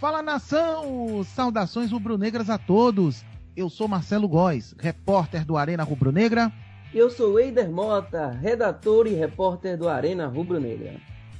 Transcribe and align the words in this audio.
Fala 0.00 0.22
nação! 0.22 1.24
Saudações 1.24 1.92
rubro-negras 1.92 2.50
a 2.50 2.58
todos! 2.58 3.24
Eu 3.56 3.70
sou 3.70 3.86
Marcelo 3.86 4.28
Góes, 4.28 4.74
repórter 4.76 5.44
do 5.44 5.56
Arena 5.56 5.84
Rubro-Negra. 5.84 6.52
Eu 6.92 7.08
sou 7.08 7.38
Eider 7.38 7.70
Mota, 7.70 8.30
redator 8.30 9.06
e 9.06 9.14
repórter 9.14 9.78
do 9.78 9.88
Arena 9.88 10.26
Rubro-Negra. 10.26 10.94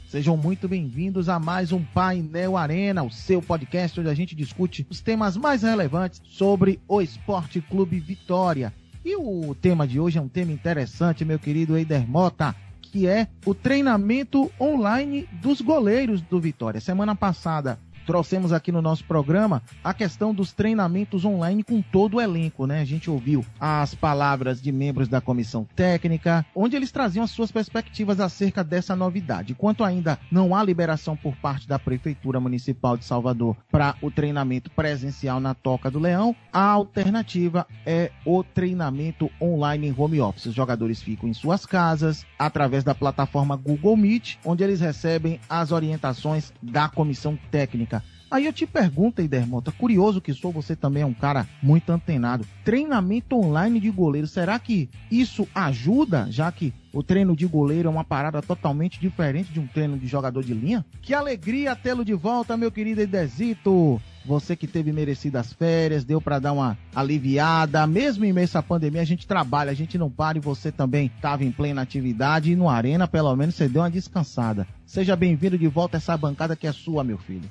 Sejam 0.07 0.37
muito 0.37 0.69
bem-vindos 0.69 1.29
a 1.29 1.41
mais 1.41 1.73
um 1.73 1.82
Painel 1.82 2.57
Arena, 2.57 3.03
o 3.03 3.11
seu 3.11 3.43
podcast 3.43 3.98
onde 3.98 4.09
a 4.09 4.14
gente 4.14 4.37
discute 4.37 4.86
os 4.89 5.00
temas 5.00 5.36
mais 5.36 5.62
relevantes 5.62 6.23
sobre 6.25 6.80
o 6.86 7.02
Esporte 7.02 7.61
Clube 7.61 7.98
Vitória. 7.98 8.73
E 9.05 9.16
o 9.16 9.55
tema 9.61 9.86
de 9.86 9.98
hoje 9.98 10.18
é 10.18 10.23
um 10.23 10.29
tema 10.29 10.52
interessante, 10.52 11.25
meu 11.25 11.41
querido 11.41 11.77
Eider 11.77 12.09
Mota, 12.09 12.55
que 12.80 13.09
é 13.09 13.27
o 13.45 13.52
treinamento 13.52 14.50
online 14.61 15.29
dos 15.43 15.61
goleiros 15.61 16.23
do 16.23 16.39
Vitória. 16.39 16.80
Semana 16.80 17.16
passada 17.16 17.79
trouxemos 18.05 18.53
aqui 18.53 18.71
no 18.71 18.83
nosso 18.83 19.05
programa 19.05 19.63
a 19.83 19.93
questão 19.93 20.35
dos 20.35 20.53
treinamentos 20.53 21.25
online 21.25 21.63
com 21.63 21.83
todo 21.83 22.17
o 22.17 22.21
elenco, 22.21 22.67
né? 22.67 22.80
A 22.80 22.85
gente 22.85 23.11
ouviu 23.11 23.45
as 23.59 23.95
palavras 23.95 24.61
de 24.61 24.71
membros 24.71 25.09
da 25.09 25.21
comissão 25.21 25.67
técnica, 25.75 26.45
onde 26.55 26.77
eles 26.77 26.93
traziam 26.93 27.25
as 27.25 27.30
suas 27.30 27.51
perspectivas 27.51 28.21
acerca 28.21 28.63
dessa 28.63 28.95
novidade. 28.95 29.53
Enquanto 29.53 29.85
ainda 29.85 30.19
não 30.30 30.55
há 30.55 30.63
liberação 30.63 31.17
por 31.17 31.35
parte 31.37 31.67
da 31.67 31.79
Prefeitura 31.79 32.41
Municipal 32.41 32.97
de 32.97 33.05
Salvador 33.05 33.57
para 33.71 33.97
o 34.01 34.11
treinamento 34.11 34.71
presencial 34.71 35.41
na 35.41 35.55
Toca 35.55 35.91
do 35.91 35.99
Leão, 35.99 36.35
a 36.52 36.65
alternativa 36.65 37.66
é 37.87 38.11
o 38.25 38.43
treinamento 38.43 39.30
online 39.41 39.89
em 39.89 39.95
home 39.97 40.21
office. 40.21 40.47
Os 40.47 40.55
jogadores 40.55 41.02
ficam 41.02 41.29
em 41.29 41.35
suas 41.35 41.66
casas, 41.66 42.27
através 42.39 42.85
da 42.85 42.95
plataforma 42.95 43.57
Google 43.57 43.97
Meet, 43.97 44.37
onde 44.45 44.63
eles 44.63 44.80
recebem 44.80 45.41
as 45.49 45.73
orientações 45.73 46.52
da 46.63 46.89
comissão 46.89 47.39
técnica 47.51 47.93
Aí 48.30 48.46
eu 48.46 48.52
te 48.52 48.66
pergunto, 48.66 49.20
Eidermota, 49.20 49.70
curioso 49.70 50.20
que 50.20 50.34
sou, 50.34 50.50
você 50.50 50.74
também 50.74 51.04
é 51.04 51.06
um 51.06 51.14
cara 51.14 51.46
muito 51.62 51.90
antenado. 51.92 52.45
Treinamento 52.64 53.37
online 53.37 53.78
de 53.78 53.90
goleiro, 53.90 54.26
será 54.26 54.59
que 54.59 54.90
isso 55.09 55.46
ajuda, 55.54 56.26
já 56.30 56.50
que 56.50 56.74
o 56.92 57.00
treino 57.00 57.37
de 57.37 57.46
goleiro 57.46 57.88
é 57.88 57.90
uma 57.92 58.02
parada 58.02 58.42
totalmente 58.42 58.98
diferente 58.98 59.52
de 59.52 59.60
um 59.60 59.68
treino 59.68 59.96
de 59.96 60.09
jogador 60.09 60.42
de 60.42 60.52
linha? 60.52 60.84
Que 61.00 61.15
alegria 61.15 61.76
tê-lo 61.76 62.04
de 62.04 62.15
volta, 62.15 62.56
meu 62.56 62.72
querido 62.72 63.02
Eidezito! 63.02 64.00
Você 64.25 64.56
que 64.56 64.66
teve 64.66 64.91
merecidas 64.91 65.53
férias, 65.53 66.03
deu 66.03 66.20
para 66.20 66.38
dar 66.38 66.54
uma 66.54 66.78
aliviada. 66.94 67.87
Mesmo 67.87 68.25
em 68.25 68.32
meio 68.32 68.44
a 68.44 68.48
essa 68.48 68.62
pandemia, 68.62 69.03
a 69.03 69.04
gente 69.04 69.26
trabalha, 69.26 69.70
a 69.70 69.75
gente 69.75 69.98
não 69.98 70.10
para 70.10 70.38
e 70.38 70.41
você 70.41 70.72
também 70.72 71.06
estava 71.15 71.44
em 71.44 71.53
plena 71.53 71.82
atividade. 71.82 72.50
E 72.50 72.56
no 72.56 72.69
Arena, 72.69 73.06
pelo 73.06 73.37
menos, 73.37 73.54
você 73.54 73.69
deu 73.69 73.82
uma 73.82 73.91
descansada. 73.91 74.66
Seja 74.87 75.15
bem-vindo 75.15 75.59
de 75.59 75.69
volta 75.69 75.97
a 75.97 75.98
essa 75.98 76.16
bancada 76.16 76.56
que 76.56 76.66
é 76.66 76.72
sua, 76.72 77.04
meu 77.04 77.19
filho. 77.19 77.50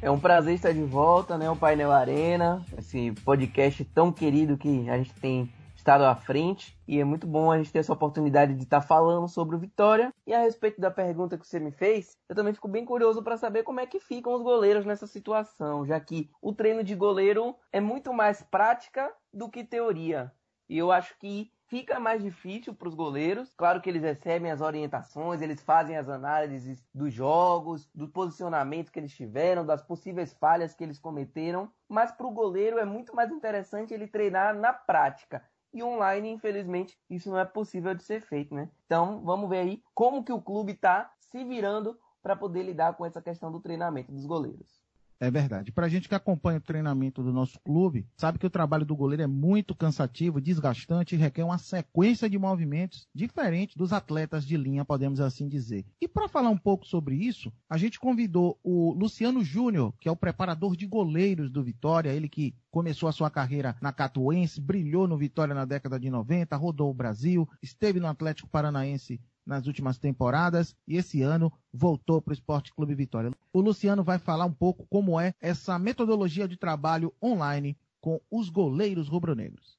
É 0.00 0.08
um 0.08 0.20
prazer 0.20 0.54
estar 0.54 0.72
de 0.72 0.84
volta, 0.84 1.36
né? 1.36 1.50
O 1.50 1.56
Painel 1.56 1.90
Arena, 1.90 2.64
esse 2.78 3.10
podcast 3.24 3.84
tão 3.86 4.12
querido 4.12 4.56
que 4.56 4.88
a 4.88 4.96
gente 4.96 5.12
tem 5.14 5.52
estado 5.74 6.04
à 6.04 6.14
frente. 6.14 6.78
E 6.86 7.00
é 7.00 7.04
muito 7.04 7.26
bom 7.26 7.50
a 7.50 7.58
gente 7.58 7.72
ter 7.72 7.80
essa 7.80 7.92
oportunidade 7.92 8.54
de 8.54 8.62
estar 8.62 8.80
falando 8.80 9.26
sobre 9.26 9.56
o 9.56 9.58
Vitória. 9.58 10.14
E 10.24 10.32
a 10.32 10.38
respeito 10.38 10.80
da 10.80 10.88
pergunta 10.88 11.36
que 11.36 11.44
você 11.44 11.58
me 11.58 11.72
fez, 11.72 12.16
eu 12.28 12.36
também 12.36 12.54
fico 12.54 12.68
bem 12.68 12.84
curioso 12.84 13.24
para 13.24 13.36
saber 13.36 13.64
como 13.64 13.80
é 13.80 13.86
que 13.86 13.98
ficam 13.98 14.34
os 14.34 14.42
goleiros 14.42 14.86
nessa 14.86 15.06
situação, 15.06 15.84
já 15.84 15.98
que 15.98 16.30
o 16.40 16.52
treino 16.52 16.84
de 16.84 16.94
goleiro 16.94 17.56
é 17.72 17.80
muito 17.80 18.12
mais 18.12 18.40
prática 18.40 19.12
do 19.34 19.50
que 19.50 19.64
teoria. 19.64 20.30
E 20.68 20.78
eu 20.78 20.92
acho 20.92 21.18
que 21.18 21.50
fica 21.68 22.00
mais 22.00 22.22
difícil 22.22 22.74
para 22.74 22.88
os 22.88 22.94
goleiros. 22.94 23.54
Claro 23.54 23.80
que 23.80 23.88
eles 23.88 24.02
recebem 24.02 24.50
as 24.50 24.60
orientações, 24.60 25.40
eles 25.40 25.62
fazem 25.62 25.96
as 25.96 26.08
análises 26.08 26.84
dos 26.92 27.12
jogos, 27.12 27.88
do 27.94 28.08
posicionamento 28.08 28.90
que 28.90 28.98
eles 28.98 29.14
tiveram, 29.14 29.64
das 29.64 29.82
possíveis 29.82 30.32
falhas 30.34 30.74
que 30.74 30.82
eles 30.82 30.98
cometeram. 30.98 31.70
Mas 31.88 32.10
para 32.10 32.26
o 32.26 32.32
goleiro 32.32 32.78
é 32.78 32.84
muito 32.84 33.14
mais 33.14 33.30
interessante 33.30 33.94
ele 33.94 34.08
treinar 34.08 34.54
na 34.54 34.72
prática. 34.72 35.42
E 35.72 35.82
online, 35.82 36.30
infelizmente, 36.30 36.98
isso 37.10 37.30
não 37.30 37.38
é 37.38 37.44
possível 37.44 37.94
de 37.94 38.02
ser 38.02 38.22
feito, 38.22 38.54
né? 38.54 38.70
Então, 38.86 39.22
vamos 39.22 39.48
ver 39.50 39.58
aí 39.58 39.82
como 39.94 40.24
que 40.24 40.32
o 40.32 40.40
clube 40.40 40.72
está 40.72 41.12
se 41.20 41.44
virando 41.44 41.98
para 42.22 42.34
poder 42.34 42.62
lidar 42.62 42.94
com 42.94 43.04
essa 43.04 43.20
questão 43.20 43.52
do 43.52 43.60
treinamento 43.60 44.10
dos 44.10 44.24
goleiros. 44.24 44.77
É 45.20 45.30
verdade. 45.30 45.72
Pra 45.72 45.88
gente 45.88 46.08
que 46.08 46.14
acompanha 46.14 46.58
o 46.58 46.62
treinamento 46.62 47.22
do 47.24 47.32
nosso 47.32 47.58
clube, 47.60 48.06
sabe 48.16 48.38
que 48.38 48.46
o 48.46 48.50
trabalho 48.50 48.86
do 48.86 48.94
goleiro 48.94 49.22
é 49.22 49.26
muito 49.26 49.74
cansativo, 49.74 50.40
desgastante 50.40 51.14
e 51.14 51.18
requer 51.18 51.42
uma 51.42 51.58
sequência 51.58 52.30
de 52.30 52.38
movimentos 52.38 53.08
diferente 53.12 53.76
dos 53.76 53.92
atletas 53.92 54.46
de 54.46 54.56
linha, 54.56 54.84
podemos 54.84 55.20
assim 55.20 55.48
dizer. 55.48 55.84
E 56.00 56.06
para 56.06 56.28
falar 56.28 56.50
um 56.50 56.56
pouco 56.56 56.86
sobre 56.86 57.16
isso, 57.16 57.52
a 57.68 57.76
gente 57.76 57.98
convidou 57.98 58.60
o 58.62 58.92
Luciano 58.92 59.42
Júnior, 59.42 59.92
que 59.98 60.08
é 60.08 60.12
o 60.12 60.16
preparador 60.16 60.76
de 60.76 60.86
goleiros 60.86 61.50
do 61.50 61.64
Vitória, 61.64 62.12
ele 62.12 62.28
que 62.28 62.54
começou 62.70 63.08
a 63.08 63.12
sua 63.12 63.28
carreira 63.28 63.76
na 63.82 63.92
Catuense, 63.92 64.60
brilhou 64.60 65.08
no 65.08 65.18
Vitória 65.18 65.54
na 65.54 65.64
década 65.64 65.98
de 65.98 66.08
90, 66.08 66.54
rodou 66.56 66.90
o 66.90 66.94
Brasil, 66.94 67.48
esteve 67.60 67.98
no 67.98 68.06
Atlético 68.06 68.48
Paranaense 68.48 69.20
nas 69.48 69.66
últimas 69.66 69.98
temporadas 69.98 70.76
e 70.86 70.96
esse 70.96 71.22
ano 71.22 71.50
voltou 71.72 72.20
para 72.20 72.32
o 72.32 72.34
Esporte 72.34 72.72
Clube 72.74 72.94
Vitória. 72.94 73.32
O 73.50 73.60
Luciano 73.60 74.04
vai 74.04 74.18
falar 74.18 74.44
um 74.44 74.52
pouco 74.52 74.86
como 74.90 75.18
é 75.18 75.34
essa 75.40 75.78
metodologia 75.78 76.46
de 76.46 76.58
trabalho 76.58 77.12
online 77.22 77.76
com 77.98 78.20
os 78.30 78.50
goleiros 78.50 79.08
rubro-negros. 79.08 79.78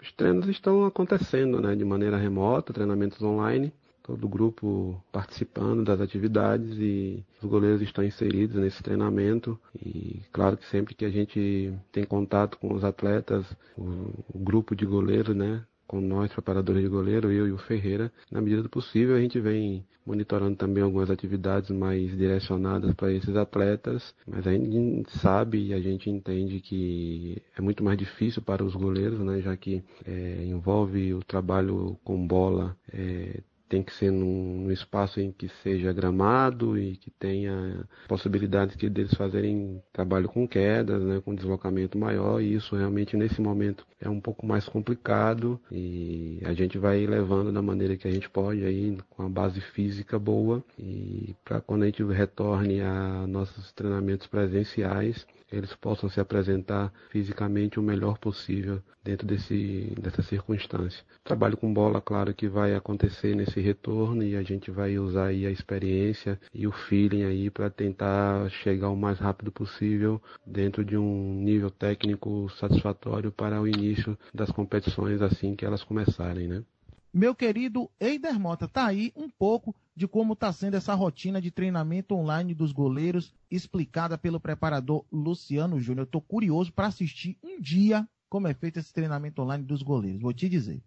Os 0.00 0.12
treinos 0.12 0.48
estão 0.48 0.86
acontecendo 0.86 1.60
né, 1.60 1.74
de 1.74 1.84
maneira 1.84 2.16
remota, 2.16 2.72
treinamentos 2.72 3.20
online, 3.20 3.72
todo 4.00 4.24
o 4.24 4.28
grupo 4.28 5.04
participando 5.10 5.84
das 5.84 6.00
atividades 6.00 6.78
e 6.78 7.24
os 7.42 7.50
goleiros 7.50 7.82
estão 7.82 8.04
inseridos 8.04 8.56
nesse 8.56 8.80
treinamento. 8.80 9.58
E 9.74 10.22
claro 10.32 10.56
que 10.56 10.64
sempre 10.66 10.94
que 10.94 11.04
a 11.04 11.10
gente 11.10 11.74
tem 11.90 12.04
contato 12.04 12.58
com 12.58 12.72
os 12.72 12.84
atletas, 12.84 13.44
o, 13.76 13.82
o 14.32 14.38
grupo 14.38 14.76
de 14.76 14.86
goleiros, 14.86 15.34
né, 15.34 15.64
com 15.88 16.00
nós, 16.00 16.30
preparadores 16.32 16.82
de 16.82 16.88
goleiro, 16.88 17.32
eu 17.32 17.48
e 17.48 17.52
o 17.52 17.58
Ferreira. 17.58 18.12
Na 18.30 18.40
medida 18.40 18.62
do 18.62 18.68
possível, 18.68 19.16
a 19.16 19.20
gente 19.20 19.40
vem 19.40 19.84
monitorando 20.06 20.56
também 20.56 20.82
algumas 20.82 21.10
atividades 21.10 21.70
mais 21.70 22.16
direcionadas 22.16 22.94
para 22.94 23.12
esses 23.12 23.36
atletas, 23.36 24.14
mas 24.26 24.46
a 24.46 24.52
gente 24.52 25.10
sabe 25.18 25.66
e 25.66 25.74
a 25.74 25.80
gente 25.80 26.08
entende 26.08 26.60
que 26.60 27.42
é 27.56 27.60
muito 27.60 27.84
mais 27.84 27.98
difícil 27.98 28.40
para 28.40 28.64
os 28.64 28.74
goleiros, 28.74 29.18
né, 29.20 29.40
já 29.40 29.54
que 29.56 29.82
é, 30.06 30.44
envolve 30.44 31.12
o 31.12 31.22
trabalho 31.22 31.98
com 32.04 32.26
bola, 32.26 32.74
é, 32.90 33.40
tem 33.68 33.82
que 33.82 33.92
ser 33.94 34.10
num, 34.10 34.62
num, 34.62 34.70
espaço 34.70 35.20
em 35.20 35.30
que 35.30 35.48
seja 35.62 35.92
gramado 35.92 36.78
e 36.78 36.96
que 36.96 37.10
tenha 37.10 37.84
possibilidades 38.08 38.76
de 38.76 38.86
eles 38.86 39.14
fazerem 39.14 39.82
trabalho 39.92 40.28
com 40.28 40.46
quedas, 40.48 41.02
né, 41.02 41.20
com 41.24 41.34
deslocamento 41.34 41.98
maior, 41.98 42.40
e 42.40 42.54
isso 42.54 42.74
realmente 42.74 43.16
nesse 43.16 43.40
momento 43.40 43.86
é 44.00 44.08
um 44.08 44.20
pouco 44.20 44.46
mais 44.46 44.68
complicado 44.68 45.60
e 45.70 46.40
a 46.44 46.52
gente 46.52 46.78
vai 46.78 47.06
levando 47.06 47.52
da 47.52 47.62
maneira 47.62 47.96
que 47.96 48.08
a 48.08 48.10
gente 48.10 48.28
pode 48.30 48.64
aí 48.64 48.96
com 49.10 49.22
a 49.22 49.28
base 49.28 49.60
física 49.60 50.18
boa 50.18 50.64
e 50.78 51.34
para 51.44 51.60
quando 51.60 51.82
a 51.82 51.86
gente 51.86 52.02
retorne 52.04 52.80
a 52.80 53.26
nossos 53.26 53.72
treinamentos 53.72 54.26
presenciais, 54.26 55.26
eles 55.50 55.74
possam 55.74 56.08
se 56.08 56.20
apresentar 56.20 56.92
fisicamente 57.10 57.80
o 57.80 57.82
melhor 57.82 58.18
possível 58.18 58.82
dentro 59.02 59.26
desse, 59.26 59.94
dessa 60.00 60.22
circunstância. 60.22 61.04
Trabalho 61.24 61.56
com 61.56 61.72
bola, 61.72 62.00
claro 62.00 62.34
que 62.34 62.48
vai 62.48 62.74
acontecer 62.74 63.34
nesse 63.34 63.60
retorno 63.60 64.22
e 64.22 64.36
a 64.36 64.42
gente 64.42 64.70
vai 64.70 64.98
usar 64.98 65.26
aí 65.26 65.46
a 65.46 65.50
experiência 65.50 66.38
e 66.52 66.66
o 66.66 66.72
feeling 66.72 67.24
aí 67.24 67.50
para 67.50 67.70
tentar 67.70 68.50
chegar 68.50 68.90
o 68.90 68.96
mais 68.96 69.18
rápido 69.18 69.50
possível 69.50 70.20
dentro 70.46 70.84
de 70.84 70.96
um 70.96 71.34
nível 71.34 71.70
técnico 71.70 72.48
satisfatório 72.50 73.32
para 73.32 73.60
o 73.60 73.66
início 73.66 74.18
das 74.34 74.50
competições 74.50 75.22
assim 75.22 75.56
que 75.56 75.64
elas 75.64 75.82
começarem, 75.82 76.46
né? 76.46 76.62
Meu 77.12 77.34
querido 77.34 77.90
Eider 77.98 78.38
Mota, 78.38 78.68
tá 78.68 78.86
aí 78.86 79.12
um 79.16 79.30
pouco 79.30 79.74
de 79.96 80.06
como 80.06 80.34
está 80.34 80.52
sendo 80.52 80.76
essa 80.76 80.94
rotina 80.94 81.40
de 81.40 81.50
treinamento 81.50 82.14
online 82.14 82.54
dos 82.54 82.70
goleiros, 82.70 83.34
explicada 83.50 84.18
pelo 84.18 84.38
preparador 84.38 85.04
Luciano 85.10 85.80
Júnior. 85.80 86.06
Tô 86.06 86.20
curioso 86.20 86.72
para 86.72 86.86
assistir 86.86 87.38
um 87.42 87.60
dia 87.60 88.06
como 88.28 88.46
é 88.46 88.52
feito 88.52 88.78
esse 88.78 88.92
treinamento 88.92 89.40
online 89.40 89.64
dos 89.64 89.82
goleiros. 89.82 90.20
Vou 90.20 90.34
te 90.34 90.48
dizer. 90.48 90.82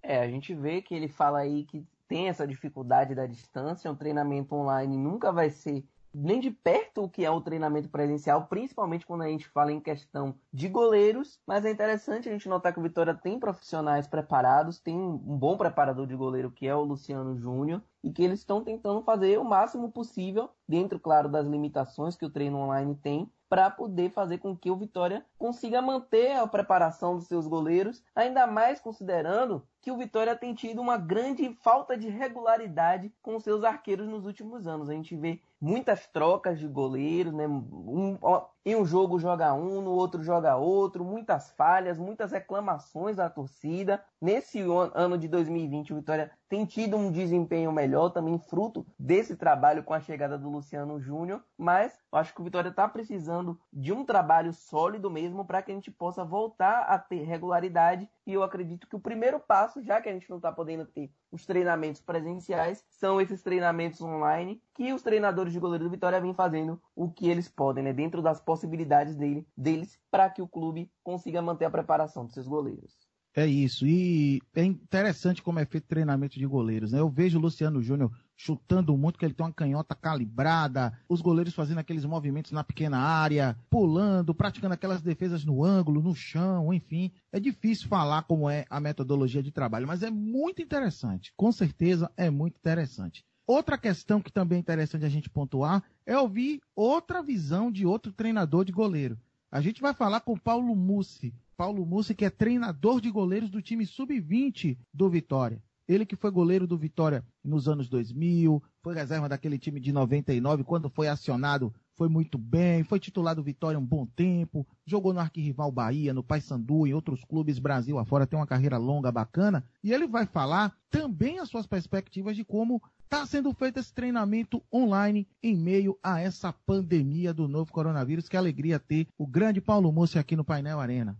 É, 0.00 0.20
a 0.20 0.28
gente 0.28 0.54
vê 0.54 0.80
que 0.80 0.94
ele 0.94 1.08
fala 1.08 1.40
aí 1.40 1.64
que 1.64 1.84
tem 2.06 2.28
essa 2.28 2.46
dificuldade 2.46 3.14
da 3.14 3.26
distância, 3.26 3.90
um 3.90 3.96
treinamento 3.96 4.54
online 4.54 4.96
nunca 4.96 5.32
vai 5.32 5.50
ser 5.50 5.84
nem 6.14 6.40
de 6.40 6.50
perto 6.50 7.04
o 7.04 7.08
que 7.08 7.24
é 7.24 7.30
o 7.30 7.40
treinamento 7.40 7.88
presencial, 7.88 8.46
principalmente 8.46 9.06
quando 9.06 9.22
a 9.22 9.28
gente 9.28 9.48
fala 9.48 9.72
em 9.72 9.80
questão 9.80 10.34
de 10.52 10.68
goleiros. 10.68 11.38
Mas 11.46 11.64
é 11.64 11.70
interessante 11.70 12.28
a 12.28 12.32
gente 12.32 12.48
notar 12.48 12.72
que 12.72 12.78
o 12.78 12.82
Vitória 12.82 13.14
tem 13.14 13.38
profissionais 13.38 14.06
preparados, 14.06 14.78
tem 14.78 14.96
um 14.96 15.16
bom 15.16 15.56
preparador 15.56 16.06
de 16.06 16.14
goleiro 16.14 16.50
que 16.50 16.66
é 16.66 16.74
o 16.74 16.84
Luciano 16.84 17.36
Júnior, 17.36 17.82
e 18.02 18.12
que 18.12 18.22
eles 18.22 18.40
estão 18.40 18.62
tentando 18.62 19.02
fazer 19.02 19.38
o 19.38 19.44
máximo 19.44 19.90
possível, 19.90 20.50
dentro, 20.68 21.00
claro, 21.00 21.28
das 21.28 21.46
limitações 21.46 22.14
que 22.14 22.26
o 22.26 22.30
treino 22.30 22.58
online 22.58 22.94
tem, 22.94 23.30
para 23.48 23.70
poder 23.70 24.10
fazer 24.10 24.38
com 24.38 24.56
que 24.56 24.70
o 24.70 24.76
Vitória 24.76 25.24
consiga 25.38 25.80
manter 25.80 26.32
a 26.32 26.46
preparação 26.46 27.14
dos 27.14 27.26
seus 27.26 27.46
goleiros, 27.46 28.02
ainda 28.14 28.46
mais 28.46 28.80
considerando 28.80 29.66
que 29.80 29.90
o 29.90 29.96
Vitória 29.96 30.34
tem 30.34 30.54
tido 30.54 30.82
uma 30.82 30.96
grande 30.96 31.54
falta 31.62 31.96
de 31.96 32.08
regularidade 32.08 33.12
com 33.22 33.38
seus 33.38 33.62
arqueiros 33.62 34.08
nos 34.08 34.26
últimos 34.26 34.66
anos. 34.66 34.90
A 34.90 34.92
gente 34.92 35.14
vê 35.14 35.40
muitas 35.64 36.06
trocas 36.06 36.58
de 36.58 36.68
goleiros, 36.68 37.32
né? 37.32 37.46
Um, 37.46 38.18
em 38.64 38.74
um 38.74 38.84
jogo 38.84 39.18
joga 39.18 39.52
um, 39.52 39.82
no 39.82 39.90
outro 39.90 40.22
joga 40.22 40.56
outro, 40.56 41.04
muitas 41.04 41.50
falhas, 41.50 41.98
muitas 41.98 42.32
reclamações 42.32 43.16
da 43.16 43.28
torcida. 43.28 44.02
Nesse 44.20 44.60
ano 44.94 45.18
de 45.18 45.28
2020, 45.28 45.92
o 45.92 45.96
Vitória 45.96 46.30
tem 46.48 46.64
tido 46.64 46.96
um 46.96 47.10
desempenho 47.10 47.72
melhor, 47.72 48.10
também 48.10 48.38
fruto 48.38 48.86
desse 48.98 49.36
trabalho 49.36 49.82
com 49.82 49.92
a 49.92 50.00
chegada 50.00 50.38
do 50.38 50.48
Luciano 50.48 51.00
Júnior, 51.00 51.42
mas 51.58 51.98
eu 52.12 52.18
acho 52.18 52.32
que 52.32 52.40
o 52.40 52.44
Vitória 52.44 52.68
está 52.68 52.88
precisando 52.88 53.58
de 53.72 53.92
um 53.92 54.04
trabalho 54.04 54.52
sólido 54.52 55.10
mesmo 55.10 55.44
para 55.44 55.60
que 55.60 55.72
a 55.72 55.74
gente 55.74 55.90
possa 55.90 56.24
voltar 56.24 56.82
a 56.82 56.98
ter 56.98 57.24
regularidade. 57.24 58.08
E 58.26 58.32
eu 58.32 58.42
acredito 58.42 58.86
que 58.86 58.96
o 58.96 59.00
primeiro 59.00 59.38
passo, 59.40 59.82
já 59.82 60.00
que 60.00 60.08
a 60.08 60.12
gente 60.12 60.30
não 60.30 60.36
está 60.36 60.50
podendo 60.50 60.86
ter 60.86 61.10
os 61.30 61.44
treinamentos 61.44 62.00
presenciais, 62.00 62.84
são 62.88 63.20
esses 63.20 63.42
treinamentos 63.42 64.00
online 64.00 64.62
que 64.72 64.92
os 64.92 65.02
treinadores 65.02 65.52
de 65.52 65.58
goleiro 65.58 65.84
do 65.84 65.90
Vitória 65.90 66.20
vêm 66.20 66.32
fazendo 66.34 66.80
o 66.94 67.10
que 67.10 67.28
eles 67.28 67.48
podem, 67.48 67.84
né, 67.84 67.92
dentro 67.92 68.22
das 68.22 68.40
possibilidades 68.54 69.16
dele, 69.16 69.44
deles, 69.56 69.98
para 70.12 70.30
que 70.30 70.40
o 70.40 70.46
clube 70.46 70.88
consiga 71.02 71.42
manter 71.42 71.64
a 71.64 71.70
preparação 71.70 72.24
dos 72.24 72.34
seus 72.34 72.46
goleiros. 72.46 72.96
É 73.36 73.44
isso. 73.44 73.84
E 73.84 74.40
é 74.54 74.62
interessante 74.62 75.42
como 75.42 75.58
é 75.58 75.64
feito 75.64 75.88
treinamento 75.88 76.38
de 76.38 76.46
goleiros. 76.46 76.92
Né? 76.92 77.00
Eu 77.00 77.10
vejo 77.10 77.36
o 77.36 77.42
Luciano 77.42 77.82
Júnior 77.82 78.12
chutando 78.36 78.96
muito, 78.96 79.18
que 79.18 79.24
ele 79.24 79.34
tem 79.34 79.44
uma 79.44 79.52
canhota 79.52 79.92
calibrada, 79.92 80.96
os 81.08 81.20
goleiros 81.20 81.52
fazendo 81.52 81.78
aqueles 81.78 82.04
movimentos 82.04 82.52
na 82.52 82.62
pequena 82.62 82.98
área, 82.98 83.58
pulando, 83.68 84.32
praticando 84.32 84.74
aquelas 84.74 85.02
defesas 85.02 85.44
no 85.44 85.64
ângulo, 85.64 86.00
no 86.00 86.14
chão, 86.14 86.72
enfim. 86.72 87.10
É 87.32 87.40
difícil 87.40 87.88
falar 87.88 88.22
como 88.22 88.48
é 88.48 88.64
a 88.70 88.78
metodologia 88.78 89.42
de 89.42 89.50
trabalho, 89.50 89.88
mas 89.88 90.04
é 90.04 90.10
muito 90.12 90.62
interessante. 90.62 91.32
Com 91.36 91.50
certeza 91.50 92.08
é 92.16 92.30
muito 92.30 92.56
interessante. 92.56 93.24
Outra 93.46 93.76
questão 93.76 94.22
que 94.22 94.32
também 94.32 94.56
é 94.56 94.60
interessante 94.60 95.04
a 95.04 95.08
gente 95.08 95.28
pontuar 95.28 95.84
é 96.06 96.18
ouvir 96.18 96.60
outra 96.74 97.22
visão 97.22 97.70
de 97.70 97.84
outro 97.84 98.10
treinador 98.10 98.64
de 98.64 98.72
goleiro. 98.72 99.18
A 99.50 99.60
gente 99.60 99.82
vai 99.82 99.92
falar 99.92 100.20
com 100.20 100.36
Paulo 100.36 100.74
Mussi, 100.74 101.34
Paulo 101.56 101.84
Mussi, 101.84 102.14
que 102.14 102.24
é 102.24 102.30
treinador 102.30 103.00
de 103.00 103.10
goleiros 103.10 103.50
do 103.50 103.60
time 103.60 103.84
sub-20 103.84 104.78
do 104.92 105.10
Vitória. 105.10 105.62
Ele 105.86 106.06
que 106.06 106.16
foi 106.16 106.30
goleiro 106.30 106.66
do 106.66 106.78
Vitória 106.78 107.22
nos 107.44 107.68
anos 107.68 107.90
2000, 107.90 108.62
foi 108.82 108.94
reserva 108.94 109.28
daquele 109.28 109.58
time 109.58 109.78
de 109.78 109.92
99, 109.92 110.64
quando 110.64 110.88
foi 110.88 111.08
acionado 111.08 111.72
foi 111.96 112.08
muito 112.08 112.36
bem, 112.36 112.82
foi 112.82 112.98
titular 112.98 113.36
do 113.36 113.42
Vitória 113.42 113.78
um 113.78 113.84
bom 113.84 114.04
tempo, 114.04 114.66
jogou 114.84 115.12
no 115.12 115.20
arquirrival 115.20 115.70
Bahia, 115.70 116.12
no 116.12 116.24
Paysandu, 116.24 116.86
em 116.86 116.94
outros 116.94 117.24
clubes 117.24 117.58
Brasil 117.58 117.98
afora, 117.98 118.26
tem 118.26 118.38
uma 118.38 118.46
carreira 118.46 118.78
longa, 118.78 119.12
bacana, 119.12 119.64
e 119.82 119.92
ele 119.92 120.06
vai 120.06 120.26
falar 120.26 120.76
também 120.90 121.38
as 121.38 121.48
suas 121.48 121.66
perspectivas 121.66 122.34
de 122.34 122.44
como 122.44 122.82
está 123.14 123.26
sendo 123.26 123.54
feito 123.54 123.78
esse 123.78 123.92
treinamento 123.92 124.60
online 124.72 125.28
em 125.40 125.56
meio 125.56 125.96
a 126.02 126.20
essa 126.20 126.52
pandemia 126.52 127.32
do 127.32 127.46
novo 127.46 127.72
coronavírus. 127.72 128.28
Que 128.28 128.36
alegria 128.36 128.80
ter 128.80 129.06
o 129.16 129.24
grande 129.24 129.60
Paulo 129.60 129.92
Mussi 129.92 130.18
aqui 130.18 130.34
no 130.34 130.44
Painel 130.44 130.80
Arena. 130.80 131.16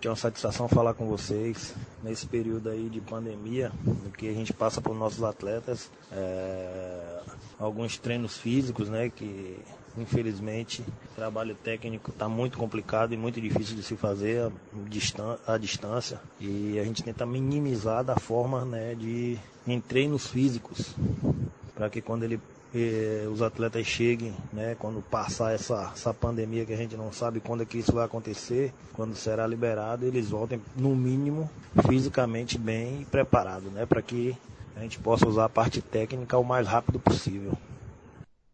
É 0.00 0.08
uma 0.08 0.14
satisfação 0.14 0.68
falar 0.68 0.92
com 0.94 1.06
vocês 1.06 1.74
nesse 2.02 2.26
período 2.26 2.68
aí 2.68 2.90
de 2.90 3.00
pandemia, 3.00 3.72
no 3.82 4.10
que 4.10 4.28
a 4.28 4.34
gente 4.34 4.52
passa 4.52 4.80
para 4.80 4.92
os 4.92 4.98
nossos 4.98 5.24
atletas. 5.24 5.90
É, 6.12 7.22
alguns 7.58 7.96
treinos 7.96 8.36
físicos, 8.36 8.90
né, 8.90 9.08
que 9.08 9.58
infelizmente 9.96 10.82
o 10.82 11.14
trabalho 11.16 11.54
técnico 11.54 12.10
está 12.10 12.28
muito 12.28 12.58
complicado 12.58 13.14
e 13.14 13.16
muito 13.16 13.40
difícil 13.40 13.74
de 13.74 13.82
se 13.82 13.96
fazer 13.96 14.52
à 15.46 15.56
distância 15.56 16.20
e 16.38 16.78
a 16.78 16.84
gente 16.84 17.02
tenta 17.02 17.24
minimizar 17.24 18.04
da 18.04 18.16
forma 18.16 18.64
né, 18.64 18.94
de 18.94 19.38
em 19.66 19.80
treinos 19.80 20.26
físicos 20.26 20.94
para 21.74 21.90
que 21.90 22.00
quando 22.00 22.22
ele 22.22 22.40
eh, 22.74 23.26
os 23.32 23.40
atletas 23.40 23.86
cheguem, 23.86 24.34
né, 24.52 24.76
quando 24.78 25.00
passar 25.00 25.54
essa, 25.54 25.92
essa 25.94 26.12
pandemia 26.12 26.64
que 26.64 26.72
a 26.72 26.76
gente 26.76 26.96
não 26.96 27.12
sabe 27.12 27.40
quando 27.40 27.62
é 27.62 27.66
que 27.66 27.78
isso 27.78 27.92
vai 27.92 28.04
acontecer, 28.04 28.72
quando 28.92 29.14
será 29.14 29.46
liberado, 29.46 30.04
eles 30.04 30.30
voltem 30.30 30.60
no 30.76 30.94
mínimo 30.94 31.48
fisicamente 31.86 32.58
bem 32.58 33.04
preparados, 33.10 33.70
né, 33.72 33.86
para 33.86 34.02
que 34.02 34.36
a 34.76 34.80
gente 34.80 34.98
possa 34.98 35.26
usar 35.26 35.44
a 35.44 35.48
parte 35.48 35.80
técnica 35.80 36.36
o 36.36 36.44
mais 36.44 36.66
rápido 36.66 36.98
possível. 36.98 37.56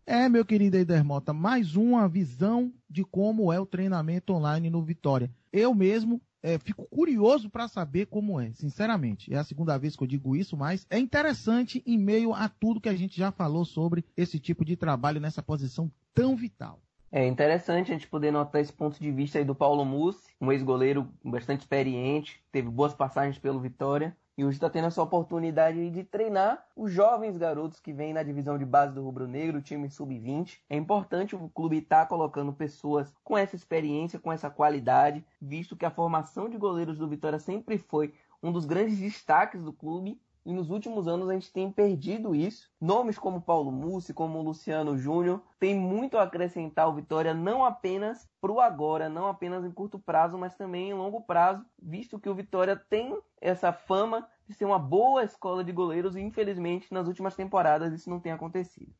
É, 0.07 0.29
meu 0.29 0.45
querido 0.45 0.77
Eider 0.77 1.05
mais 1.35 1.77
uma 1.77 2.09
visão 2.09 2.73
de 2.89 3.05
como 3.05 3.53
é 3.53 3.61
o 3.61 3.65
treinamento 3.65 4.33
online 4.33 4.69
no 4.69 4.83
Vitória. 4.83 5.31
Eu 5.53 5.73
mesmo 5.75 6.21
é, 6.43 6.59
fico 6.59 6.87
curioso 6.87 7.51
para 7.51 7.69
saber 7.69 8.07
como 8.07 8.41
é, 8.41 8.53
sinceramente. 8.53 9.33
É 9.33 9.39
a 9.39 9.45
segunda 9.45 9.79
vez 9.79 9.97
que 9.97 10.03
eu 10.03 10.09
digo 10.09 10.35
isso, 10.35 10.57
mas 10.57 10.87
é 10.91 10.99
interessante 10.99 11.83
em 11.87 11.99
meio 11.99 12.33
a 12.33 12.49
tudo 12.49 12.81
que 12.81 12.89
a 12.89 12.97
gente 12.97 13.17
já 13.17 13.31
falou 13.31 13.65
sobre 13.65 14.05
esse 14.17 14.39
tipo 14.39 14.65
de 14.65 14.77
trabalho 14.77 15.21
nessa 15.21 15.43
posição 15.43 15.91
tão 16.15 16.37
vital. 16.37 16.81
É 17.13 17.27
interessante 17.27 17.91
a 17.91 17.95
gente 17.95 18.07
poder 18.07 18.31
notar 18.31 18.61
esse 18.61 18.73
ponto 18.73 19.01
de 19.01 19.11
vista 19.11 19.39
aí 19.39 19.45
do 19.45 19.55
Paulo 19.55 19.85
Mussi, 19.85 20.31
um 20.41 20.53
ex-goleiro 20.53 21.09
bastante 21.25 21.61
experiente, 21.61 22.41
teve 22.53 22.69
boas 22.69 22.95
passagens 22.95 23.37
pelo 23.37 23.59
Vitória, 23.59 24.17
e 24.41 24.45
hoje 24.45 24.57
está 24.57 24.71
tendo 24.71 24.87
essa 24.87 25.03
oportunidade 25.03 25.91
de 25.91 26.03
treinar 26.03 26.67
os 26.75 26.91
jovens 26.91 27.37
garotos 27.37 27.79
que 27.79 27.93
vêm 27.93 28.15
na 28.15 28.23
divisão 28.23 28.57
de 28.57 28.65
base 28.65 28.95
do 28.95 29.05
Rubro 29.05 29.29
Negro, 29.29 29.61
time 29.61 29.91
sub-20. 29.91 30.61
É 30.71 30.77
importante 30.79 31.37
o 31.37 31.51
clube 31.51 31.77
estar 31.77 32.01
tá 32.01 32.07
colocando 32.07 32.51
pessoas 32.51 33.15
com 33.23 33.37
essa 33.37 33.55
experiência, 33.55 34.19
com 34.19 34.33
essa 34.33 34.49
qualidade, 34.49 35.23
visto 35.39 35.77
que 35.77 35.85
a 35.85 35.91
formação 35.91 36.49
de 36.49 36.57
goleiros 36.57 36.97
do 36.97 37.07
Vitória 37.07 37.39
sempre 37.39 37.77
foi 37.77 38.15
um 38.43 38.51
dos 38.51 38.65
grandes 38.65 38.97
destaques 38.97 39.63
do 39.63 39.75
clube 39.75 40.19
e 40.45 40.53
nos 40.53 40.71
últimos 40.71 41.07
anos 41.07 41.29
a 41.29 41.35
gente 41.35 41.53
tem 41.53 41.71
perdido 41.71 42.35
isso. 42.35 42.71
Nomes 42.81 43.19
como 43.19 43.43
Paulo 43.43 43.71
Mussi, 43.71 44.15
como 44.15 44.43
Luciano 44.43 44.97
Júnior, 44.97 45.43
tem 45.59 45.75
muito 45.75 46.17
a 46.17 46.23
acrescentar 46.23 46.87
ao 46.87 46.95
Vitória, 46.95 47.35
não 47.35 47.65
apenas 47.65 48.29
para 48.41 48.53
o 48.53 48.61
agora, 48.61 49.09
não 49.09 49.27
apenas 49.27 49.65
em 49.65 49.71
curto 49.71 49.99
prazo, 49.99 50.39
mas 50.39 50.57
também 50.57 50.91
em 50.91 50.95
longo 50.95 51.21
prazo, 51.21 51.65
visto 51.81 52.19
que 52.19 52.29
o 52.29 52.35
Vitória 52.35 52.77
tem 52.77 53.19
essa 53.41 53.73
fama 53.73 54.27
de 54.49 54.55
ser 54.55 54.65
uma 54.65 54.79
boa 54.79 55.23
escola 55.23 55.63
de 55.63 55.73
goleiros 55.73 56.17
e 56.17 56.21
infelizmente 56.21 56.93
nas 56.93 57.07
últimas 57.07 57.37
temporadas 57.37 57.93
isso 57.93 58.11
não 58.11 58.21
tem 58.21 58.33
acontecido. 58.33 58.93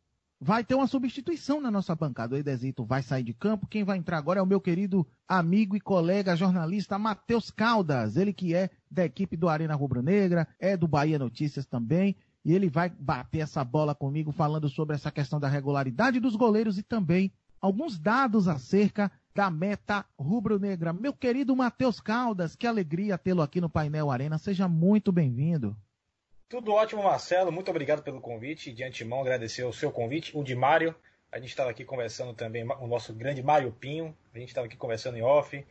Vai 0.43 0.65
ter 0.65 0.75
uma 0.75 0.87
substituição 0.87 1.61
na 1.61 1.71
nossa 1.71 1.95
bancada. 1.95 2.35
O 2.35 2.39
Edezito 2.39 2.83
vai 2.83 3.03
sair 3.03 3.23
de 3.23 3.35
campo. 3.35 3.67
Quem 3.67 3.85
vai 3.85 3.99
entrar 3.99 4.17
agora 4.17 4.41
é 4.41 4.43
o 4.43 4.47
meu 4.47 4.59
querido 4.59 5.07
amigo 5.29 5.77
e 5.77 5.81
colega 5.81 6.35
jornalista 6.35 6.99
Matheus 6.99 7.51
Caldas. 7.51 8.17
Ele 8.17 8.33
que 8.33 8.55
é 8.55 8.71
da 8.91 9.05
equipe 9.05 9.37
do 9.37 9.51
Arena 9.51 9.75
Rubro 9.75 10.01
Negra, 10.01 10.49
é 10.59 10.79
do 10.79 10.89
Bahia 10.89 11.19
Notícias 11.19 11.67
também. 11.67 12.17
E 12.43 12.55
ele 12.55 12.71
vai 12.71 12.89
bater 12.89 13.41
essa 13.41 13.63
bola 13.63 13.95
comigo 13.95 14.33
falando 14.33 14.67
sobre 14.71 14.97
essa 14.97 15.11
questão 15.11 15.39
da 15.39 15.47
regularidade 15.47 16.19
dos 16.19 16.35
goleiros 16.35 16.79
e 16.79 16.83
também 16.83 17.31
alguns 17.61 17.99
dados 17.99 18.49
acerca 18.49 19.13
da 19.35 19.51
meta 19.51 20.07
rubro-negra. 20.19 20.91
Meu 20.91 21.13
querido 21.13 21.55
Matheus 21.55 22.01
Caldas, 22.01 22.57
que 22.57 22.67
alegria 22.67 23.19
tê-lo 23.19 23.43
aqui 23.43 23.61
no 23.61 23.69
Painel 23.69 24.11
Arena. 24.11 24.39
Seja 24.39 24.67
muito 24.67 25.13
bem-vindo. 25.13 25.77
Tudo 26.51 26.73
ótimo, 26.73 27.05
Marcelo. 27.05 27.53
Muito 27.53 27.71
obrigado 27.71 28.03
pelo 28.03 28.21
convite. 28.21 28.73
De 28.73 28.83
antemão, 28.83 29.21
agradecer 29.21 29.63
o 29.63 29.73
seu 29.73 29.93
convite, 29.93 30.37
o 30.37 30.43
de 30.43 30.57
Mário. 30.57 30.93
A 31.31 31.39
gente 31.39 31.51
estava 31.51 31.71
aqui 31.71 31.85
conversando 31.85 32.35
também, 32.35 32.65
o 32.65 32.89
nosso 32.89 33.15
grande 33.15 33.41
Mário 33.41 33.71
Pinho. 33.71 34.17
A 34.35 34.39
gente 34.39 34.49
estava 34.49 34.67
aqui 34.67 34.77
conversando 34.77 35.17
em 35.17 35.23
off, 35.23 35.65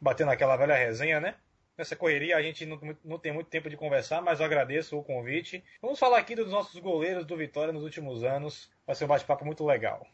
batendo 0.00 0.30
aquela 0.30 0.56
velha 0.56 0.74
resenha, 0.74 1.20
né? 1.20 1.34
Nessa 1.76 1.94
correria 1.94 2.38
a 2.38 2.42
gente 2.42 2.64
não, 2.64 2.80
não, 3.04 3.18
tem 3.18 3.30
muito 3.30 3.50
tempo 3.50 3.68
de 3.68 3.76
conversar, 3.76 4.22
mas 4.22 4.40
eu 4.40 4.46
agradeço 4.46 4.98
o 4.98 5.04
convite. 5.04 5.62
Vamos 5.82 5.98
falar 5.98 6.16
aqui 6.16 6.34
dos 6.34 6.50
nossos 6.50 6.80
goleiros 6.80 7.26
do 7.26 7.36
Vitória 7.36 7.70
nos 7.70 7.84
últimos 7.84 8.24
anos. 8.24 8.70
Vai 8.86 8.96
ser 8.96 9.04
um 9.04 9.08
bate-papo 9.08 9.44
muito 9.44 9.66
legal. 9.66 10.06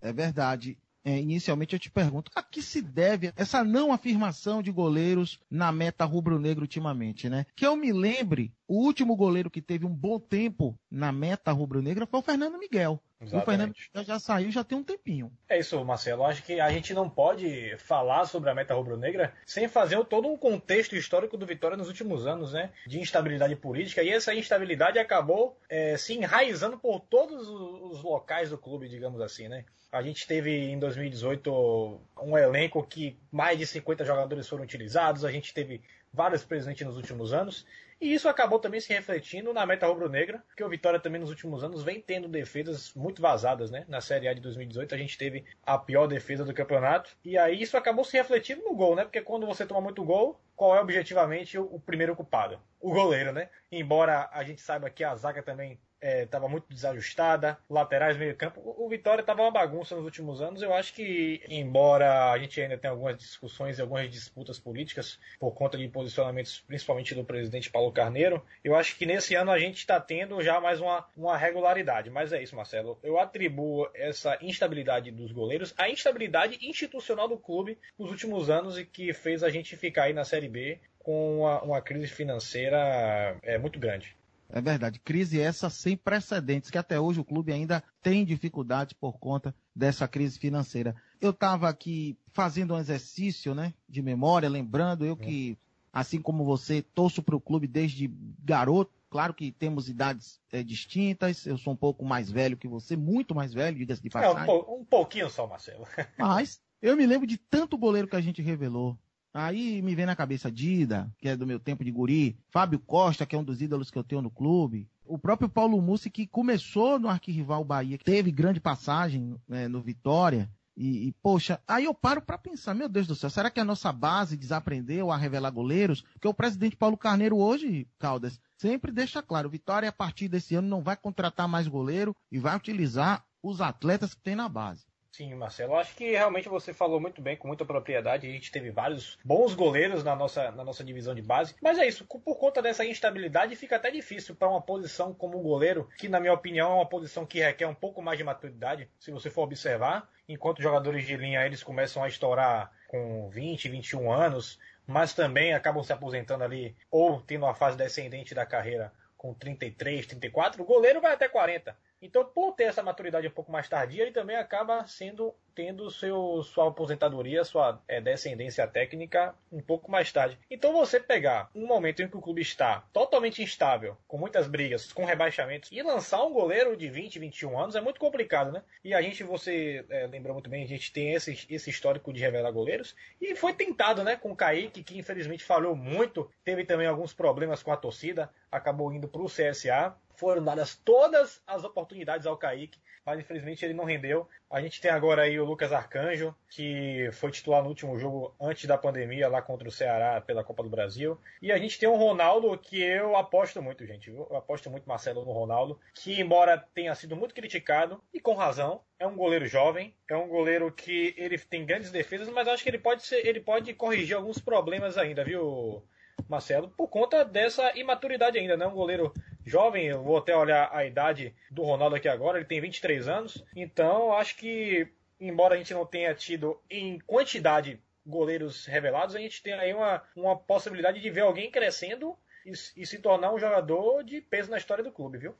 É 0.00 0.14
verdade. 0.14 0.78
É, 1.08 1.18
inicialmente 1.18 1.74
eu 1.74 1.78
te 1.78 1.90
pergunto, 1.90 2.30
a 2.34 2.42
que 2.42 2.60
se 2.60 2.82
deve 2.82 3.32
essa 3.34 3.64
não 3.64 3.94
afirmação 3.94 4.62
de 4.62 4.70
goleiros 4.70 5.40
na 5.50 5.72
meta 5.72 6.04
rubro-negro 6.04 6.60
ultimamente, 6.60 7.30
né? 7.30 7.46
Que 7.56 7.66
eu 7.66 7.74
me 7.74 7.94
lembre, 7.94 8.52
o 8.66 8.84
último 8.84 9.16
goleiro 9.16 9.50
que 9.50 9.62
teve 9.62 9.86
um 9.86 9.94
bom 9.94 10.20
tempo 10.20 10.78
na 10.90 11.10
meta 11.10 11.50
rubro-negra 11.50 12.06
foi 12.06 12.20
o 12.20 12.22
Fernando 12.22 12.58
Miguel. 12.58 13.02
Exatamente. 13.20 13.42
O 13.42 13.46
Fernando 13.46 13.74
Miguel 13.74 14.04
já 14.04 14.20
saiu 14.20 14.50
já 14.50 14.62
tem 14.62 14.76
um 14.76 14.84
tempinho. 14.84 15.32
É 15.48 15.58
isso, 15.58 15.82
Marcelo. 15.82 16.24
Acho 16.24 16.42
que 16.42 16.60
a 16.60 16.70
gente 16.70 16.92
não 16.92 17.08
pode 17.08 17.74
falar 17.78 18.26
sobre 18.26 18.50
a 18.50 18.54
meta 18.54 18.74
rubro-negra 18.74 19.32
sem 19.46 19.66
fazer 19.66 20.04
todo 20.04 20.28
um 20.28 20.36
contexto 20.36 20.94
histórico 20.94 21.38
do 21.38 21.46
Vitória 21.46 21.76
nos 21.76 21.88
últimos 21.88 22.26
anos, 22.26 22.52
né? 22.52 22.70
De 22.86 23.00
instabilidade 23.00 23.56
política. 23.56 24.02
E 24.02 24.10
essa 24.10 24.34
instabilidade 24.34 24.98
acabou 24.98 25.58
é, 25.70 25.96
se 25.96 26.12
enraizando 26.12 26.78
por 26.78 27.00
todos 27.00 27.48
os 27.48 28.02
locais 28.02 28.50
do 28.50 28.58
clube, 28.58 28.90
digamos 28.90 29.22
assim, 29.22 29.48
né? 29.48 29.64
A 29.90 30.02
gente 30.02 30.26
teve 30.26 30.50
em 30.50 30.78
2018 30.78 32.00
um 32.22 32.36
elenco 32.36 32.86
que 32.86 33.18
mais 33.32 33.58
de 33.58 33.66
50 33.66 34.04
jogadores 34.04 34.48
foram 34.48 34.64
utilizados, 34.64 35.24
a 35.24 35.32
gente 35.32 35.54
teve 35.54 35.80
vários 36.12 36.44
presidentes 36.44 36.86
nos 36.86 36.96
últimos 36.96 37.32
anos, 37.32 37.66
E 38.00 38.14
isso 38.14 38.28
acabou 38.28 38.60
também 38.60 38.80
se 38.80 38.92
refletindo 38.92 39.52
na 39.52 39.66
meta 39.66 39.86
rubro-negra, 39.86 40.40
que 40.56 40.62
o 40.62 40.68
Vitória 40.68 41.00
também 41.00 41.20
nos 41.20 41.30
últimos 41.30 41.64
anos 41.64 41.82
vem 41.82 42.00
tendo 42.00 42.28
defesas 42.28 42.94
muito 42.94 43.20
vazadas, 43.20 43.72
né? 43.72 43.84
Na 43.88 44.00
Série 44.00 44.28
A 44.28 44.34
de 44.34 44.40
2018 44.40 44.94
a 44.94 44.98
gente 44.98 45.18
teve 45.18 45.44
a 45.66 45.76
pior 45.76 46.06
defesa 46.06 46.44
do 46.44 46.54
campeonato. 46.54 47.10
E 47.24 47.36
aí 47.36 47.60
isso 47.60 47.76
acabou 47.76 48.04
se 48.04 48.16
refletindo 48.16 48.62
no 48.62 48.74
gol, 48.76 48.94
né? 48.94 49.02
Porque 49.02 49.20
quando 49.20 49.46
você 49.48 49.66
toma 49.66 49.80
muito 49.80 50.04
gol, 50.04 50.40
qual 50.54 50.76
é 50.76 50.80
objetivamente 50.80 51.58
o, 51.58 51.64
o 51.64 51.80
primeiro 51.80 52.14
culpado? 52.14 52.60
O 52.80 52.92
goleiro, 52.92 53.32
né? 53.32 53.48
Embora 53.70 54.28
a 54.32 54.44
gente 54.44 54.60
saiba 54.60 54.88
que 54.90 55.02
a 55.02 55.16
zaga 55.16 55.42
também 55.42 55.80
estava 56.00 56.46
é, 56.46 56.48
muito 56.48 56.66
desajustada, 56.68 57.58
laterais, 57.68 58.16
meio 58.16 58.36
campo. 58.36 58.60
O, 58.64 58.88
Vitória 58.88 59.20
estava 59.20 59.42
uma 59.42 59.50
bagunça 59.50 59.94
nos 59.94 60.04
últimos 60.04 60.40
anos. 60.40 60.62
Eu 60.62 60.72
acho 60.72 60.94
que, 60.94 61.42
embora 61.48 62.30
a 62.30 62.38
gente 62.38 62.60
ainda 62.60 62.78
tenha 62.78 62.90
algumas 62.92 63.16
discussões 63.16 63.78
e 63.78 63.82
algumas 63.82 64.10
disputas 64.10 64.58
políticas 64.58 65.18
por 65.38 65.52
conta 65.52 65.76
de 65.76 65.88
posicionamentos, 65.88 66.60
principalmente 66.66 67.14
do 67.14 67.24
presidente 67.24 67.70
Paulo 67.70 67.92
Carneiro, 67.92 68.42
eu 68.62 68.74
acho 68.74 68.96
que 68.96 69.06
nesse 69.06 69.34
ano 69.34 69.50
a 69.50 69.58
gente 69.58 69.78
está 69.78 70.00
tendo 70.00 70.40
já 70.42 70.60
mais 70.60 70.80
uma, 70.80 71.06
uma 71.16 71.36
regularidade. 71.36 72.10
Mas 72.10 72.32
é 72.32 72.42
isso, 72.42 72.56
Marcelo. 72.56 72.98
Eu 73.02 73.18
atribuo 73.18 73.88
essa 73.94 74.38
instabilidade 74.40 75.10
dos 75.10 75.32
goleiros 75.32 75.74
à 75.76 75.88
instabilidade 75.90 76.58
institucional 76.62 77.28
do 77.28 77.36
clube 77.36 77.78
nos 77.98 78.10
últimos 78.10 78.48
anos 78.50 78.78
e 78.78 78.84
que 78.84 79.12
fez 79.12 79.42
a 79.42 79.50
gente 79.50 79.76
ficar 79.76 80.04
aí 80.04 80.12
na 80.12 80.24
Série 80.24 80.48
B 80.48 80.78
com 80.98 81.40
uma, 81.40 81.62
uma 81.62 81.80
crise 81.80 82.08
financeira 82.08 83.36
é, 83.42 83.56
muito 83.56 83.78
grande. 83.78 84.16
É 84.50 84.60
verdade. 84.60 84.98
Crise 84.98 85.40
essa 85.40 85.68
sem 85.68 85.96
precedentes, 85.96 86.70
que 86.70 86.78
até 86.78 86.98
hoje 86.98 87.20
o 87.20 87.24
clube 87.24 87.52
ainda 87.52 87.82
tem 88.02 88.24
dificuldades 88.24 88.94
por 88.94 89.18
conta 89.18 89.54
dessa 89.74 90.08
crise 90.08 90.38
financeira. 90.38 90.96
Eu 91.20 91.30
estava 91.30 91.68
aqui 91.68 92.16
fazendo 92.32 92.74
um 92.74 92.78
exercício, 92.78 93.54
né, 93.54 93.74
de 93.88 94.00
memória, 94.00 94.48
lembrando 94.48 95.04
eu 95.04 95.16
que, 95.16 95.58
assim 95.92 96.20
como 96.20 96.44
você, 96.44 96.80
torço 96.80 97.22
para 97.22 97.36
o 97.36 97.40
clube 97.40 97.66
desde 97.66 98.10
garoto. 98.42 98.90
Claro 99.10 99.32
que 99.32 99.52
temos 99.52 99.88
idades 99.88 100.38
é, 100.52 100.62
distintas. 100.62 101.46
Eu 101.46 101.56
sou 101.56 101.72
um 101.72 101.76
pouco 101.76 102.04
mais 102.04 102.30
velho 102.30 102.56
que 102.56 102.68
você, 102.68 102.96
muito 102.96 103.34
mais 103.34 103.54
velho, 103.54 103.78
diga-se 103.78 104.02
de 104.02 104.10
passagem. 104.10 104.48
É, 104.48 104.52
um, 104.52 104.80
um 104.80 104.84
pouquinho 104.84 105.30
só, 105.30 105.46
Marcelo. 105.46 105.86
Mas 106.18 106.60
eu 106.80 106.96
me 106.96 107.06
lembro 107.06 107.26
de 107.26 107.36
tanto 107.36 107.76
goleiro 107.76 108.08
que 108.08 108.16
a 108.16 108.20
gente 108.20 108.42
revelou. 108.42 108.98
Aí 109.32 109.82
me 109.82 109.94
vem 109.94 110.06
na 110.06 110.16
cabeça 110.16 110.50
Dida, 110.50 111.12
que 111.18 111.28
é 111.28 111.36
do 111.36 111.46
meu 111.46 111.60
tempo 111.60 111.84
de 111.84 111.90
guri, 111.90 112.38
Fábio 112.48 112.78
Costa, 112.78 113.26
que 113.26 113.36
é 113.36 113.38
um 113.38 113.44
dos 113.44 113.60
ídolos 113.60 113.90
que 113.90 113.98
eu 113.98 114.04
tenho 114.04 114.22
no 114.22 114.30
clube, 114.30 114.88
o 115.04 115.18
próprio 115.18 115.48
Paulo 115.48 115.80
Mussi, 115.80 116.10
que 116.10 116.26
começou 116.26 116.98
no 116.98 117.08
arquirrival 117.08 117.64
Bahia, 117.64 117.98
que 117.98 118.04
teve 118.04 118.30
grande 118.30 118.60
passagem 118.60 119.36
né, 119.48 119.66
no 119.66 119.80
Vitória, 119.80 120.50
e, 120.76 121.08
e, 121.08 121.12
poxa, 121.20 121.60
aí 121.66 121.86
eu 121.86 121.94
paro 121.94 122.22
para 122.22 122.38
pensar, 122.38 122.72
meu 122.72 122.88
Deus 122.88 123.08
do 123.08 123.16
céu, 123.16 123.28
será 123.28 123.50
que 123.50 123.58
a 123.58 123.64
nossa 123.64 123.92
base 123.92 124.36
desaprendeu 124.36 125.10
a 125.10 125.16
revelar 125.16 125.50
goleiros? 125.50 126.02
Porque 126.12 126.28
o 126.28 126.32
presidente 126.32 126.76
Paulo 126.76 126.96
Carneiro 126.96 127.36
hoje, 127.36 127.88
Caldas, 127.98 128.40
sempre 128.56 128.92
deixa 128.92 129.20
claro, 129.20 129.50
Vitória 129.50 129.88
a 129.88 129.92
partir 129.92 130.28
desse 130.28 130.54
ano 130.54 130.68
não 130.68 130.80
vai 130.80 130.96
contratar 130.96 131.48
mais 131.48 131.66
goleiro 131.66 132.14
e 132.30 132.38
vai 132.38 132.56
utilizar 132.56 133.24
os 133.42 133.60
atletas 133.60 134.14
que 134.14 134.22
tem 134.22 134.36
na 134.36 134.48
base. 134.48 134.86
Sim, 135.10 135.34
Marcelo. 135.34 135.74
Acho 135.74 135.94
que 135.94 136.12
realmente 136.12 136.48
você 136.48 136.72
falou 136.72 137.00
muito 137.00 137.20
bem, 137.20 137.36
com 137.36 137.48
muita 137.48 137.64
propriedade. 137.64 138.26
A 138.26 138.30
gente 138.30 138.52
teve 138.52 138.70
vários 138.70 139.18
bons 139.24 139.54
goleiros 139.54 140.04
na 140.04 140.14
nossa, 140.14 140.50
na 140.52 140.62
nossa 140.62 140.84
divisão 140.84 141.14
de 141.14 141.22
base. 141.22 141.54
Mas 141.62 141.78
é 141.78 141.86
isso, 141.86 142.04
por 142.04 142.38
conta 142.38 142.62
dessa 142.62 142.84
instabilidade, 142.84 143.56
fica 143.56 143.76
até 143.76 143.90
difícil 143.90 144.36
para 144.36 144.48
uma 144.48 144.60
posição 144.60 145.14
como 145.14 145.40
goleiro, 145.40 145.88
que 145.98 146.08
na 146.08 146.20
minha 146.20 146.32
opinião 146.32 146.72
é 146.72 146.74
uma 146.74 146.88
posição 146.88 147.26
que 147.26 147.40
requer 147.40 147.66
um 147.66 147.74
pouco 147.74 148.02
mais 148.02 148.18
de 148.18 148.24
maturidade, 148.24 148.88
se 149.00 149.10
você 149.10 149.30
for 149.30 149.42
observar. 149.42 150.08
Enquanto 150.28 150.62
jogadores 150.62 151.06
de 151.06 151.16
linha 151.16 151.44
eles 151.44 151.62
começam 151.62 152.02
a 152.02 152.08
estourar 152.08 152.70
com 152.86 153.28
20, 153.30 153.68
21 153.68 154.12
anos, 154.12 154.58
mas 154.86 155.14
também 155.14 155.52
acabam 155.52 155.82
se 155.82 155.92
aposentando 155.92 156.44
ali 156.44 156.76
ou 156.90 157.20
tendo 157.20 157.44
uma 157.44 157.54
fase 157.54 157.76
descendente 157.76 158.34
da 158.34 158.46
carreira 158.46 158.92
com 159.16 159.34
33, 159.34 160.06
34, 160.06 160.62
o 160.62 160.66
goleiro 160.66 161.00
vai 161.00 161.12
até 161.12 161.28
40. 161.28 161.76
Então, 162.00 162.24
por 162.24 162.52
ter 162.52 162.64
essa 162.64 162.82
maturidade 162.82 163.26
um 163.26 163.32
pouco 163.32 163.50
mais 163.50 163.68
tardia, 163.68 164.02
ele 164.02 164.12
também 164.12 164.36
acaba 164.36 164.86
sendo 164.86 165.34
tendo 165.58 165.90
seu, 165.90 166.40
sua 166.44 166.68
aposentadoria, 166.68 167.42
sua 167.42 167.82
é, 167.88 168.00
descendência 168.00 168.64
técnica 168.64 169.34
um 169.50 169.60
pouco 169.60 169.90
mais 169.90 170.12
tarde. 170.12 170.38
Então, 170.48 170.72
você 170.72 171.00
pegar 171.00 171.50
um 171.52 171.66
momento 171.66 172.00
em 172.00 172.06
que 172.06 172.16
o 172.16 172.20
clube 172.20 172.40
está 172.40 172.84
totalmente 172.92 173.42
instável, 173.42 173.96
com 174.06 174.16
muitas 174.16 174.46
brigas, 174.46 174.92
com 174.92 175.04
rebaixamentos, 175.04 175.68
e 175.72 175.82
lançar 175.82 176.22
um 176.22 176.32
goleiro 176.32 176.76
de 176.76 176.88
20, 176.88 177.18
21 177.18 177.58
anos 177.58 177.74
é 177.74 177.80
muito 177.80 177.98
complicado, 177.98 178.52
né? 178.52 178.62
E 178.84 178.94
a 178.94 179.02
gente, 179.02 179.24
você 179.24 179.84
é, 179.90 180.06
lembrou 180.06 180.32
muito 180.32 180.48
bem, 180.48 180.62
a 180.62 180.68
gente 180.68 180.92
tem 180.92 181.14
esse, 181.14 181.44
esse 181.50 181.70
histórico 181.70 182.12
de 182.12 182.20
revelar 182.20 182.52
goleiros, 182.52 182.94
e 183.20 183.34
foi 183.34 183.52
tentado, 183.52 184.04
né, 184.04 184.14
com 184.14 184.30
o 184.30 184.36
Kaique, 184.36 184.84
que 184.84 184.96
infelizmente 184.96 185.42
falhou 185.42 185.74
muito, 185.74 186.30
teve 186.44 186.64
também 186.64 186.86
alguns 186.86 187.12
problemas 187.12 187.64
com 187.64 187.72
a 187.72 187.76
torcida, 187.76 188.30
acabou 188.48 188.92
indo 188.92 189.08
para 189.08 189.22
o 189.22 189.26
CSA 189.26 189.96
foram 190.18 190.42
dadas 190.42 190.74
todas 190.74 191.40
as 191.46 191.62
oportunidades 191.62 192.26
ao 192.26 192.36
Kaique, 192.36 192.80
mas 193.06 193.20
infelizmente 193.20 193.64
ele 193.64 193.72
não 193.72 193.84
rendeu. 193.84 194.28
A 194.50 194.60
gente 194.60 194.80
tem 194.80 194.90
agora 194.90 195.22
aí 195.22 195.38
o 195.38 195.44
Lucas 195.44 195.72
Arcanjo, 195.72 196.34
que 196.50 197.08
foi 197.12 197.30
titular 197.30 197.62
no 197.62 197.68
último 197.68 197.96
jogo 197.96 198.34
antes 198.40 198.66
da 198.66 198.76
pandemia, 198.76 199.28
lá 199.28 199.40
contra 199.40 199.68
o 199.68 199.72
Ceará 199.72 200.20
pela 200.20 200.42
Copa 200.42 200.64
do 200.64 200.68
Brasil. 200.68 201.16
E 201.40 201.52
a 201.52 201.56
gente 201.56 201.78
tem 201.78 201.88
o 201.88 201.94
Ronaldo, 201.94 202.58
que 202.58 202.82
eu 202.82 203.16
aposto 203.16 203.62
muito, 203.62 203.86
gente. 203.86 204.10
Eu 204.10 204.36
aposto 204.36 204.68
muito, 204.68 204.88
Marcelo, 204.88 205.24
no 205.24 205.32
Ronaldo, 205.32 205.78
que 205.94 206.20
embora 206.20 206.58
tenha 206.74 206.94
sido 206.96 207.14
muito 207.14 207.34
criticado, 207.34 208.02
e 208.12 208.18
com 208.18 208.34
razão, 208.34 208.82
é 208.98 209.06
um 209.06 209.16
goleiro 209.16 209.46
jovem, 209.46 209.94
é 210.10 210.16
um 210.16 210.26
goleiro 210.26 210.72
que 210.72 211.14
ele 211.16 211.38
tem 211.38 211.64
grandes 211.64 211.92
defesas, 211.92 212.28
mas 212.28 212.48
acho 212.48 212.64
que 212.64 212.68
ele 212.68 212.78
pode 212.78 213.06
ser, 213.06 213.24
ele 213.24 213.40
pode 213.40 213.72
corrigir 213.72 214.16
alguns 214.16 214.40
problemas 214.40 214.98
ainda, 214.98 215.22
viu? 215.22 215.82
Marcelo, 216.28 216.68
por 216.70 216.88
conta 216.88 217.24
dessa 217.24 217.76
imaturidade 217.76 218.38
ainda, 218.38 218.56
né? 218.56 218.66
Um 218.66 218.74
goleiro 218.74 219.12
jovem, 219.44 219.86
eu 219.86 220.02
vou 220.02 220.18
até 220.18 220.36
olhar 220.36 220.70
a 220.72 220.84
idade 220.84 221.34
do 221.50 221.62
Ronaldo 221.62 221.96
aqui 221.96 222.08
agora, 222.08 222.38
ele 222.38 222.44
tem 222.44 222.60
23 222.60 223.08
anos, 223.08 223.44
então 223.56 224.12
acho 224.12 224.36
que, 224.36 224.88
embora 225.20 225.54
a 225.54 225.58
gente 225.58 225.72
não 225.72 225.86
tenha 225.86 226.14
tido 226.14 226.60
em 226.70 226.98
quantidade 227.00 227.80
goleiros 228.04 228.66
revelados, 228.66 229.14
a 229.14 229.18
gente 229.18 229.42
tem 229.42 229.52
aí 229.52 229.72
uma, 229.72 230.02
uma 230.16 230.36
possibilidade 230.36 231.00
de 231.00 231.10
ver 231.10 231.20
alguém 231.20 231.50
crescendo 231.50 232.16
e, 232.44 232.52
e 232.76 232.86
se 232.86 232.98
tornar 232.98 233.32
um 233.32 233.38
jogador 233.38 234.02
de 234.02 234.20
peso 234.20 234.50
na 234.50 234.56
história 234.56 234.82
do 234.82 234.92
clube, 234.92 235.18
viu? 235.18 235.34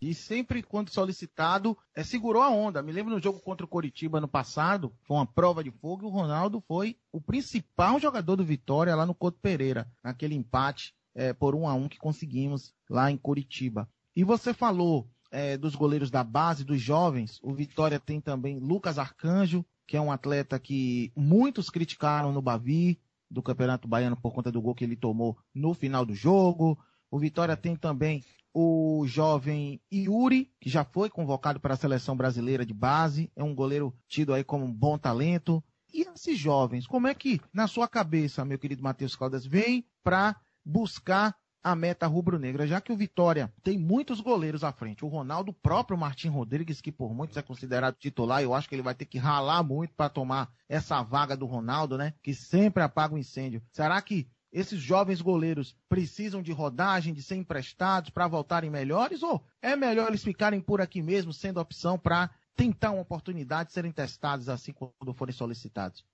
E 0.00 0.14
sempre, 0.14 0.62
quando 0.62 0.90
solicitado, 0.90 1.76
é, 1.94 2.02
segurou 2.02 2.42
a 2.42 2.48
onda. 2.48 2.82
Me 2.82 2.90
lembro 2.90 3.14
no 3.14 3.20
jogo 3.20 3.38
contra 3.40 3.66
o 3.66 3.68
Coritiba 3.68 4.20
no 4.20 4.26
passado, 4.26 4.92
foi 5.02 5.16
uma 5.18 5.26
prova 5.26 5.62
de 5.62 5.70
fogo, 5.70 6.04
e 6.04 6.06
o 6.06 6.10
Ronaldo 6.10 6.62
foi 6.66 6.96
o 7.12 7.20
principal 7.20 8.00
jogador 8.00 8.36
do 8.36 8.44
Vitória 8.44 8.96
lá 8.96 9.04
no 9.04 9.14
Couto 9.14 9.38
Pereira, 9.40 9.86
naquele 10.02 10.34
empate 10.34 10.94
é, 11.14 11.34
por 11.34 11.54
um 11.54 11.68
a 11.68 11.74
um 11.74 11.88
que 11.88 11.98
conseguimos 11.98 12.72
lá 12.88 13.10
em 13.10 13.16
Curitiba. 13.16 13.88
E 14.16 14.24
você 14.24 14.54
falou 14.54 15.06
é, 15.30 15.56
dos 15.56 15.74
goleiros 15.74 16.10
da 16.10 16.24
base, 16.24 16.64
dos 16.64 16.80
jovens. 16.80 17.38
O 17.42 17.52
Vitória 17.52 18.00
tem 18.00 18.20
também 18.20 18.58
Lucas 18.58 18.98
Arcanjo, 18.98 19.64
que 19.86 19.96
é 19.96 20.00
um 20.00 20.10
atleta 20.10 20.58
que 20.58 21.12
muitos 21.14 21.68
criticaram 21.68 22.32
no 22.32 22.40
Bavi, 22.40 22.98
do 23.30 23.42
Campeonato 23.42 23.86
Baiano, 23.86 24.16
por 24.16 24.32
conta 24.32 24.50
do 24.50 24.60
gol 24.60 24.74
que 24.74 24.82
ele 24.82 24.96
tomou 24.96 25.38
no 25.54 25.74
final 25.74 26.04
do 26.04 26.14
jogo. 26.14 26.78
O 27.10 27.18
Vitória 27.18 27.56
tem 27.56 27.76
também 27.76 28.24
o 28.52 29.04
jovem 29.06 29.80
Yuri, 29.92 30.52
que 30.60 30.68
já 30.68 30.84
foi 30.84 31.08
convocado 31.08 31.60
para 31.60 31.74
a 31.74 31.76
seleção 31.76 32.16
brasileira 32.16 32.66
de 32.66 32.74
base, 32.74 33.30
é 33.36 33.42
um 33.42 33.54
goleiro 33.54 33.94
tido 34.08 34.34
aí 34.34 34.42
como 34.42 34.64
um 34.64 34.72
bom 34.72 34.98
talento. 34.98 35.62
E 35.92 36.02
esses 36.02 36.38
jovens, 36.38 36.86
como 36.86 37.06
é 37.06 37.14
que, 37.14 37.40
na 37.52 37.66
sua 37.66 37.88
cabeça, 37.88 38.44
meu 38.44 38.58
querido 38.58 38.82
Matheus 38.82 39.16
Caldas, 39.16 39.44
vem 39.44 39.84
para 40.02 40.36
buscar 40.64 41.36
a 41.62 41.74
meta 41.76 42.06
rubro-negra, 42.06 42.66
já 42.66 42.80
que 42.80 42.92
o 42.92 42.96
Vitória 42.96 43.52
tem 43.62 43.78
muitos 43.78 44.20
goleiros 44.20 44.64
à 44.64 44.72
frente. 44.72 45.04
O 45.04 45.08
Ronaldo, 45.08 45.50
o 45.50 45.54
próprio 45.54 45.98
Martim 45.98 46.28
Rodrigues, 46.28 46.80
que 46.80 46.90
por 46.90 47.14
muitos 47.14 47.36
é 47.36 47.42
considerado 47.42 47.96
titular, 47.96 48.42
eu 48.42 48.54
acho 48.54 48.68
que 48.68 48.74
ele 48.74 48.82
vai 48.82 48.94
ter 48.94 49.04
que 49.04 49.18
ralar 49.18 49.62
muito 49.62 49.94
para 49.94 50.08
tomar 50.08 50.50
essa 50.68 51.02
vaga 51.02 51.36
do 51.36 51.46
Ronaldo, 51.46 51.98
né? 51.98 52.14
Que 52.22 52.34
sempre 52.34 52.82
apaga 52.82 53.14
o 53.14 53.18
incêndio. 53.18 53.62
Será 53.72 54.00
que 54.00 54.26
esses 54.52 54.80
jovens 54.80 55.20
goleiros 55.20 55.76
precisam 55.88 56.42
de 56.42 56.52
rodagem, 56.52 57.14
de 57.14 57.22
ser 57.22 57.36
emprestados 57.36 58.10
para 58.10 58.26
voltarem 58.26 58.70
melhores? 58.70 59.22
Ou 59.22 59.42
é 59.62 59.76
melhor 59.76 60.08
eles 60.08 60.24
ficarem 60.24 60.60
por 60.60 60.80
aqui 60.80 61.02
mesmo, 61.02 61.32
sendo 61.32 61.60
opção 61.60 61.98
para 61.98 62.30
tentar 62.56 62.90
uma 62.90 63.02
oportunidade 63.02 63.68
de 63.68 63.74
serem 63.74 63.92
testados 63.92 64.48
assim 64.48 64.72
quando 64.72 65.14
forem 65.14 65.32
solicitados? 65.32 66.04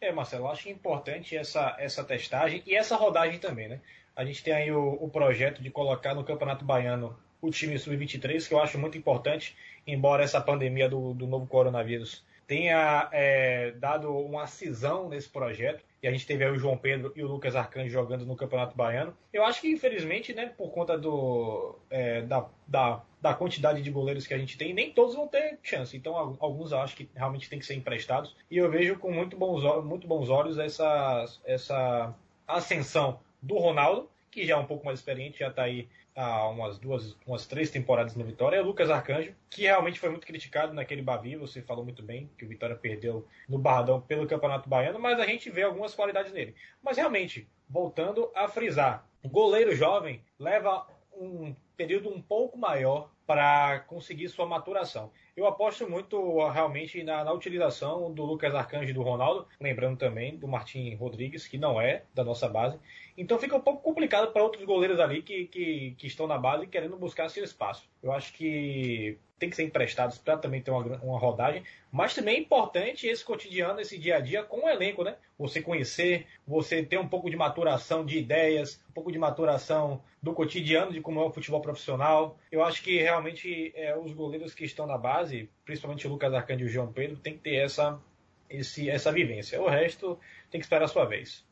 É, 0.00 0.12
Marcelo, 0.12 0.48
acho 0.48 0.68
importante 0.68 1.36
essa, 1.36 1.74
essa 1.78 2.04
testagem 2.04 2.62
e 2.66 2.74
essa 2.74 2.96
rodagem 2.96 3.38
também, 3.38 3.68
né? 3.68 3.80
A 4.14 4.24
gente 4.24 4.42
tem 4.42 4.52
aí 4.52 4.72
o, 4.72 4.92
o 5.00 5.08
projeto 5.10 5.62
de 5.62 5.70
colocar 5.70 6.14
no 6.14 6.24
Campeonato 6.24 6.64
Baiano 6.64 7.18
o 7.40 7.50
time 7.50 7.78
sub-23, 7.78 8.46
que 8.46 8.54
eu 8.54 8.60
acho 8.60 8.78
muito 8.78 8.96
importante, 8.96 9.56
embora 9.86 10.22
essa 10.22 10.40
pandemia 10.40 10.88
do, 10.88 11.12
do 11.14 11.26
novo 11.26 11.46
coronavírus 11.46 12.24
tenha 12.46 13.08
é, 13.12 13.72
dado 13.72 14.16
uma 14.16 14.46
cisão 14.46 15.08
nesse 15.08 15.28
projeto. 15.28 15.84
E 16.02 16.08
a 16.08 16.10
gente 16.10 16.26
teve 16.26 16.44
aí 16.44 16.50
o 16.50 16.58
João 16.58 16.76
Pedro 16.76 17.12
e 17.16 17.22
o 17.22 17.26
Lucas 17.26 17.56
Arcanjo 17.56 17.90
jogando 17.90 18.26
no 18.26 18.36
Campeonato 18.36 18.76
Baiano. 18.76 19.16
Eu 19.32 19.44
acho 19.44 19.60
que, 19.60 19.70
infelizmente, 19.70 20.34
né, 20.34 20.46
por 20.46 20.70
conta 20.70 20.96
do, 20.96 21.78
é, 21.90 22.22
da, 22.22 22.46
da, 22.66 23.02
da, 23.20 23.34
quantidade 23.34 23.82
de 23.82 23.90
goleiros 23.90 24.26
que 24.26 24.34
a 24.34 24.38
gente 24.38 24.58
tem, 24.58 24.74
nem 24.74 24.92
todos 24.92 25.14
vão 25.14 25.26
ter 25.26 25.58
chance. 25.62 25.96
Então, 25.96 26.36
alguns 26.38 26.72
eu 26.72 26.78
acho 26.78 26.96
que 26.96 27.08
realmente 27.14 27.48
tem 27.48 27.58
que 27.58 27.66
ser 27.66 27.74
emprestados. 27.74 28.36
E 28.50 28.58
eu 28.58 28.70
vejo 28.70 28.98
com 28.98 29.10
muito 29.10 29.36
bons, 29.36 29.62
muito 29.84 30.06
bons 30.06 30.28
olhos 30.28 30.58
essa, 30.58 31.24
essa 31.44 32.14
ascensão 32.46 33.20
do 33.42 33.56
Ronaldo 33.56 34.08
que 34.30 34.46
já 34.46 34.54
é 34.54 34.56
um 34.56 34.66
pouco 34.66 34.84
mais 34.84 34.98
experiente, 34.98 35.38
já 35.38 35.48
está 35.48 35.62
aí 35.62 35.88
há 36.14 36.48
umas 36.48 36.78
duas, 36.78 37.16
umas 37.26 37.46
três 37.46 37.70
temporadas 37.70 38.16
no 38.16 38.24
Vitória, 38.24 38.56
é 38.56 38.60
o 38.62 38.64
Lucas 38.64 38.90
Arcanjo, 38.90 39.34
que 39.50 39.62
realmente 39.62 40.00
foi 40.00 40.08
muito 40.08 40.26
criticado 40.26 40.72
naquele 40.72 41.02
Bavi, 41.02 41.36
você 41.36 41.60
falou 41.60 41.84
muito 41.84 42.02
bem 42.02 42.30
que 42.38 42.44
o 42.44 42.48
Vitória 42.48 42.74
perdeu 42.74 43.26
no 43.48 43.58
Barradão 43.58 44.00
pelo 44.00 44.26
Campeonato 44.26 44.68
Baiano, 44.68 44.98
mas 44.98 45.20
a 45.20 45.26
gente 45.26 45.50
vê 45.50 45.62
algumas 45.62 45.94
qualidades 45.94 46.32
nele. 46.32 46.54
Mas 46.82 46.96
realmente, 46.96 47.46
voltando 47.68 48.30
a 48.34 48.48
frisar, 48.48 49.06
o 49.22 49.28
goleiro 49.28 49.74
jovem 49.74 50.22
leva 50.38 50.86
um 51.12 51.54
período 51.76 52.08
um 52.08 52.20
pouco 52.20 52.58
maior 52.58 53.10
para 53.26 53.80
conseguir 53.80 54.28
sua 54.28 54.46
maturação. 54.46 55.10
Eu 55.36 55.46
aposto 55.46 55.88
muito 55.88 56.48
realmente 56.48 57.02
na, 57.02 57.24
na, 57.24 57.32
utilização 57.32 58.12
do 58.12 58.24
Lucas 58.24 58.54
Arcanjo 58.54 58.88
e 58.88 58.94
do 58.94 59.02
Ronaldo, 59.02 59.46
lembrando 59.60 59.98
também 59.98 60.36
do 60.36 60.48
Martim 60.48 60.94
Rodrigues, 60.94 61.46
que 61.46 61.58
não 61.58 61.80
é 61.80 62.04
da 62.14 62.24
nossa 62.24 62.48
base. 62.48 62.78
Então 63.18 63.38
fica 63.38 63.56
um 63.56 63.60
pouco 63.60 63.82
complicado 63.82 64.32
para 64.32 64.42
outros 64.42 64.64
goleiros 64.64 65.00
ali 65.00 65.22
que, 65.22 65.46
que, 65.46 65.94
que, 65.98 66.06
estão 66.06 66.26
na 66.26 66.38
base 66.38 66.66
querendo 66.66 66.96
buscar 66.96 67.28
seu 67.28 67.44
espaço. 67.44 67.88
Eu 68.02 68.12
acho 68.12 68.32
que 68.32 69.18
tem 69.38 69.50
que 69.50 69.56
ser 69.56 69.64
emprestados 69.64 70.16
para 70.16 70.38
também 70.38 70.62
ter 70.62 70.70
uma, 70.70 70.82
uma 71.02 71.18
rodagem, 71.18 71.62
mas 71.92 72.14
também 72.14 72.36
é 72.36 72.40
importante 72.40 73.06
esse 73.06 73.24
cotidiano, 73.24 73.80
esse 73.80 73.98
dia 73.98 74.16
a 74.16 74.20
dia 74.20 74.42
com 74.42 74.64
o 74.64 74.68
elenco, 74.68 75.04
né? 75.04 75.16
Você 75.38 75.60
conhecer, 75.60 76.26
você 76.46 76.82
ter 76.82 76.98
um 76.98 77.08
pouco 77.08 77.28
de 77.28 77.36
maturação 77.36 78.04
de 78.04 78.18
ideias, 78.18 78.80
um 78.88 78.92
pouco 78.92 79.12
de 79.12 79.18
maturação 79.18 80.02
do 80.22 80.32
cotidiano 80.32 80.92
de 80.92 81.00
como 81.00 81.20
é 81.20 81.24
o 81.24 81.32
futebol 81.32 81.60
profissional. 81.66 82.38
Eu 82.50 82.64
acho 82.64 82.82
que 82.82 83.02
realmente 83.02 83.72
é, 83.74 83.96
os 83.96 84.12
goleiros 84.12 84.54
que 84.54 84.64
estão 84.64 84.86
na 84.86 84.96
base, 84.96 85.50
principalmente 85.64 86.06
o 86.06 86.10
Lucas 86.10 86.32
Arcanjo 86.32 86.64
e 86.64 86.68
o 86.68 86.70
João 86.70 86.92
Pedro, 86.92 87.16
tem 87.16 87.34
que 87.34 87.40
ter 87.40 87.56
essa, 87.56 88.00
esse, 88.48 88.88
essa 88.88 89.12
vivência. 89.12 89.60
O 89.60 89.68
resto 89.68 90.18
tem 90.50 90.60
que 90.60 90.64
esperar 90.64 90.84
a 90.84 90.88
sua 90.88 91.04
vez. 91.04 91.44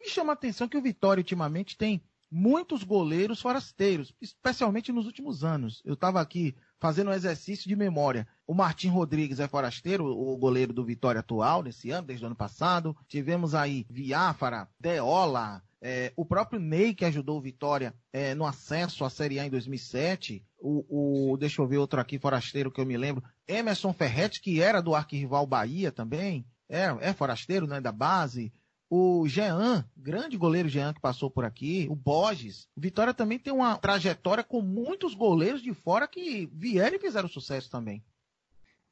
Me 0.00 0.08
chama 0.08 0.32
a 0.32 0.34
atenção 0.34 0.68
que 0.68 0.76
o 0.76 0.82
Vitória 0.82 1.20
ultimamente 1.20 1.76
tem 1.76 2.00
muitos 2.30 2.84
goleiros 2.84 3.40
forasteiros, 3.40 4.14
especialmente 4.20 4.92
nos 4.92 5.06
últimos 5.06 5.42
anos. 5.42 5.82
Eu 5.84 5.94
estava 5.94 6.20
aqui 6.20 6.54
fazendo 6.78 7.10
um 7.10 7.14
exercício 7.14 7.68
de 7.68 7.74
memória. 7.74 8.26
O 8.46 8.54
Martim 8.54 8.88
Rodrigues 8.88 9.40
é 9.40 9.48
forasteiro, 9.48 10.06
o 10.06 10.36
goleiro 10.36 10.72
do 10.72 10.84
Vitória 10.84 11.20
atual, 11.20 11.62
nesse 11.62 11.90
ano, 11.90 12.06
desde 12.06 12.24
o 12.24 12.28
ano 12.28 12.36
passado. 12.36 12.96
Tivemos 13.08 13.54
aí 13.54 13.86
Viáfara, 13.90 14.68
Deola, 14.78 15.62
é, 15.80 16.12
o 16.16 16.24
próprio 16.24 16.60
Ney, 16.60 16.94
que 16.94 17.04
ajudou 17.04 17.38
o 17.38 17.40
Vitória 17.40 17.94
é, 18.12 18.34
no 18.34 18.46
acesso 18.46 19.04
à 19.04 19.10
Série 19.10 19.38
A 19.38 19.46
em 19.46 19.50
2007. 19.50 20.44
O, 20.58 21.32
o, 21.32 21.36
deixa 21.36 21.62
eu 21.62 21.66
ver 21.66 21.78
outro 21.78 22.00
aqui, 22.00 22.18
forasteiro, 22.18 22.70
que 22.70 22.80
eu 22.80 22.86
me 22.86 22.96
lembro. 22.96 23.22
Emerson 23.46 23.92
Ferretti, 23.92 24.40
que 24.40 24.60
era 24.60 24.80
do 24.80 24.94
arquirrival 24.94 25.46
Bahia 25.46 25.92
também. 25.92 26.44
É, 26.68 26.84
é 27.00 27.12
forasteiro, 27.12 27.66
né, 27.66 27.80
da 27.80 27.92
base 27.92 28.52
o 28.90 29.28
Jean, 29.28 29.84
grande 29.96 30.36
goleiro 30.36 30.68
Jean 30.68 30.94
que 30.94 31.00
passou 31.00 31.30
por 31.30 31.44
aqui, 31.44 31.86
o 31.90 31.94
Borges. 31.94 32.68
Vitória 32.76 33.12
também 33.12 33.38
tem 33.38 33.52
uma 33.52 33.76
trajetória 33.76 34.42
com 34.42 34.62
muitos 34.62 35.14
goleiros 35.14 35.62
de 35.62 35.74
fora 35.74 36.08
que 36.08 36.48
vieram 36.54 36.96
e 36.96 37.00
fizeram 37.00 37.28
sucesso 37.28 37.70
também. 37.70 38.02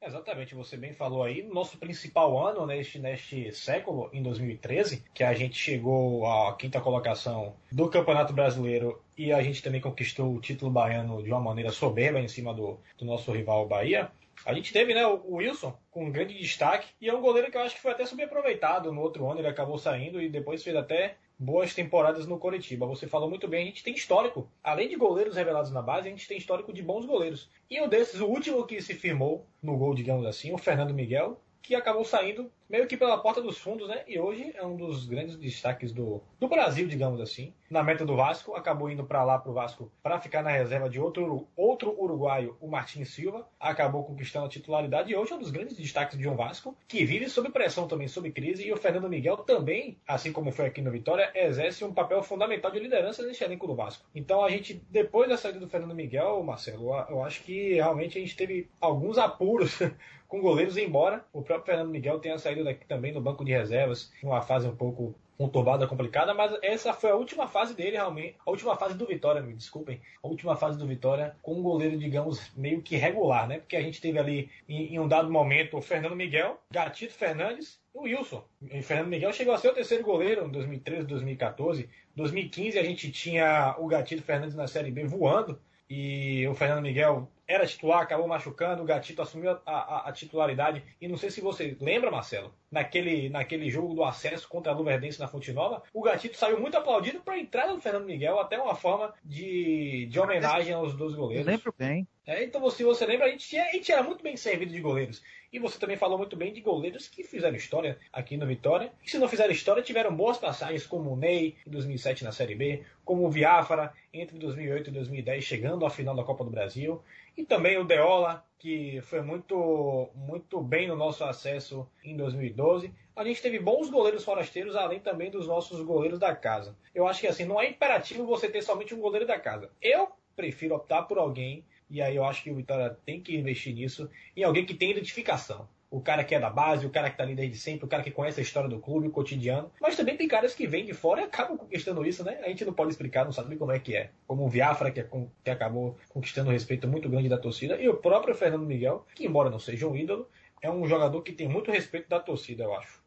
Exatamente, 0.01 0.53
você 0.53 0.77
bem 0.77 0.93
falou 0.93 1.23
aí. 1.23 1.41
Nosso 1.43 1.77
principal 1.77 2.37
ano 2.37 2.65
neste, 2.65 2.99
neste 2.99 3.51
século, 3.51 4.09
em 4.13 4.21
2013, 4.21 5.03
que 5.13 5.23
a 5.23 5.33
gente 5.33 5.57
chegou 5.57 6.25
à 6.25 6.55
quinta 6.55 6.79
colocação 6.79 7.55
do 7.71 7.89
Campeonato 7.89 8.31
Brasileiro 8.31 9.01
e 9.17 9.33
a 9.33 9.41
gente 9.41 9.61
também 9.61 9.81
conquistou 9.81 10.35
o 10.35 10.39
título 10.39 10.71
baiano 10.71 11.23
de 11.23 11.29
uma 11.29 11.41
maneira 11.41 11.71
soberba 11.71 12.19
em 12.19 12.27
cima 12.27 12.53
do, 12.53 12.79
do 12.97 13.05
nosso 13.05 13.31
rival 13.31 13.67
Bahia. 13.67 14.11
A 14.45 14.53
gente 14.53 14.71
teve, 14.71 14.93
né, 14.93 15.05
o 15.05 15.35
Wilson 15.35 15.75
com 15.89 16.05
um 16.05 16.11
grande 16.11 16.37
destaque 16.37 16.87
e 17.01 17.09
é 17.09 17.13
um 17.13 17.21
goleiro 17.21 17.49
que 17.49 17.57
eu 17.57 17.61
acho 17.61 17.75
que 17.75 17.81
foi 17.81 17.91
até 17.91 18.05
subaproveitado 18.05 18.93
no 18.93 19.01
outro 19.01 19.29
ano, 19.29 19.41
ele 19.41 19.47
acabou 19.47 19.79
saindo 19.79 20.21
e 20.21 20.29
depois 20.29 20.63
fez 20.63 20.75
até 20.75 21.17
boas 21.37 21.73
temporadas 21.73 22.25
no 22.25 22.39
Coritiba. 22.39 22.85
Você 22.85 23.07
falou 23.07 23.29
muito 23.29 23.47
bem, 23.47 23.63
a 23.63 23.65
gente 23.65 23.83
tem 23.83 23.93
histórico. 23.93 24.49
Além 24.63 24.89
de 24.89 24.95
goleiros 24.95 25.35
revelados 25.35 25.71
na 25.71 25.81
base, 25.81 26.07
a 26.07 26.11
gente 26.11 26.27
tem 26.27 26.37
histórico 26.37 26.73
de 26.73 26.81
bons 26.81 27.05
goleiros. 27.05 27.49
E 27.69 27.79
um 27.79 27.87
desses, 27.87 28.19
o 28.19 28.27
último 28.27 28.65
que 28.65 28.81
se 28.81 28.93
firmou 28.93 29.45
no 29.61 29.77
gol, 29.77 29.93
digamos 29.93 30.25
assim, 30.25 30.53
o 30.53 30.57
Fernando 30.57 30.93
Miguel, 30.93 31.39
que 31.61 31.75
acabou 31.75 32.03
saindo 32.03 32.51
meio 32.69 32.87
que 32.87 32.97
pela 32.97 33.17
porta 33.17 33.41
dos 33.41 33.57
fundos, 33.57 33.87
né? 33.87 34.03
E 34.07 34.19
hoje 34.19 34.51
é 34.55 34.65
um 34.65 34.75
dos 34.75 35.05
grandes 35.05 35.37
destaques 35.37 35.91
do, 35.91 36.21
do 36.39 36.47
Brasil, 36.47 36.87
digamos 36.87 37.19
assim. 37.21 37.53
Na 37.69 37.83
meta 37.83 38.05
do 38.05 38.15
Vasco, 38.15 38.55
acabou 38.55 38.89
indo 38.89 39.03
para 39.03 39.23
lá 39.23 39.37
pro 39.37 39.53
Vasco 39.53 39.91
para 40.01 40.19
ficar 40.19 40.41
na 40.41 40.51
reserva 40.51 40.89
de 40.89 40.99
outro, 40.99 41.47
outro 41.55 41.93
uruguaio, 41.99 42.55
o 42.61 42.67
Martins 42.67 43.09
Silva. 43.09 43.47
Acabou 43.59 44.03
conquistando 44.03 44.45
a 44.45 44.49
titularidade 44.49 45.11
e 45.11 45.15
hoje 45.15 45.33
é 45.33 45.35
um 45.35 45.39
dos 45.39 45.51
grandes 45.51 45.75
destaques 45.75 46.17
de 46.17 46.27
um 46.27 46.35
Vasco, 46.35 46.77
que 46.87 47.03
vive 47.03 47.29
sob 47.29 47.49
pressão 47.49 47.87
também, 47.87 48.07
sob 48.07 48.31
crise. 48.31 48.65
E 48.65 48.71
o 48.71 48.77
Fernando 48.77 49.09
Miguel 49.09 49.37
também, 49.37 49.97
assim 50.07 50.31
como 50.31 50.51
foi 50.51 50.65
aqui 50.65 50.81
no 50.81 50.91
Vitória, 50.91 51.31
exerce 51.35 51.83
um 51.83 51.93
papel 51.93 52.23
fundamental 52.23 52.71
de 52.71 52.79
liderança 52.79 53.23
nesse 53.23 53.43
elenco 53.43 53.67
do 53.67 53.75
Vasco. 53.75 54.05
Então 54.15 54.43
a 54.43 54.49
gente, 54.49 54.81
depois 54.89 55.29
da 55.29 55.37
saída 55.37 55.59
do 55.59 55.67
Fernando 55.67 55.95
Miguel, 55.95 56.41
Marcelo, 56.43 56.93
eu 57.09 57.23
acho 57.23 57.43
que 57.43 57.73
realmente 57.73 58.17
a 58.17 58.21
gente 58.21 58.35
teve 58.35 58.69
alguns 58.79 59.17
apuros 59.17 59.79
com 60.27 60.41
goleiros, 60.41 60.77
embora 60.77 61.25
o 61.31 61.41
próprio 61.41 61.65
Fernando 61.65 61.91
Miguel 61.91 62.19
tenha 62.19 62.37
saído 62.37 62.56
daqui 62.63 62.85
também 62.85 63.13
no 63.13 63.21
banco 63.21 63.43
de 63.43 63.51
reservas, 63.51 64.11
numa 64.21 64.41
fase 64.41 64.67
um 64.67 64.75
pouco 64.75 65.15
conturbada, 65.37 65.85
complicada, 65.85 66.33
mas 66.33 66.57
essa 66.63 66.93
foi 66.93 67.11
a 67.11 67.15
última 67.15 67.47
fase 67.47 67.75
dele 67.75 67.91
realmente, 67.91 68.35
a 68.43 68.49
última 68.49 68.75
fase 68.75 68.97
do 68.97 69.05
Vitória, 69.05 69.41
me 69.41 69.53
desculpem, 69.53 70.01
a 70.21 70.27
última 70.27 70.55
fase 70.55 70.79
do 70.79 70.87
Vitória 70.87 71.35
com 71.43 71.53
um 71.53 71.61
goleiro, 71.61 71.97
digamos, 71.97 72.51
meio 72.55 72.81
que 72.81 72.95
regular, 72.95 73.47
né? 73.47 73.59
Porque 73.59 73.75
a 73.75 73.81
gente 73.81 74.01
teve 74.01 74.17
ali 74.17 74.49
em, 74.67 74.95
em 74.95 74.99
um 74.99 75.07
dado 75.07 75.29
momento 75.29 75.77
o 75.77 75.81
Fernando 75.81 76.15
Miguel, 76.15 76.59
Gatito 76.71 77.13
Fernandes 77.13 77.79
e 77.93 77.97
o 77.97 78.01
Wilson. 78.01 78.43
O 78.61 78.81
Fernando 78.81 79.09
Miguel 79.09 79.31
chegou 79.31 79.53
a 79.53 79.57
ser 79.57 79.69
o 79.69 79.73
terceiro 79.73 80.03
goleiro 80.03 80.47
em 80.47 80.49
2013, 80.49 81.05
2014. 81.05 81.87
2015 82.15 82.79
a 82.79 82.83
gente 82.83 83.11
tinha 83.11 83.75
o 83.77 83.85
Gatito 83.85 84.23
Fernandes 84.23 84.55
na 84.55 84.67
Série 84.67 84.89
B 84.89 85.05
voando 85.05 85.59
e 85.87 86.47
o 86.47 86.55
Fernando 86.55 86.81
Miguel 86.81 87.29
era 87.47 87.65
titular, 87.65 88.01
acabou 88.01 88.27
machucando, 88.27 88.83
o 88.83 88.85
Gatito 88.85 89.21
assumiu 89.21 89.51
a, 89.51 89.61
a, 89.65 90.09
a, 90.09 90.11
titularidade. 90.11 90.83
E 90.99 91.07
não 91.07 91.17
sei 91.17 91.31
se 91.31 91.39
você 91.39 91.77
lembra, 91.79 92.11
Marcelo, 92.11 92.53
naquele, 92.69 93.29
naquele 93.29 93.69
jogo 93.69 93.93
do 93.93 94.03
acesso 94.03 94.47
contra 94.49 94.71
a 94.71 94.75
Luverdense 94.75 95.19
na 95.19 95.27
Fonte 95.27 95.53
Nova, 95.53 95.81
o 95.93 96.01
Gatito 96.01 96.35
saiu 96.35 96.59
muito 96.59 96.77
aplaudido 96.77 97.21
para 97.21 97.35
a 97.35 97.39
entrada 97.39 97.73
do 97.73 97.81
Fernando 97.81 98.05
Miguel, 98.05 98.39
até 98.39 98.59
uma 98.59 98.75
forma 98.75 99.13
de, 99.23 100.07
de 100.07 100.19
homenagem 100.19 100.73
aos 100.73 100.93
dois 100.93 101.15
goleiros. 101.15 101.45
lembro 101.45 101.73
bem. 101.77 102.05
É, 102.25 102.43
então, 102.43 102.69
se 102.69 102.83
você 102.83 103.05
lembra, 103.05 103.27
a 103.27 103.29
gente, 103.29 103.57
a 103.57 103.71
gente 103.71 103.89
era 103.89 104.03
muito 104.03 104.21
bem 104.21 104.35
servido 104.35 104.73
de 104.73 104.81
goleiros. 104.81 105.23
E 105.51 105.59
você 105.59 105.79
também 105.79 105.95
falou 105.95 106.17
muito 106.17 106.35
bem 106.35 106.51
de 106.51 106.59
goleiros 106.59 107.07
que 107.07 107.23
fizeram 107.23 107.55
história 107.55 107.97
aqui 108.11 108.35
no 108.35 108.45
Vitória. 108.45 108.91
E 109.01 109.09
se 109.09 109.17
não 109.17 109.29
fizeram 109.29 109.53
história, 109.53 109.81
tiveram 109.81 110.13
boas 110.13 110.37
passagens, 110.37 110.85
como 110.85 111.13
o 111.13 111.15
Ney, 111.15 111.55
em 111.65 111.71
2007 111.71 112.25
na 112.25 112.33
Série 112.33 112.53
B, 112.53 112.83
como 113.05 113.25
o 113.25 113.31
Viáfara, 113.31 113.93
entre 114.13 114.37
2008 114.37 114.89
e 114.89 114.93
2010, 114.93 115.43
chegando 115.45 115.85
à 115.85 115.89
final 115.89 116.13
da 116.13 116.23
Copa 116.23 116.43
do 116.43 116.51
Brasil. 116.51 117.01
E 117.37 117.45
também 117.45 117.77
o 117.77 117.83
Deola, 117.83 118.43
que 118.57 118.99
foi 119.01 119.21
muito, 119.21 120.09
muito 120.15 120.59
bem 120.59 120.87
no 120.87 120.95
nosso 120.95 121.23
acesso 121.23 121.87
em 122.03 122.17
2012. 122.17 122.91
A 123.15 123.23
gente 123.23 123.41
teve 123.41 123.59
bons 123.59 123.91
goleiros 123.91 124.23
forasteiros, 124.23 124.75
além 124.75 124.99
também 124.99 125.29
dos 125.29 125.47
nossos 125.47 125.79
goleiros 125.81 126.17
da 126.17 126.35
casa. 126.35 126.75
Eu 126.95 127.07
acho 127.07 127.21
que 127.21 127.27
assim, 127.27 127.45
não 127.45 127.61
é 127.61 127.69
imperativo 127.69 128.25
você 128.25 128.49
ter 128.49 128.63
somente 128.63 128.95
um 128.95 128.99
goleiro 128.99 129.27
da 129.27 129.39
casa. 129.39 129.69
Eu 129.79 130.09
prefiro 130.35 130.75
optar 130.75 131.03
por 131.03 131.19
alguém, 131.19 131.63
e 131.89 132.01
aí 132.01 132.15
eu 132.15 132.25
acho 132.25 132.43
que 132.43 132.49
o 132.49 132.55
Vitória 132.55 132.97
tem 133.05 133.21
que 133.21 133.37
investir 133.37 133.73
nisso, 133.73 134.09
em 134.35 134.43
alguém 134.43 134.65
que 134.65 134.73
tem 134.73 134.89
identificação 134.91 135.69
o 135.89 136.01
cara 136.01 136.23
que 136.23 136.35
é 136.35 136.39
da 136.39 136.49
base, 136.49 136.85
o 136.85 136.89
cara 136.89 137.09
que 137.09 137.17
tá 137.17 137.23
ali 137.23 137.35
desde 137.35 137.57
sempre, 137.57 137.85
o 137.85 137.87
cara 137.87 138.03
que 138.03 138.11
conhece 138.11 138.39
a 138.39 138.43
história 138.43 138.69
do 138.69 138.79
clube, 138.79 139.07
o 139.07 139.11
cotidiano. 139.11 139.71
Mas 139.81 139.95
também 139.95 140.17
tem 140.17 140.27
caras 140.27 140.53
que 140.53 140.67
vêm 140.67 140.85
de 140.85 140.93
fora 140.93 141.21
e 141.21 141.23
acabam 141.23 141.57
conquistando 141.57 142.05
isso, 142.05 142.23
né? 142.23 142.39
A 142.43 142.49
gente 142.49 142.65
não 142.65 142.73
pode 142.73 142.91
explicar, 142.91 143.25
não 143.25 143.31
sabe 143.31 143.55
como 143.55 143.71
é 143.71 143.79
que 143.79 143.95
é. 143.95 144.11
Como 144.27 144.45
o 144.45 144.49
Viafra, 144.49 144.91
que, 144.91 144.99
é, 144.99 145.09
que 145.43 145.49
acabou 145.49 145.97
conquistando 146.09 146.49
um 146.49 146.53
respeito 146.53 146.87
muito 146.87 147.09
grande 147.09 147.29
da 147.29 147.37
torcida, 147.37 147.81
e 147.81 147.87
o 147.87 147.95
próprio 147.95 148.35
Fernando 148.35 148.65
Miguel, 148.65 149.05
que 149.15 149.25
embora 149.25 149.49
não 149.49 149.59
seja 149.59 149.87
um 149.87 149.95
ídolo, 149.95 150.27
é 150.61 150.69
um 150.69 150.85
jogador 150.87 151.21
que 151.21 151.31
tem 151.31 151.47
muito 151.47 151.71
respeito 151.71 152.09
da 152.09 152.19
torcida, 152.19 152.63
eu 152.63 152.75
acho. 152.75 153.01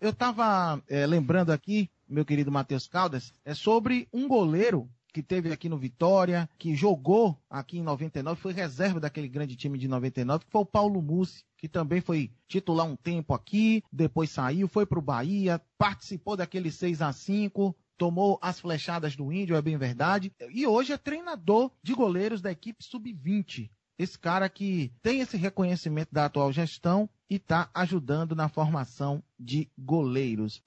Eu 0.00 0.12
tava 0.12 0.82
é, 0.88 1.06
lembrando 1.06 1.50
aqui, 1.50 1.90
meu 2.08 2.24
querido 2.24 2.52
Matheus 2.52 2.86
Caldas, 2.86 3.32
é 3.44 3.54
sobre 3.54 4.06
um 4.12 4.28
goleiro 4.28 4.88
que 5.18 5.22
teve 5.24 5.52
aqui 5.52 5.68
no 5.68 5.76
Vitória, 5.76 6.48
que 6.56 6.76
jogou 6.76 7.36
aqui 7.50 7.78
em 7.78 7.82
99, 7.82 8.40
foi 8.40 8.52
reserva 8.52 9.00
daquele 9.00 9.26
grande 9.26 9.56
time 9.56 9.76
de 9.76 9.88
99, 9.88 10.44
que 10.44 10.52
foi 10.52 10.60
o 10.60 10.64
Paulo 10.64 11.02
Mussi, 11.02 11.42
que 11.56 11.66
também 11.66 12.00
foi 12.00 12.30
titular 12.46 12.86
um 12.86 12.94
tempo 12.94 13.34
aqui, 13.34 13.82
depois 13.92 14.30
saiu, 14.30 14.68
foi 14.68 14.86
para 14.86 15.00
o 15.00 15.02
Bahia, 15.02 15.60
participou 15.76 16.36
daquele 16.36 16.70
6 16.70 17.02
a 17.02 17.12
5 17.12 17.74
tomou 17.96 18.38
as 18.40 18.60
flechadas 18.60 19.16
do 19.16 19.32
Índio, 19.32 19.56
é 19.56 19.60
bem 19.60 19.76
verdade, 19.76 20.32
e 20.50 20.64
hoje 20.68 20.92
é 20.92 20.96
treinador 20.96 21.68
de 21.82 21.94
goleiros 21.94 22.40
da 22.40 22.52
equipe 22.52 22.84
sub-20. 22.84 23.68
Esse 23.98 24.16
cara 24.16 24.48
que 24.48 24.92
tem 25.02 25.18
esse 25.18 25.36
reconhecimento 25.36 26.10
da 26.12 26.26
atual 26.26 26.52
gestão 26.52 27.10
e 27.28 27.34
está 27.34 27.68
ajudando 27.74 28.36
na 28.36 28.48
formação 28.48 29.20
de 29.36 29.68
goleiros. 29.76 30.62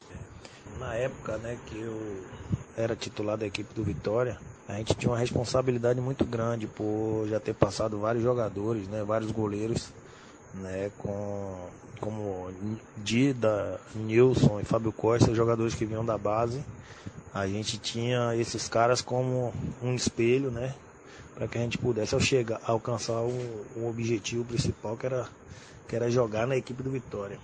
Na 0.78 0.94
época 0.96 1.38
né, 1.38 1.58
que 1.68 1.78
eu 1.78 1.98
era 2.78 2.96
titular 2.96 3.38
da 3.38 3.46
equipe 3.46 3.74
do 3.74 3.84
Vitória, 3.84 4.38
a 4.68 4.74
gente 4.76 4.96
tinha 4.96 5.12
uma 5.12 5.18
responsabilidade 5.18 6.00
muito 6.00 6.24
grande 6.24 6.66
por 6.68 7.28
já 7.28 7.40
ter 7.40 7.54
passado 7.54 8.00
vários 8.00 8.24
jogadores, 8.24 8.88
né, 8.88 9.04
vários 9.04 9.32
goleiros, 9.32 9.90
né, 10.54 10.92
com 10.98 11.70
como 12.00 12.50
Dida, 12.98 13.80
Nilson 13.94 14.60
e 14.60 14.64
Fábio 14.64 14.92
Costa, 14.92 15.36
jogadores 15.36 15.76
que 15.76 15.86
vinham 15.86 16.04
da 16.04 16.18
base, 16.18 16.64
a 17.34 17.48
gente 17.48 17.78
tinha 17.78 18.36
esses 18.36 18.68
caras 18.68 19.02
como 19.02 19.54
um 19.82 19.94
espelho, 19.94 20.52
né? 20.52 20.74
Para 21.36 21.48
que 21.48 21.58
a 21.58 21.62
gente 21.62 21.78
pudesse 21.78 22.20
chegar, 22.20 22.60
alcançar 22.66 23.22
o, 23.22 23.66
o, 23.76 23.88
objetivo 23.88 24.44
principal 24.44 24.98
que 24.98 25.06
era, 25.06 25.30
que 25.88 25.96
era 25.96 26.12
jogar 26.12 26.46
na 26.46 26.58
equipe 26.58 26.84
do 26.84 26.90
Vitória. 26.90 27.40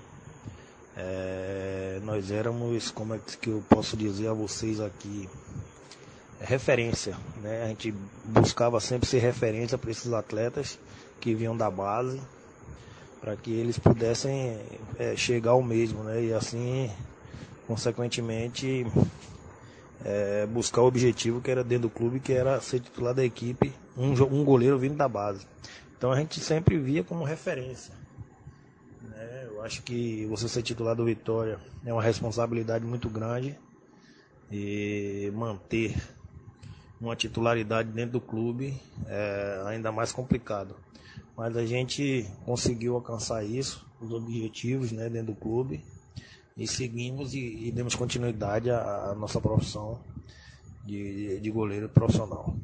É, 1.00 2.00
nós 2.04 2.32
éramos, 2.32 2.90
como 2.90 3.14
é 3.14 3.20
que 3.40 3.50
eu 3.50 3.64
posso 3.70 3.96
dizer 3.96 4.30
a 4.30 4.34
vocês 4.34 4.80
aqui, 4.80 5.30
referência, 6.42 7.16
né? 7.42 7.64
A 7.64 7.68
gente 7.68 7.94
buscava 8.26 8.80
sempre 8.80 9.08
ser 9.08 9.20
referência 9.20 9.78
para 9.78 9.92
esses 9.92 10.12
atletas 10.12 10.80
que 11.22 11.36
vinham 11.36 11.56
da 11.56 11.70
base, 11.70 12.20
para 13.22 13.36
que 13.36 13.52
eles 13.52 13.78
pudessem 13.78 14.60
é, 14.98 15.16
chegar 15.16 15.52
ao 15.52 15.62
mesmo, 15.62 16.04
né? 16.04 16.24
E 16.24 16.34
assim, 16.34 16.92
consequentemente, 17.68 18.88
é, 20.04 20.48
buscar 20.48 20.82
o 20.82 20.88
objetivo 20.88 21.42
que 21.42 21.52
era 21.52 21.64
dentro 21.64 21.90
do 21.90 21.94
clube, 21.94 22.20
que 22.20 22.34
era 22.34 22.60
ser 22.60 22.80
titular 22.80 23.14
da 23.14 23.24
equipe, 23.24 23.72
um, 23.96 24.14
um 24.14 24.44
goleiro 24.44 24.80
vindo 24.80 24.96
da 24.96 25.08
base. 25.08 25.46
Então 25.96 26.12
a 26.12 26.20
gente 26.20 26.40
sempre 26.40 26.78
via 26.78 27.04
como 27.04 27.24
referência. 27.24 27.94
Eu 29.58 29.63
acho 29.63 29.82
que 29.82 30.24
você 30.28 30.48
ser 30.48 30.62
titular 30.62 30.96
do 30.96 31.04
Vitória 31.04 31.60
é 31.84 31.91
uma 31.91 32.04
responsabilidade 32.04 32.86
muito 32.86 33.10
grande 33.10 33.58
e 34.52 35.32
manter 35.34 35.98
uma 37.02 37.15
titularidade 37.15 37.89
dentro 37.89 38.12
do 38.13 38.22
clube 38.22 38.80
é 39.08 39.63
ainda 39.65 39.91
mais 39.91 40.12
complicado. 40.12 40.76
Mas 41.36 41.58
a 41.58 41.65
gente 41.65 42.30
conseguiu 42.46 42.93
alcançar 42.93 43.43
isso, 43.43 43.84
os 44.00 44.12
objetivos 44.12 44.91
né, 44.91 45.10
dentro 45.10 45.34
do 45.34 45.39
clube 45.39 45.84
e 46.56 46.67
seguimos 46.67 47.34
e, 47.34 47.67
e 47.67 47.72
demos 47.72 47.96
continuidade 47.96 48.70
à, 48.70 49.10
à 49.10 49.15
nossa 49.15 49.41
profissão 49.41 50.00
de, 50.86 51.39
de 51.39 51.50
goleiro 51.50 51.89
profissional. 51.89 52.56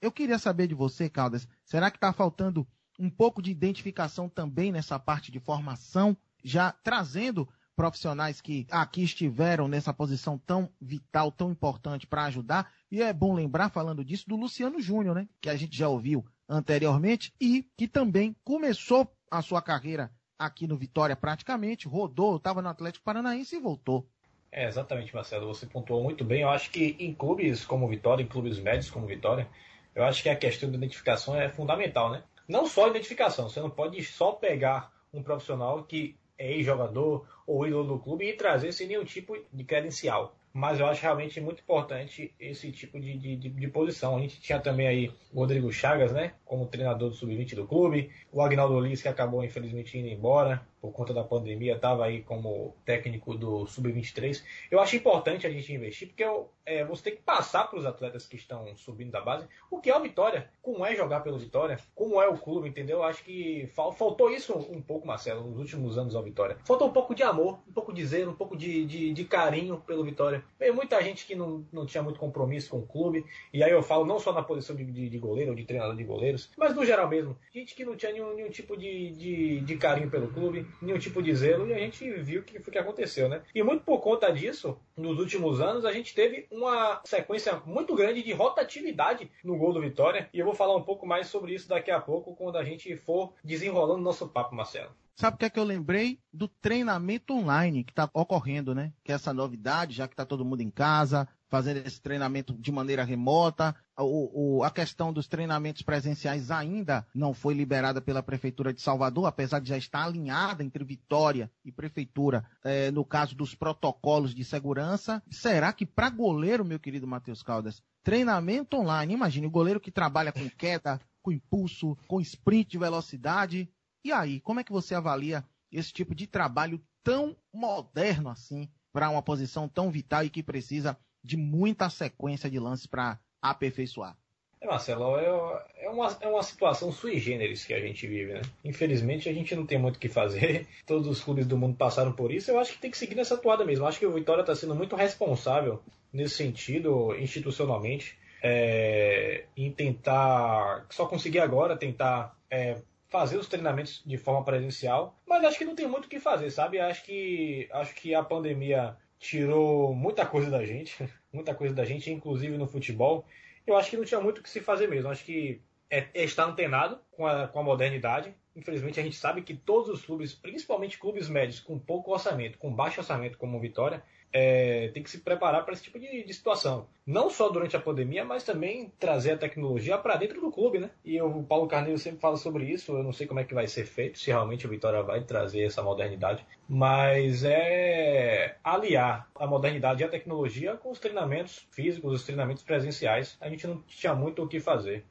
Eu 0.00 0.12
queria 0.12 0.38
saber 0.38 0.68
de 0.68 0.76
você, 0.76 1.10
Caldas, 1.10 1.48
será 1.64 1.90
que 1.90 1.96
está 1.96 2.12
faltando 2.12 2.64
um 3.00 3.08
pouco 3.08 3.40
de 3.40 3.50
identificação 3.50 4.28
também 4.28 4.70
nessa 4.70 4.98
parte 4.98 5.32
de 5.32 5.40
formação, 5.40 6.14
já 6.44 6.70
trazendo 6.70 7.48
profissionais 7.74 8.42
que 8.42 8.66
aqui 8.70 9.02
estiveram 9.02 9.66
nessa 9.66 9.94
posição 9.94 10.36
tão 10.36 10.70
vital, 10.78 11.32
tão 11.32 11.50
importante 11.50 12.06
para 12.06 12.24
ajudar? 12.24 12.70
E 12.90 13.00
é 13.00 13.10
bom 13.10 13.32
lembrar, 13.32 13.70
falando 13.70 14.04
disso, 14.04 14.28
do 14.28 14.36
Luciano 14.36 14.80
Júnior, 14.80 15.14
né? 15.14 15.26
Que 15.40 15.48
a 15.48 15.56
gente 15.56 15.74
já 15.74 15.88
ouviu 15.88 16.22
anteriormente 16.46 17.32
e 17.40 17.66
que 17.74 17.88
também 17.88 18.36
começou 18.44 19.10
a 19.30 19.40
sua 19.40 19.62
carreira 19.62 20.10
aqui 20.38 20.66
no 20.66 20.76
Vitória 20.76 21.16
praticamente, 21.16 21.88
rodou, 21.88 22.36
estava 22.36 22.60
no 22.60 22.68
Atlético 22.68 23.04
Paranaense 23.04 23.56
e 23.56 23.60
voltou. 23.60 24.06
É, 24.52 24.66
exatamente, 24.66 25.14
Marcelo. 25.14 25.46
Você 25.46 25.64
pontuou 25.64 26.02
muito 26.02 26.24
bem. 26.24 26.42
Eu 26.42 26.50
acho 26.50 26.70
que 26.70 26.96
em 26.98 27.14
clubes 27.14 27.64
como 27.64 27.88
Vitória, 27.88 28.22
em 28.22 28.26
clubes 28.26 28.58
médios 28.58 28.90
como 28.90 29.06
Vitória, 29.06 29.48
eu 29.94 30.04
acho 30.04 30.22
que 30.22 30.28
a 30.28 30.36
questão 30.36 30.70
da 30.70 30.76
identificação 30.76 31.34
é 31.34 31.48
fundamental, 31.48 32.10
né? 32.10 32.22
Não 32.50 32.66
só 32.66 32.88
identificação, 32.88 33.48
você 33.48 33.60
não 33.60 33.70
pode 33.70 34.02
só 34.02 34.32
pegar 34.32 34.92
um 35.14 35.22
profissional 35.22 35.84
que 35.84 36.16
é 36.36 36.50
ex-jogador 36.50 37.24
ou 37.46 37.64
ídolo 37.64 37.86
do 37.86 37.98
clube 38.00 38.28
e 38.28 38.32
trazer 38.32 38.72
sem 38.72 38.88
nenhum 38.88 39.04
tipo 39.04 39.38
de 39.52 39.62
credencial 39.62 40.34
mas 40.52 40.80
eu 40.80 40.86
acho 40.86 41.02
realmente 41.02 41.40
muito 41.40 41.60
importante 41.60 42.34
esse 42.40 42.72
tipo 42.72 42.98
de, 42.98 43.16
de, 43.16 43.36
de, 43.36 43.68
posição. 43.68 44.16
A 44.16 44.20
gente 44.20 44.40
tinha 44.40 44.58
também 44.58 44.88
aí 44.88 45.12
o 45.32 45.38
Rodrigo 45.38 45.72
Chagas, 45.72 46.10
né, 46.10 46.32
como 46.44 46.66
treinador 46.66 47.10
do 47.10 47.14
sub-20 47.14 47.54
do 47.54 47.68
clube, 47.68 48.10
o 48.32 48.42
Agnaldo 48.42 48.80
Liz, 48.80 49.00
que 49.00 49.06
acabou 49.06 49.44
infelizmente 49.44 49.96
indo 49.96 50.08
embora 50.08 50.66
por 50.80 50.92
conta 50.92 51.12
da 51.12 51.22
pandemia, 51.22 51.74
estava 51.74 52.04
aí 52.04 52.22
como 52.22 52.74
técnico 52.84 53.36
do 53.36 53.66
sub-23. 53.66 54.42
Eu 54.70 54.80
acho 54.80 54.96
importante 54.96 55.46
a 55.46 55.50
gente 55.50 55.72
investir, 55.72 56.08
porque 56.08 56.24
eu, 56.24 56.48
é, 56.64 56.84
você 56.84 57.04
tem 57.04 57.16
que 57.16 57.22
passar 57.22 57.68
para 57.68 57.78
os 57.78 57.86
atletas 57.86 58.26
que 58.26 58.36
estão 58.36 58.74
subindo 58.76 59.10
da 59.10 59.20
base 59.20 59.46
o 59.70 59.80
que 59.80 59.90
é 59.90 59.96
o 59.96 60.00
Vitória, 60.00 60.50
como 60.62 60.84
é 60.84 60.94
jogar 60.94 61.20
pelo 61.20 61.38
Vitória, 61.38 61.78
como 61.94 62.20
é 62.20 62.28
o 62.28 62.38
clube, 62.38 62.68
entendeu? 62.68 62.98
Eu 62.98 63.04
acho 63.04 63.22
que 63.22 63.68
faltou 63.74 64.30
isso 64.30 64.54
um 64.54 64.80
pouco, 64.80 65.06
Marcelo, 65.06 65.48
nos 65.48 65.58
últimos 65.58 65.98
anos 65.98 66.14
ao 66.14 66.22
Vitória. 66.22 66.56
Faltou 66.64 66.88
um 66.88 66.92
pouco 66.92 67.14
de 67.14 67.22
amor, 67.22 67.60
um 67.68 67.72
pouco 67.72 67.92
de 67.92 68.04
zelo, 68.04 68.32
um 68.32 68.36
pouco 68.36 68.56
de, 68.56 68.84
de, 68.84 69.12
de 69.12 69.24
carinho 69.24 69.78
pelo 69.86 70.04
Vitória. 70.04 70.42
Veio 70.58 70.74
muita 70.74 71.02
gente 71.02 71.26
que 71.26 71.34
não, 71.34 71.66
não 71.72 71.86
tinha 71.86 72.02
muito 72.02 72.18
compromisso 72.18 72.70
com 72.70 72.78
o 72.78 72.86
clube, 72.86 73.24
e 73.52 73.62
aí 73.62 73.70
eu 73.70 73.82
falo 73.82 74.04
não 74.04 74.18
só 74.18 74.32
na 74.32 74.42
posição 74.42 74.74
de, 74.74 74.84
de, 74.84 75.08
de 75.08 75.18
goleiro 75.18 75.50
ou 75.50 75.56
de 75.56 75.64
treinador 75.64 75.96
de 75.96 76.04
goleiros, 76.04 76.50
mas 76.56 76.74
no 76.74 76.84
geral 76.84 77.08
mesmo. 77.08 77.36
Gente 77.52 77.74
que 77.74 77.84
não 77.84 77.96
tinha 77.96 78.12
nenhum, 78.12 78.34
nenhum 78.34 78.50
tipo 78.50 78.76
de, 78.76 79.10
de, 79.12 79.60
de, 79.60 79.76
carinho 79.76 80.10
pelo 80.10 80.28
clube, 80.28 80.66
nenhum 80.80 80.98
tipo 80.98 81.22
de 81.22 81.34
zelo, 81.34 81.66
e 81.68 81.74
a 81.74 81.78
gente 81.78 82.10
viu 82.20 82.40
o 82.40 82.44
que 82.44 82.60
foi 82.60 82.72
que 82.72 82.78
aconteceu, 82.78 83.28
né? 83.28 83.42
E 83.54 83.62
muito 83.62 83.84
por 83.84 84.00
conta 84.00 84.30
disso, 84.32 84.78
nos 84.96 85.18
últimos 85.18 85.60
anos, 85.60 85.84
a 85.84 85.92
gente 85.92 86.14
teve 86.14 86.46
uma 86.50 87.00
sequência 87.04 87.60
muito 87.66 87.94
grande 87.94 88.22
de 88.22 88.32
rotatividade 88.32 89.30
no 89.44 89.56
gol 89.56 89.72
do 89.72 89.80
Vitória, 89.80 90.28
e 90.32 90.38
eu 90.38 90.44
vou 90.44 90.54
falar 90.54 90.76
um 90.76 90.82
pouco 90.82 91.06
mais 91.06 91.26
sobre 91.28 91.54
isso 91.54 91.68
daqui 91.68 91.90
a 91.90 92.00
pouco, 92.00 92.34
quando 92.34 92.56
a 92.56 92.64
gente 92.64 92.96
for 92.96 93.32
desenrolando 93.42 94.02
nosso 94.02 94.28
papo, 94.28 94.54
Marcelo. 94.54 94.90
Sabe 95.16 95.34
o 95.34 95.38
que 95.38 95.44
é 95.44 95.50
que 95.50 95.60
eu 95.60 95.64
lembrei? 95.64 96.18
Do 96.32 96.48
treinamento 96.48 97.34
online 97.34 97.84
que 97.84 97.92
está 97.92 98.08
ocorrendo, 98.14 98.74
né? 98.74 98.90
Que 99.04 99.12
é 99.12 99.16
essa 99.16 99.34
novidade, 99.34 99.94
já 99.94 100.08
que 100.08 100.14
está 100.14 100.24
todo 100.24 100.46
mundo 100.46 100.62
em 100.62 100.70
casa, 100.70 101.28
fazendo 101.50 101.78
esse 101.78 102.00
treinamento 102.00 102.54
de 102.54 102.70
maneira 102.70 103.04
remota. 103.04 103.74
O, 103.98 104.58
o, 104.58 104.64
a 104.64 104.70
questão 104.70 105.12
dos 105.12 105.26
treinamentos 105.26 105.82
presenciais 105.82 106.50
ainda 106.50 107.06
não 107.14 107.34
foi 107.34 107.52
liberada 107.52 108.00
pela 108.00 108.22
Prefeitura 108.22 108.72
de 108.72 108.80
Salvador, 108.80 109.26
apesar 109.26 109.58
de 109.58 109.68
já 109.68 109.76
estar 109.76 110.04
alinhada 110.04 110.62
entre 110.62 110.84
Vitória 110.84 111.50
e 111.64 111.72
Prefeitura, 111.72 112.46
é, 112.64 112.90
no 112.90 113.04
caso 113.04 113.34
dos 113.34 113.54
protocolos 113.54 114.34
de 114.34 114.44
segurança. 114.44 115.22
Será 115.30 115.72
que 115.72 115.84
para 115.84 116.08
goleiro, 116.08 116.64
meu 116.64 116.78
querido 116.78 117.06
Matheus 117.06 117.42
Caldas, 117.42 117.82
treinamento 118.02 118.76
online, 118.76 119.12
imagine 119.12 119.46
o 119.46 119.50
goleiro 119.50 119.80
que 119.80 119.90
trabalha 119.90 120.32
com 120.32 120.48
queda, 120.48 121.00
com 121.20 121.32
impulso, 121.32 121.98
com 122.06 122.20
sprint 122.20 122.70
de 122.70 122.78
velocidade, 122.78 123.68
e 124.02 124.12
aí, 124.12 124.40
como 124.40 124.60
é 124.60 124.64
que 124.64 124.72
você 124.72 124.94
avalia 124.94 125.44
esse 125.70 125.92
tipo 125.92 126.14
de 126.14 126.26
trabalho 126.26 126.80
tão 127.02 127.36
moderno 127.52 128.30
assim, 128.30 128.68
para 128.92 129.10
uma 129.10 129.22
posição 129.22 129.68
tão 129.68 129.90
vital 129.90 130.24
e 130.24 130.30
que 130.30 130.42
precisa 130.42 130.96
de 131.22 131.36
muita 131.36 131.88
sequência 131.90 132.50
de 132.50 132.58
lances 132.58 132.86
para 132.86 133.18
aperfeiçoar? 133.40 134.16
É, 134.60 134.66
Marcelo, 134.66 135.16
é, 135.16 135.84
é, 135.84 135.88
uma, 135.88 136.16
é 136.20 136.28
uma 136.28 136.42
situação 136.42 136.92
sui 136.92 137.18
generis 137.18 137.64
que 137.64 137.72
a 137.72 137.80
gente 137.80 138.06
vive, 138.06 138.34
né? 138.34 138.42
Infelizmente 138.62 139.28
a 139.28 139.32
gente 139.32 139.54
não 139.54 139.64
tem 139.64 139.78
muito 139.78 139.96
o 139.96 139.98
que 139.98 140.08
fazer. 140.08 140.66
Todos 140.86 141.06
os 141.08 141.24
clubes 141.24 141.46
do 141.46 141.56
mundo 141.56 141.76
passaram 141.76 142.12
por 142.12 142.30
isso. 142.30 142.50
Eu 142.50 142.58
acho 142.58 142.72
que 142.72 142.78
tem 142.78 142.90
que 142.90 142.98
seguir 142.98 143.14
nessa 143.14 143.38
toada 143.38 143.64
mesmo. 143.64 143.86
Acho 143.86 143.98
que 143.98 144.06
o 144.06 144.12
Vitória 144.12 144.42
está 144.42 144.54
sendo 144.54 144.74
muito 144.74 144.94
responsável 144.94 145.82
nesse 146.12 146.34
sentido, 146.34 147.16
institucionalmente, 147.16 148.18
é, 148.42 149.44
em 149.56 149.72
tentar, 149.72 150.84
só 150.90 151.06
conseguir 151.06 151.40
agora 151.40 151.76
tentar 151.76 152.36
é, 152.50 152.76
fazer 153.08 153.38
os 153.38 153.48
treinamentos 153.48 154.02
de 154.04 154.16
forma 154.16 154.44
presencial, 154.44 155.18
mas 155.26 155.44
acho 155.44 155.58
que 155.58 155.64
não 155.64 155.74
tem 155.74 155.86
muito 155.86 156.06
o 156.06 156.08
que 156.08 156.20
fazer, 156.20 156.50
sabe? 156.50 156.78
Acho 156.78 157.04
que 157.04 157.68
acho 157.72 157.94
que 157.94 158.14
a 158.14 158.22
pandemia 158.22 158.96
tirou 159.20 159.94
muita 159.94 160.26
coisa 160.26 160.50
da 160.50 160.64
gente, 160.64 160.96
muita 161.32 161.54
coisa 161.54 161.74
da 161.74 161.84
gente, 161.84 162.10
inclusive 162.10 162.56
no 162.56 162.66
futebol. 162.66 163.24
Eu 163.66 163.76
acho 163.76 163.90
que 163.90 163.96
não 163.96 164.04
tinha 164.04 164.20
muito 164.20 164.38
o 164.38 164.42
que 164.42 164.50
se 164.50 164.60
fazer 164.60 164.88
mesmo. 164.88 165.10
Acho 165.10 165.24
que 165.24 165.60
é, 165.88 166.08
é 166.14 166.24
estar 166.24 166.44
antenado 166.44 166.98
com 167.12 167.26
a, 167.26 167.46
com 167.46 167.60
a 167.60 167.62
modernidade. 167.62 168.34
Infelizmente 168.56 168.98
a 168.98 169.02
gente 169.02 169.16
sabe 169.16 169.42
que 169.42 169.54
todos 169.54 169.88
os 169.90 170.04
clubes, 170.04 170.34
principalmente 170.34 170.98
clubes 170.98 171.28
médios 171.28 171.60
com 171.60 171.78
pouco 171.78 172.10
orçamento, 172.12 172.58
com 172.58 172.74
baixo 172.74 173.00
orçamento 173.00 173.38
como 173.38 173.58
o 173.58 173.60
Vitória, 173.60 174.02
é, 174.32 174.88
tem 174.88 175.02
que 175.02 175.10
se 175.10 175.18
preparar 175.18 175.64
para 175.64 175.74
esse 175.74 175.82
tipo 175.82 175.98
de, 175.98 176.24
de, 176.24 176.34
situação. 176.34 176.86
Não 177.06 177.28
só 177.28 177.48
durante 177.48 177.76
a 177.76 177.80
pandemia, 177.80 178.24
mas 178.24 178.44
também 178.44 178.92
trazer 178.98 179.32
a 179.32 179.38
tecnologia 179.38 179.98
para 179.98 180.16
dentro 180.16 180.40
do 180.40 180.50
clube, 180.50 180.78
né? 180.78 180.90
E 181.04 181.20
o 181.20 181.42
Paulo 181.42 181.66
Carneiro 181.66 181.98
sempre 181.98 182.20
fala 182.20 182.36
sobre 182.36 182.64
isso. 182.64 182.92
Eu 182.92 183.02
não 183.02 183.12
sei 183.12 183.26
como 183.26 183.40
é 183.40 183.44
que 183.44 183.54
vai 183.54 183.66
ser 183.66 183.84
feito, 183.84 184.18
se 184.18 184.30
realmente 184.30 184.66
o 184.66 184.70
Vitória 184.70 185.02
vai 185.02 185.22
trazer 185.22 185.62
essa 185.62 185.82
modernidade, 185.82 186.46
mas 186.68 187.42
é 187.44 188.56
aliar 188.62 189.28
a 189.34 189.46
modernidade 189.46 190.02
e 190.02 190.04
a 190.04 190.08
tecnologia 190.08 190.76
com 190.76 190.90
os 190.90 191.00
treinamentos 191.00 191.66
físicos, 191.70 192.12
os 192.12 192.24
treinamentos 192.24 192.62
presenciais. 192.62 193.36
A 193.40 193.48
gente 193.48 193.66
não 193.66 193.82
tinha 193.82 194.14
muito 194.14 194.42
o 194.42 194.48
que 194.48 194.60
fazer. 194.60 195.04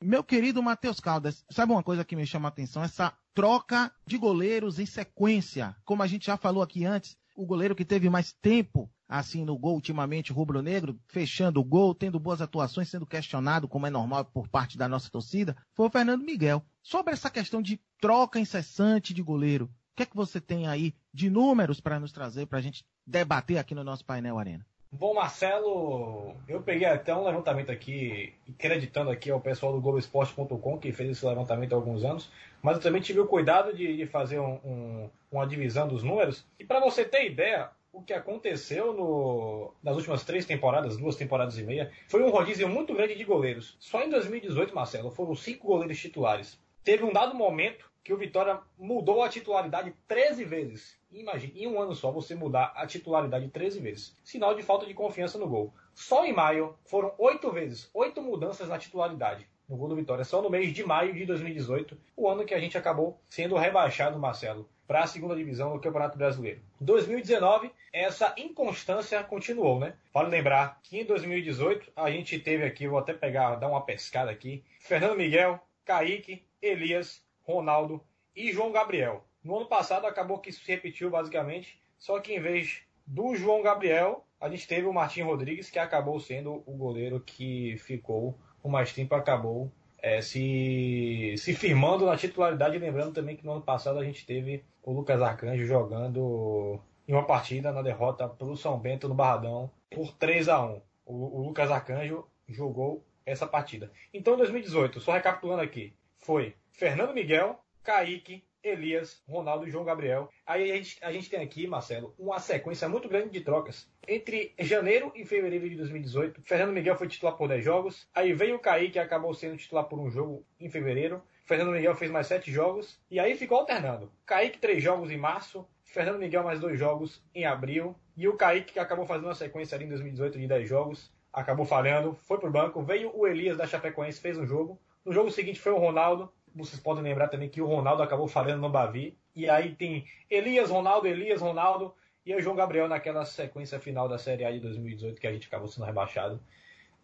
Meu 0.00 0.22
querido 0.22 0.62
Matheus 0.62 1.00
Caldas, 1.00 1.44
sabe 1.48 1.72
uma 1.72 1.82
coisa 1.82 2.04
que 2.04 2.16
me 2.16 2.26
chama 2.26 2.48
a 2.48 2.50
atenção? 2.50 2.82
Essa 2.82 3.14
troca 3.32 3.90
de 4.06 4.18
goleiros 4.18 4.78
em 4.78 4.86
sequência. 4.86 5.74
Como 5.84 6.02
a 6.02 6.06
gente 6.06 6.26
já 6.26 6.36
falou 6.36 6.62
aqui 6.62 6.84
antes, 6.84 7.16
o 7.36 7.46
goleiro 7.46 7.76
que 7.76 7.84
teve 7.84 8.08
mais 8.08 8.32
tempo 8.32 8.90
assim 9.08 9.44
no 9.44 9.56
gol 9.56 9.74
ultimamente 9.74 10.32
rubro-negro, 10.32 10.98
fechando 11.06 11.60
o 11.60 11.64
gol, 11.64 11.94
tendo 11.94 12.18
boas 12.18 12.40
atuações, 12.40 12.88
sendo 12.88 13.06
questionado 13.06 13.68
como 13.68 13.86
é 13.86 13.90
normal 13.90 14.24
por 14.24 14.48
parte 14.48 14.76
da 14.76 14.88
nossa 14.88 15.10
torcida, 15.10 15.56
foi 15.74 15.86
o 15.86 15.90
Fernando 15.90 16.24
Miguel. 16.24 16.64
Sobre 16.82 17.12
essa 17.12 17.30
questão 17.30 17.62
de 17.62 17.80
troca 18.00 18.40
incessante 18.40 19.14
de 19.14 19.22
goleiro, 19.22 19.66
o 19.66 19.96
que 19.96 20.02
é 20.02 20.06
que 20.06 20.16
você 20.16 20.40
tem 20.40 20.66
aí 20.66 20.94
de 21.12 21.30
números 21.30 21.80
para 21.80 22.00
nos 22.00 22.12
trazer 22.12 22.46
para 22.46 22.58
a 22.58 22.62
gente 22.62 22.84
debater 23.06 23.58
aqui 23.58 23.74
no 23.74 23.84
nosso 23.84 24.04
painel 24.04 24.38
Arena? 24.38 24.66
Bom, 24.90 25.14
Marcelo, 25.14 26.34
eu 26.48 26.62
peguei 26.62 26.86
até 26.86 27.14
um 27.14 27.24
levantamento 27.24 27.70
aqui, 27.70 28.32
acreditando 28.48 29.10
aqui 29.10 29.30
ao 29.30 29.40
pessoal 29.40 29.72
do 29.72 29.80
Globoesporte.com, 29.80 30.78
que 30.78 30.92
fez 30.92 31.10
esse 31.10 31.26
levantamento 31.26 31.72
há 31.72 31.76
alguns 31.76 32.04
anos, 32.04 32.30
mas 32.62 32.76
eu 32.76 32.82
também 32.82 33.02
tive 33.02 33.20
o 33.20 33.26
cuidado 33.26 33.74
de, 33.74 33.96
de 33.96 34.06
fazer 34.06 34.38
um, 34.38 34.54
um, 34.64 35.10
uma 35.30 35.46
divisão 35.46 35.88
dos 35.88 36.02
números. 36.02 36.46
E 36.58 36.64
para 36.64 36.80
você 36.80 37.04
ter 37.04 37.26
ideia, 37.26 37.70
o 37.92 38.00
que 38.00 38.12
aconteceu 38.12 38.92
no, 38.94 39.74
nas 39.82 39.96
últimas 39.96 40.24
três 40.24 40.46
temporadas, 40.46 40.96
duas 40.96 41.16
temporadas 41.16 41.58
e 41.58 41.62
meia, 41.62 41.90
foi 42.08 42.22
um 42.22 42.30
rodízio 42.30 42.68
muito 42.68 42.94
grande 42.94 43.16
de 43.16 43.24
goleiros. 43.24 43.76
Só 43.80 44.02
em 44.02 44.08
2018, 44.08 44.74
Marcelo, 44.74 45.10
foram 45.10 45.34
cinco 45.34 45.66
goleiros 45.66 45.98
titulares. 45.98 46.58
Teve 46.84 47.04
um 47.04 47.12
dado 47.12 47.34
momento 47.34 47.90
que 48.06 48.12
o 48.12 48.16
Vitória 48.16 48.60
mudou 48.78 49.20
a 49.20 49.28
titularidade 49.28 49.92
13 50.06 50.44
vezes. 50.44 50.96
Imagine, 51.10 51.52
em 51.56 51.66
um 51.66 51.82
ano 51.82 51.92
só 51.92 52.12
você 52.12 52.36
mudar 52.36 52.72
a 52.76 52.86
titularidade 52.86 53.48
13 53.48 53.80
vezes. 53.80 54.16
Sinal 54.22 54.54
de 54.54 54.62
falta 54.62 54.86
de 54.86 54.94
confiança 54.94 55.36
no 55.38 55.48
gol. 55.48 55.74
Só 55.92 56.24
em 56.24 56.32
maio 56.32 56.76
foram 56.84 57.12
oito 57.18 57.50
vezes, 57.50 57.90
oito 57.92 58.22
mudanças 58.22 58.68
na 58.68 58.78
titularidade 58.78 59.44
no 59.68 59.76
gol 59.76 59.88
do 59.88 59.96
Vitória. 59.96 60.24
Só 60.24 60.40
no 60.40 60.48
mês 60.48 60.72
de 60.72 60.84
maio 60.84 61.12
de 61.14 61.26
2018, 61.26 61.98
o 62.16 62.28
ano 62.28 62.44
que 62.44 62.54
a 62.54 62.60
gente 62.60 62.78
acabou 62.78 63.18
sendo 63.28 63.56
rebaixado, 63.56 64.20
Marcelo, 64.20 64.68
para 64.86 65.02
a 65.02 65.06
segunda 65.08 65.34
divisão 65.34 65.72
do 65.72 65.80
Campeonato 65.80 66.16
Brasileiro. 66.16 66.60
2019, 66.80 67.72
essa 67.92 68.32
inconstância 68.36 69.20
continuou, 69.24 69.80
né? 69.80 69.94
Vale 70.14 70.28
lembrar 70.28 70.78
que 70.84 71.00
em 71.00 71.04
2018 71.04 71.90
a 71.96 72.08
gente 72.08 72.38
teve 72.38 72.62
aqui, 72.62 72.86
vou 72.86 73.00
até 73.00 73.12
pegar, 73.12 73.56
dar 73.56 73.66
uma 73.66 73.84
pescada 73.84 74.30
aqui, 74.30 74.62
Fernando 74.78 75.16
Miguel, 75.16 75.58
Kaique, 75.84 76.44
Elias, 76.62 77.25
Ronaldo 77.46 78.02
e 78.34 78.52
João 78.52 78.72
Gabriel. 78.72 79.24
No 79.42 79.56
ano 79.56 79.66
passado 79.66 80.06
acabou 80.06 80.38
que 80.38 80.50
isso 80.50 80.64
se 80.64 80.70
repetiu 80.70 81.08
basicamente, 81.08 81.80
só 81.98 82.18
que 82.20 82.34
em 82.34 82.40
vez 82.40 82.82
do 83.06 83.36
João 83.36 83.62
Gabriel, 83.62 84.24
a 84.40 84.48
gente 84.48 84.66
teve 84.66 84.86
o 84.86 84.92
Martim 84.92 85.22
Rodrigues, 85.22 85.70
que 85.70 85.78
acabou 85.78 86.18
sendo 86.18 86.62
o 86.66 86.76
goleiro 86.76 87.20
que 87.20 87.76
ficou 87.78 88.36
o 88.62 88.68
mais 88.68 88.92
tempo 88.92 89.14
acabou 89.14 89.70
é, 90.02 90.20
se, 90.20 91.34
se 91.38 91.54
firmando 91.54 92.04
na 92.04 92.16
titularidade. 92.16 92.78
Lembrando 92.78 93.14
também 93.14 93.36
que 93.36 93.46
no 93.46 93.52
ano 93.52 93.62
passado 93.62 93.98
a 93.98 94.04
gente 94.04 94.26
teve 94.26 94.64
o 94.82 94.92
Lucas 94.92 95.22
Arcanjo 95.22 95.64
jogando 95.64 96.80
em 97.06 97.12
uma 97.12 97.24
partida 97.24 97.70
na 97.70 97.80
derrota 97.80 98.28
pelo 98.28 98.56
São 98.56 98.78
Bento 98.78 99.08
no 99.08 99.14
Barradão 99.14 99.70
por 99.90 100.12
3 100.14 100.48
a 100.48 100.60
1 100.64 100.80
o, 101.06 101.38
o 101.38 101.46
Lucas 101.46 101.70
Arcanjo 101.70 102.26
jogou 102.48 103.04
essa 103.24 103.46
partida. 103.46 103.90
Então, 104.12 104.34
em 104.34 104.38
2018, 104.38 105.00
só 105.00 105.12
recapitulando 105.12 105.62
aqui, 105.62 105.94
foi 106.18 106.54
Fernando 106.70 107.14
Miguel, 107.14 107.58
Kaique, 107.82 108.44
Elias, 108.62 109.22
Ronaldo 109.28 109.66
e 109.66 109.70
João 109.70 109.84
Gabriel. 109.84 110.28
Aí 110.44 110.70
a 110.70 110.74
gente, 110.74 110.98
a 111.02 111.12
gente 111.12 111.30
tem 111.30 111.40
aqui, 111.40 111.66
Marcelo, 111.66 112.14
uma 112.18 112.38
sequência 112.40 112.88
muito 112.88 113.08
grande 113.08 113.30
de 113.30 113.40
trocas. 113.40 113.88
Entre 114.08 114.52
janeiro 114.58 115.12
e 115.14 115.24
fevereiro 115.24 115.68
de 115.68 115.76
2018, 115.76 116.42
Fernando 116.42 116.72
Miguel 116.72 116.96
foi 116.96 117.08
titular 117.08 117.36
por 117.36 117.48
10 117.48 117.64
jogos. 117.64 118.08
Aí 118.14 118.32
veio 118.32 118.56
o 118.56 118.58
Kaique, 118.58 118.92
que 118.92 118.98
acabou 118.98 119.32
sendo 119.34 119.56
titular 119.56 119.84
por 119.84 119.98
um 119.98 120.10
jogo 120.10 120.44
em 120.58 120.68
fevereiro. 120.68 121.22
Fernando 121.44 121.70
Miguel 121.70 121.94
fez 121.94 122.10
mais 122.10 122.26
7 122.26 122.50
jogos. 122.50 123.00
E 123.10 123.20
aí 123.20 123.36
ficou 123.36 123.58
alternando. 123.58 124.12
Kaique, 124.24 124.58
3 124.58 124.82
jogos 124.82 125.10
em 125.10 125.16
março. 125.16 125.66
Fernando 125.84 126.18
Miguel, 126.18 126.42
mais 126.42 126.58
2 126.58 126.78
jogos 126.78 127.22
em 127.34 127.44
abril. 127.44 127.94
E 128.16 128.26
o 128.26 128.36
Kaique, 128.36 128.72
que 128.72 128.78
acabou 128.80 129.06
fazendo 129.06 129.26
uma 129.26 129.34
sequência 129.34 129.76
ali 129.76 129.84
em 129.84 129.88
2018 129.88 130.38
de 130.38 130.46
10 130.46 130.68
jogos. 130.68 131.12
Acabou 131.32 131.64
falhando, 131.64 132.14
foi 132.22 132.38
pro 132.38 132.50
banco. 132.50 132.82
Veio 132.82 133.12
o 133.14 133.26
Elias 133.26 133.56
da 133.56 133.66
Chapecoense, 133.66 134.20
fez 134.20 134.36
um 134.36 134.46
jogo. 134.46 134.80
No 135.06 135.12
jogo 135.12 135.30
seguinte 135.30 135.58
foi 135.58 135.72
o 135.72 135.78
Ronaldo 135.78 136.30
vocês 136.56 136.80
podem 136.80 137.02
lembrar 137.02 137.28
também 137.28 137.50
que 137.50 137.60
o 137.60 137.66
Ronaldo 137.66 138.02
acabou 138.02 138.26
falhando 138.26 138.62
no 138.62 138.70
Bavi. 138.70 139.16
E 139.34 139.46
aí 139.48 139.74
tem 139.74 140.06
Elias, 140.30 140.70
Ronaldo, 140.70 141.06
Elias, 141.06 141.42
Ronaldo 141.42 141.94
e 142.24 142.34
o 142.34 142.40
João 142.40 142.56
Gabriel 142.56 142.88
naquela 142.88 143.26
sequência 143.26 143.78
final 143.78 144.08
da 144.08 144.18
Série 144.18 144.44
A 144.44 144.50
de 144.50 144.58
2018 144.60 145.20
que 145.20 145.26
a 145.26 145.32
gente 145.32 145.46
acabou 145.46 145.68
sendo 145.68 145.84
rebaixado. 145.84 146.40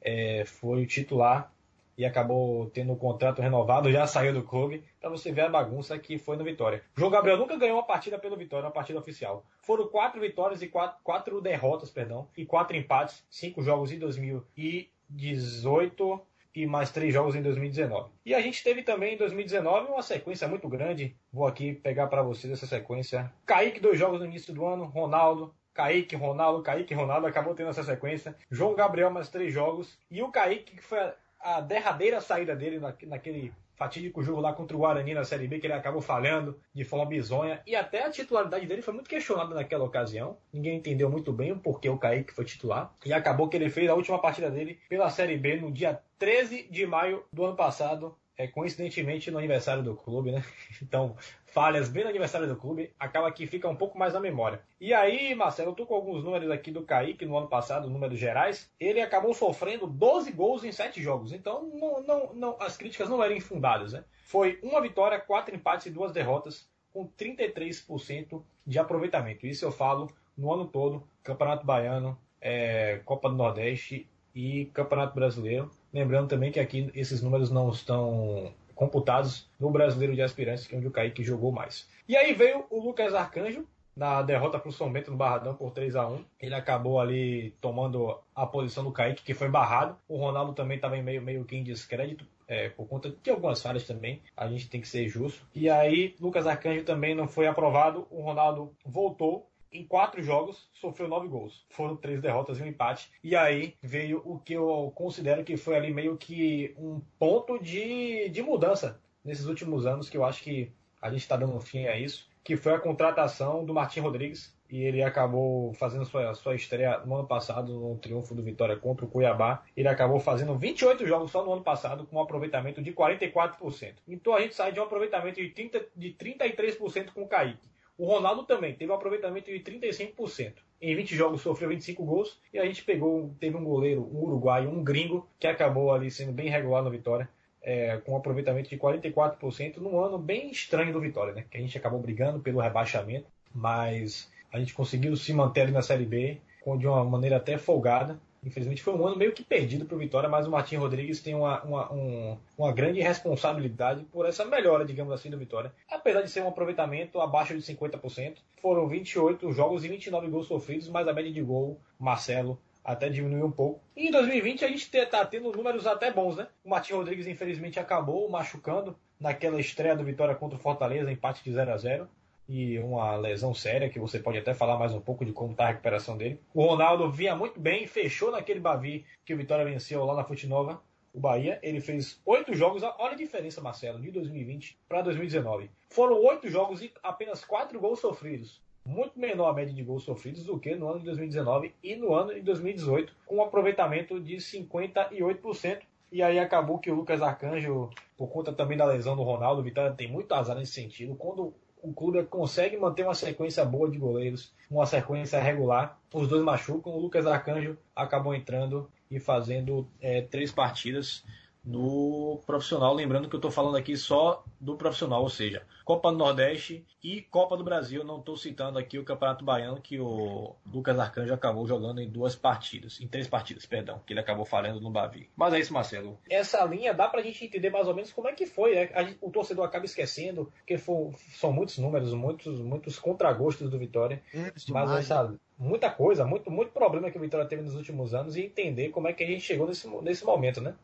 É, 0.00 0.44
foi 0.46 0.82
o 0.82 0.86
titular 0.86 1.52
e 1.96 2.04
acabou 2.06 2.70
tendo 2.70 2.94
o 2.94 2.96
contrato 2.96 3.42
renovado, 3.42 3.92
já 3.92 4.06
saiu 4.06 4.32
do 4.32 4.42
clube, 4.42 4.82
para 4.98 5.10
você 5.10 5.30
ver 5.30 5.42
a 5.42 5.50
bagunça 5.50 5.98
que 5.98 6.16
foi 6.16 6.38
no 6.38 6.44
Vitória. 6.44 6.82
João 6.96 7.10
Gabriel 7.10 7.36
nunca 7.36 7.58
ganhou 7.58 7.76
uma 7.76 7.86
partida 7.86 8.18
pelo 8.18 8.34
Vitória, 8.34 8.64
uma 8.64 8.72
partida 8.72 8.98
oficial. 8.98 9.44
Foram 9.60 9.86
quatro 9.88 10.18
vitórias 10.18 10.62
e 10.62 10.68
quatro, 10.68 10.96
quatro 11.04 11.38
derrotas, 11.42 11.90
perdão, 11.90 12.26
e 12.34 12.46
quatro 12.46 12.74
empates, 12.74 13.22
cinco 13.28 13.62
jogos 13.62 13.92
em 13.92 13.98
2018 13.98 16.22
e 16.54 16.66
mais 16.66 16.90
três 16.90 17.12
jogos 17.12 17.34
em 17.34 17.42
2019. 17.42 18.10
E 18.24 18.34
a 18.34 18.40
gente 18.40 18.62
teve 18.62 18.82
também 18.82 19.14
em 19.14 19.16
2019 19.16 19.88
uma 19.90 20.02
sequência 20.02 20.46
muito 20.46 20.68
grande. 20.68 21.16
Vou 21.32 21.46
aqui 21.46 21.74
pegar 21.74 22.06
para 22.08 22.22
vocês 22.22 22.52
essa 22.52 22.66
sequência. 22.66 23.32
Kaique, 23.46 23.80
dois 23.80 23.98
jogos 23.98 24.20
no 24.20 24.26
início 24.26 24.52
do 24.52 24.66
ano. 24.66 24.84
Ronaldo, 24.84 25.54
Kaique, 25.72 26.16
Ronaldo, 26.16 26.62
Kaique, 26.62 26.94
Ronaldo 26.94 27.26
acabou 27.26 27.54
tendo 27.54 27.70
essa 27.70 27.82
sequência. 27.82 28.36
João 28.50 28.74
Gabriel, 28.74 29.10
mais 29.10 29.28
três 29.28 29.52
jogos. 29.52 29.98
E 30.10 30.22
o 30.22 30.30
Kaique, 30.30 30.76
que 30.76 30.82
foi 30.82 30.98
a, 31.40 31.60
derradeira 31.60 32.20
saída 32.20 32.54
dele 32.54 32.78
na, 32.78 32.94
naquele 33.06 33.52
fatídico 33.74 34.22
jogo 34.22 34.40
lá 34.40 34.52
contra 34.52 34.76
o 34.76 34.80
Guarani 34.80 35.14
na 35.14 35.24
Série 35.24 35.48
B, 35.48 35.58
que 35.58 35.66
ele 35.66 35.74
acabou 35.74 36.00
falhando 36.00 36.58
de 36.74 36.84
forma 36.84 37.06
bizonha. 37.06 37.60
E 37.66 37.74
até 37.74 38.04
a 38.04 38.10
titularidade 38.10 38.66
dele 38.66 38.82
foi 38.82 38.94
muito 38.94 39.08
questionada 39.08 39.54
naquela 39.54 39.84
ocasião. 39.84 40.36
Ninguém 40.52 40.76
entendeu 40.76 41.10
muito 41.10 41.32
bem 41.32 41.52
o 41.52 41.58
porquê 41.58 41.88
o 41.88 41.98
Kaique 41.98 42.32
foi 42.32 42.44
titular. 42.44 42.94
E 43.04 43.12
acabou 43.12 43.48
que 43.48 43.56
ele 43.56 43.70
fez 43.70 43.88
a 43.88 43.94
última 43.94 44.18
partida 44.18 44.50
dele 44.50 44.78
pela 44.88 45.10
Série 45.10 45.36
B 45.36 45.56
no 45.56 45.72
dia 45.72 46.00
13 46.18 46.68
de 46.70 46.86
maio 46.86 47.24
do 47.32 47.44
ano 47.44 47.56
passado. 47.56 48.16
É, 48.36 48.46
coincidentemente 48.46 49.30
no 49.30 49.38
aniversário 49.38 49.82
do 49.82 49.94
clube, 49.94 50.32
né? 50.32 50.42
Então, 50.82 51.16
falhas 51.44 51.88
bem 51.88 52.02
no 52.02 52.10
aniversário 52.10 52.48
do 52.48 52.56
clube, 52.56 52.92
acaba 52.98 53.30
que 53.30 53.46
fica 53.46 53.68
um 53.68 53.76
pouco 53.76 53.98
mais 53.98 54.14
na 54.14 54.20
memória. 54.20 54.62
E 54.80 54.94
aí, 54.94 55.34
Marcelo, 55.34 55.70
eu 55.70 55.74
tô 55.74 55.86
com 55.86 55.94
alguns 55.94 56.24
números 56.24 56.50
aqui 56.50 56.70
do 56.70 56.82
Kaique 56.82 57.26
no 57.26 57.36
ano 57.36 57.46
passado, 57.46 57.90
números 57.90 58.18
gerais. 58.18 58.70
Ele 58.80 59.00
acabou 59.00 59.34
sofrendo 59.34 59.86
12 59.86 60.32
gols 60.32 60.64
em 60.64 60.72
7 60.72 61.02
jogos. 61.02 61.32
Então, 61.32 61.70
não, 61.74 62.02
não, 62.02 62.34
não, 62.34 62.56
as 62.58 62.76
críticas 62.76 63.08
não 63.08 63.22
eram 63.22 63.36
infundadas, 63.36 63.92
né? 63.92 64.04
Foi 64.24 64.58
uma 64.62 64.80
vitória, 64.80 65.20
quatro 65.20 65.54
empates 65.54 65.86
e 65.86 65.90
duas 65.90 66.10
derrotas, 66.10 66.66
com 66.92 67.06
33% 67.06 68.42
de 68.66 68.78
aproveitamento. 68.78 69.46
Isso 69.46 69.64
eu 69.64 69.72
falo 69.72 70.10
no 70.36 70.52
ano 70.52 70.66
todo, 70.66 71.06
Campeonato 71.22 71.66
Baiano, 71.66 72.18
é, 72.40 73.00
Copa 73.04 73.28
do 73.28 73.36
Nordeste 73.36 74.08
e 74.34 74.66
Campeonato 74.66 75.14
Brasileiro. 75.14 75.70
Lembrando 75.92 76.28
também 76.28 76.50
que 76.50 76.60
aqui 76.60 76.90
esses 76.94 77.22
números 77.22 77.50
não 77.50 77.70
estão 77.70 78.52
computados 78.74 79.48
no 79.60 79.70
Brasileiro 79.70 80.14
de 80.14 80.22
Aspirantes, 80.22 80.66
que 80.66 80.74
é 80.74 80.78
onde 80.78 80.88
o 80.88 80.90
Kaique 80.90 81.22
jogou 81.22 81.52
mais. 81.52 81.88
E 82.08 82.16
aí 82.16 82.32
veio 82.32 82.64
o 82.70 82.80
Lucas 82.80 83.14
Arcanjo, 83.14 83.66
na 83.94 84.22
derrota 84.22 84.58
para 84.58 84.68
o 84.68 84.72
São 84.72 84.90
Bento 84.90 85.10
no 85.10 85.16
Barradão 85.16 85.54
por 85.54 85.70
3 85.70 85.94
a 85.96 86.08
1 86.08 86.24
Ele 86.40 86.54
acabou 86.54 86.98
ali 86.98 87.54
tomando 87.60 88.18
a 88.34 88.46
posição 88.46 88.84
do 88.84 88.90
Kaique, 88.90 89.22
que 89.22 89.34
foi 89.34 89.48
barrado. 89.48 89.96
O 90.08 90.16
Ronaldo 90.16 90.54
também 90.54 90.76
estava 90.76 90.96
meio, 90.96 91.22
meio 91.22 91.44
que 91.44 91.56
em 91.56 91.62
descrédito, 91.62 92.26
é, 92.48 92.70
por 92.70 92.86
conta 92.88 93.14
de 93.22 93.30
algumas 93.30 93.62
falhas 93.62 93.86
também. 93.86 94.22
A 94.36 94.48
gente 94.48 94.68
tem 94.68 94.80
que 94.80 94.88
ser 94.88 95.08
justo. 95.08 95.46
E 95.54 95.68
aí, 95.68 96.14
Lucas 96.20 96.46
Arcanjo 96.46 96.84
também 96.84 97.14
não 97.14 97.28
foi 97.28 97.46
aprovado. 97.46 98.06
O 98.10 98.22
Ronaldo 98.22 98.74
voltou 98.84 99.46
em 99.72 99.86
quatro 99.86 100.22
jogos, 100.22 100.68
sofreu 100.72 101.08
nove 101.08 101.28
gols. 101.28 101.64
Foram 101.70 101.96
três 101.96 102.20
derrotas 102.20 102.58
e 102.58 102.62
um 102.62 102.66
empate. 102.66 103.10
E 103.22 103.34
aí 103.34 103.74
veio 103.82 104.22
o 104.24 104.38
que 104.38 104.52
eu 104.52 104.92
considero 104.94 105.44
que 105.44 105.56
foi 105.56 105.76
ali 105.76 105.92
meio 105.92 106.16
que 106.16 106.74
um 106.76 107.00
ponto 107.18 107.58
de, 107.58 108.28
de 108.28 108.42
mudança 108.42 109.00
nesses 109.24 109.46
últimos 109.46 109.86
anos, 109.86 110.10
que 110.10 110.16
eu 110.16 110.24
acho 110.24 110.42
que 110.42 110.72
a 111.00 111.10
gente 111.10 111.22
está 111.22 111.36
dando 111.36 111.58
fim 111.60 111.86
a 111.86 111.98
isso, 111.98 112.30
que 112.44 112.56
foi 112.56 112.74
a 112.74 112.78
contratação 112.78 113.64
do 113.64 113.72
Martim 113.72 114.00
Rodrigues. 114.00 114.54
E 114.70 114.82
ele 114.84 115.02
acabou 115.02 115.74
fazendo 115.74 116.06
sua, 116.06 116.32
sua 116.32 116.54
estreia 116.54 116.98
no 117.04 117.14
ano 117.16 117.26
passado, 117.26 117.78
no 117.78 117.98
triunfo 117.98 118.34
do 118.34 118.42
Vitória 118.42 118.74
contra 118.74 119.04
o 119.04 119.08
Cuiabá. 119.08 119.62
Ele 119.76 119.86
acabou 119.86 120.18
fazendo 120.18 120.56
28 120.56 121.06
jogos 121.06 121.30
só 121.30 121.44
no 121.44 121.52
ano 121.52 121.62
passado, 121.62 122.06
com 122.06 122.16
um 122.16 122.22
aproveitamento 122.22 122.82
de 122.82 122.90
44%. 122.90 123.96
Então 124.08 124.34
a 124.34 124.40
gente 124.40 124.54
sai 124.54 124.72
de 124.72 124.80
um 124.80 124.84
aproveitamento 124.84 125.42
de, 125.42 125.50
30, 125.50 125.88
de 125.94 126.14
33% 126.14 127.12
com 127.12 127.22
o 127.22 127.28
Kaique. 127.28 127.68
O 127.96 128.06
Ronaldo 128.06 128.44
também 128.44 128.74
teve 128.74 128.90
um 128.90 128.94
aproveitamento 128.94 129.50
de 129.50 129.60
35%. 129.60 130.54
Em 130.80 130.96
20 130.96 131.14
jogos 131.14 131.42
sofreu 131.42 131.68
25 131.68 132.04
gols 132.04 132.40
e 132.52 132.58
a 132.58 132.64
gente 132.64 132.82
pegou, 132.82 133.34
teve 133.38 133.56
um 133.56 133.62
goleiro, 133.62 134.08
um 134.12 134.24
uruguaio, 134.24 134.70
um 134.70 134.82
gringo, 134.82 135.28
que 135.38 135.46
acabou 135.46 135.92
ali 135.92 136.10
sendo 136.10 136.32
bem 136.32 136.48
regular 136.48 136.82
na 136.82 136.90
vitória, 136.90 137.28
é, 137.62 137.98
com 137.98 138.12
um 138.12 138.16
aproveitamento 138.16 138.68
de 138.68 138.76
44% 138.76 139.76
num 139.76 140.00
ano 140.00 140.18
bem 140.18 140.50
estranho 140.50 140.92
do 140.92 141.00
Vitória, 141.00 141.32
né? 141.32 141.44
Que 141.48 141.58
a 141.58 141.60
gente 141.60 141.78
acabou 141.78 142.00
brigando 142.00 142.40
pelo 142.40 142.60
rebaixamento, 142.60 143.26
mas 143.54 144.28
a 144.52 144.58
gente 144.58 144.74
conseguiu 144.74 145.16
se 145.16 145.32
manter 145.32 145.62
ali 145.62 145.72
na 145.72 145.82
Série 145.82 146.04
B 146.04 146.38
de 146.78 146.86
uma 146.86 147.04
maneira 147.04 147.36
até 147.36 147.56
folgada 147.56 148.18
Infelizmente 148.44 148.82
foi 148.82 148.94
um 148.94 149.06
ano 149.06 149.16
meio 149.16 149.32
que 149.32 149.44
perdido 149.44 149.84
para 149.84 149.94
o 149.94 149.98
Vitória, 149.98 150.28
mas 150.28 150.46
o 150.46 150.50
Martim 150.50 150.76
Rodrigues 150.76 151.20
tem 151.20 151.34
uma, 151.34 151.62
uma, 151.62 151.92
um, 151.92 152.38
uma 152.58 152.72
grande 152.72 153.00
responsabilidade 153.00 154.04
por 154.04 154.26
essa 154.26 154.44
melhora, 154.44 154.84
digamos 154.84 155.12
assim, 155.12 155.30
do 155.30 155.38
Vitória. 155.38 155.72
Apesar 155.88 156.22
de 156.22 156.30
ser 156.30 156.42
um 156.42 156.48
aproveitamento 156.48 157.20
abaixo 157.20 157.56
de 157.56 157.62
50%, 157.62 158.38
foram 158.60 158.88
28 158.88 159.52
jogos 159.52 159.84
e 159.84 159.88
29 159.88 160.28
gols 160.28 160.48
sofridos, 160.48 160.88
mas 160.88 161.06
a 161.06 161.12
média 161.12 161.32
de 161.32 161.42
gol, 161.42 161.80
Marcelo, 161.98 162.58
até 162.84 163.08
diminuiu 163.08 163.46
um 163.46 163.50
pouco. 163.50 163.80
E 163.96 164.08
em 164.08 164.10
2020 164.10 164.64
a 164.64 164.68
gente 164.68 164.88
está 164.92 165.24
tendo 165.24 165.52
números 165.52 165.86
até 165.86 166.10
bons, 166.12 166.36
né? 166.36 166.48
O 166.64 166.70
Martim 166.70 166.94
Rodrigues 166.94 167.26
infelizmente 167.26 167.78
acabou 167.78 168.28
machucando 168.28 168.96
naquela 169.20 169.60
estreia 169.60 169.94
do 169.94 170.04
Vitória 170.04 170.34
contra 170.34 170.58
o 170.58 170.60
Fortaleza, 170.60 171.12
empate 171.12 171.44
de 171.44 171.52
0 171.52 171.72
a 171.72 171.76
0 171.76 172.08
e 172.52 172.78
uma 172.78 173.16
lesão 173.16 173.54
séria, 173.54 173.88
que 173.88 173.98
você 173.98 174.18
pode 174.18 174.36
até 174.36 174.52
falar 174.52 174.78
mais 174.78 174.92
um 174.92 175.00
pouco 175.00 175.24
de 175.24 175.32
como 175.32 175.52
está 175.52 175.64
a 175.64 175.68
recuperação 175.68 176.18
dele. 176.18 176.38
O 176.52 176.62
Ronaldo 176.66 177.10
vinha 177.10 177.34
muito 177.34 177.58
bem, 177.58 177.86
fechou 177.86 178.30
naquele 178.30 178.60
Bavi 178.60 179.06
que 179.24 179.32
o 179.32 179.36
Vitória 179.38 179.64
venceu 179.64 180.04
lá 180.04 180.14
na 180.14 180.22
Fute 180.22 180.46
Nova, 180.46 180.82
o 181.14 181.18
Bahia. 181.18 181.58
Ele 181.62 181.80
fez 181.80 182.20
oito 182.26 182.52
jogos, 182.52 182.82
olha 182.82 183.12
a 183.12 183.16
diferença, 183.16 183.62
Marcelo, 183.62 183.98
de 183.98 184.10
2020 184.10 184.78
para 184.86 185.00
2019. 185.00 185.70
Foram 185.88 186.22
oito 186.22 186.50
jogos 186.50 186.82
e 186.82 186.92
apenas 187.02 187.42
quatro 187.42 187.80
gols 187.80 188.00
sofridos. 188.00 188.60
muito 188.84 189.18
menor 189.18 189.48
a 189.48 189.54
média 189.54 189.72
de 189.72 189.82
gols 189.82 190.02
sofridos 190.02 190.44
do 190.44 190.58
que 190.58 190.74
no 190.74 190.88
ano 190.88 190.98
de 190.98 191.06
2019 191.06 191.72
e 191.82 191.96
no 191.96 192.12
ano 192.12 192.34
de 192.34 192.42
2018, 192.42 193.14
com 193.24 193.36
um 193.36 193.42
aproveitamento 193.42 194.20
de 194.20 194.36
58%. 194.36 195.80
E 196.10 196.22
aí 196.22 196.38
acabou 196.38 196.78
que 196.78 196.90
o 196.90 196.94
Lucas 196.94 197.22
Arcanjo, 197.22 197.88
por 198.18 198.28
conta 198.28 198.52
também 198.52 198.76
da 198.76 198.84
lesão 198.84 199.16
do 199.16 199.22
Ronaldo, 199.22 199.62
o 199.62 199.64
Vitória 199.64 199.94
tem 199.94 200.10
muito 200.10 200.34
azar 200.34 200.54
nesse 200.54 200.72
sentido. 200.72 201.14
Quando 201.14 201.54
o 201.82 201.92
clube 201.92 202.22
consegue 202.24 202.76
manter 202.76 203.02
uma 203.02 203.14
sequência 203.14 203.64
boa 203.64 203.90
de 203.90 203.98
goleiros, 203.98 204.52
uma 204.70 204.86
sequência 204.86 205.40
regular, 205.40 205.98
os 206.14 206.28
dois 206.28 206.42
machucam, 206.42 206.92
o 206.92 207.00
Lucas 207.00 207.26
Arcanjo 207.26 207.76
acabou 207.94 208.34
entrando 208.34 208.88
e 209.10 209.18
fazendo 209.18 209.86
é, 210.00 210.22
três 210.22 210.52
partidas 210.52 211.24
no 211.64 212.40
profissional. 212.46 212.94
Lembrando 212.94 213.28
que 213.28 213.34
eu 213.34 213.38
estou 213.38 213.50
falando 213.50 213.76
aqui 213.76 213.96
só 213.96 214.44
do 214.60 214.76
profissional, 214.76 215.22
ou 215.22 215.28
seja, 215.28 215.62
Copa 215.84 216.10
do 216.10 216.18
Nordeste 216.18 216.84
e 217.02 217.22
Copa 217.22 217.56
do 217.56 217.64
Brasil. 217.64 218.04
Não 218.04 218.18
estou 218.18 218.36
citando 218.36 218.78
aqui 218.78 218.98
o 218.98 219.04
Campeonato 219.04 219.44
Baiano, 219.44 219.80
que 219.80 219.98
o 219.98 220.54
Lucas 220.72 220.98
Arcanjo 220.98 221.32
acabou 221.32 221.66
jogando 221.66 222.00
em 222.00 222.08
duas 222.08 222.34
partidas, 222.34 223.00
em 223.00 223.06
três 223.06 223.28
partidas, 223.28 223.66
perdão, 223.66 224.00
que 224.06 224.12
ele 224.12 224.20
acabou 224.20 224.44
falhando 224.44 224.80
no 224.80 224.90
Bavi. 224.90 225.28
Mas 225.36 225.54
é 225.54 225.60
isso, 225.60 225.72
Marcelo. 225.72 226.18
Essa 226.28 226.64
linha 226.64 226.92
dá 226.92 227.08
para 227.08 227.20
a 227.20 227.22
gente 227.22 227.44
entender 227.44 227.70
mais 227.70 227.86
ou 227.86 227.94
menos 227.94 228.12
como 228.12 228.28
é 228.28 228.32
que 228.32 228.46
foi. 228.46 228.74
Né? 228.74 228.90
Gente, 229.04 229.18
o 229.20 229.30
torcedor 229.30 229.64
acaba 229.64 229.84
esquecendo, 229.84 230.52
porque 230.58 230.78
for, 230.78 231.12
são 231.34 231.52
muitos 231.52 231.78
números, 231.78 232.12
muitos, 232.12 232.60
muitos 232.60 232.98
contragostos 232.98 233.70
do 233.70 233.78
Vitória. 233.78 234.22
É, 234.34 234.52
mas 234.68 234.90
essa 234.92 235.34
muita 235.58 235.90
coisa, 235.90 236.24
muito, 236.24 236.50
muito 236.50 236.72
problema 236.72 237.10
que 237.10 237.18
o 237.18 237.20
Vitória 237.20 237.46
teve 237.46 237.62
nos 237.62 237.76
últimos 237.76 238.14
anos 238.14 238.36
e 238.36 238.42
entender 238.42 238.90
como 238.90 239.06
é 239.06 239.12
que 239.12 239.22
a 239.22 239.26
gente 239.26 239.42
chegou 239.42 239.66
nesse, 239.66 239.88
nesse 240.02 240.24
momento, 240.24 240.60
né? 240.60 240.74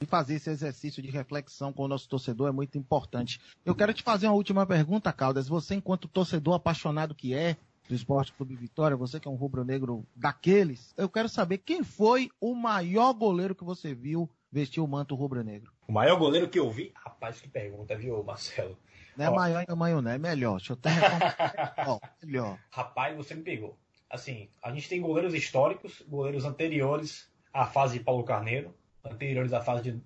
E 0.00 0.04
fazer 0.04 0.34
esse 0.34 0.50
exercício 0.50 1.02
de 1.02 1.10
reflexão 1.10 1.72
com 1.72 1.84
o 1.84 1.88
nosso 1.88 2.08
torcedor 2.08 2.48
é 2.48 2.52
muito 2.52 2.76
importante. 2.76 3.40
Eu 3.64 3.74
quero 3.74 3.94
te 3.94 4.02
fazer 4.02 4.26
uma 4.26 4.34
última 4.34 4.66
pergunta, 4.66 5.12
Caldas. 5.12 5.48
Você, 5.48 5.74
enquanto 5.74 6.06
torcedor 6.06 6.54
apaixonado 6.54 7.14
que 7.14 7.34
é 7.34 7.56
do 7.88 7.94
Esporte 7.94 8.32
Clube 8.32 8.54
Vitória, 8.56 8.96
você 8.96 9.18
que 9.18 9.26
é 9.26 9.30
um 9.30 9.36
rubro-negro 9.36 10.06
daqueles, 10.14 10.92
eu 10.98 11.08
quero 11.08 11.28
saber 11.28 11.58
quem 11.58 11.82
foi 11.82 12.30
o 12.40 12.54
maior 12.54 13.12
goleiro 13.14 13.54
que 13.54 13.64
você 13.64 13.94
viu 13.94 14.28
vestir 14.52 14.80
o 14.80 14.86
manto 14.86 15.14
rubro-negro. 15.14 15.72
O 15.88 15.92
maior 15.92 16.18
goleiro 16.18 16.48
que 16.48 16.58
eu 16.58 16.70
vi? 16.70 16.92
Rapaz, 16.94 17.40
que 17.40 17.48
pergunta, 17.48 17.96
viu, 17.96 18.22
Marcelo? 18.22 18.76
Não 19.16 19.24
é 19.24 19.30
Ó. 19.30 19.76
maior 19.76 20.02
não. 20.02 20.10
É 20.10 20.18
melhor. 20.18 20.58
Deixa 20.58 20.72
eu 20.72 20.78
até 20.78 20.90
Ó, 21.88 21.98
melhor. 22.22 22.58
Rapaz, 22.70 23.16
você 23.16 23.34
me 23.34 23.42
pegou. 23.42 23.78
Assim, 24.10 24.48
a 24.62 24.72
gente 24.72 24.88
tem 24.88 25.00
goleiros 25.00 25.32
históricos, 25.32 26.02
goleiros 26.06 26.44
anteriores 26.44 27.28
à 27.52 27.66
fase 27.66 27.98
de 27.98 28.04
Paulo 28.04 28.24
Carneiro, 28.24 28.74
anteriores 29.12 29.52
à 29.52 29.60
fase 29.60 29.82
de, 29.82 30.00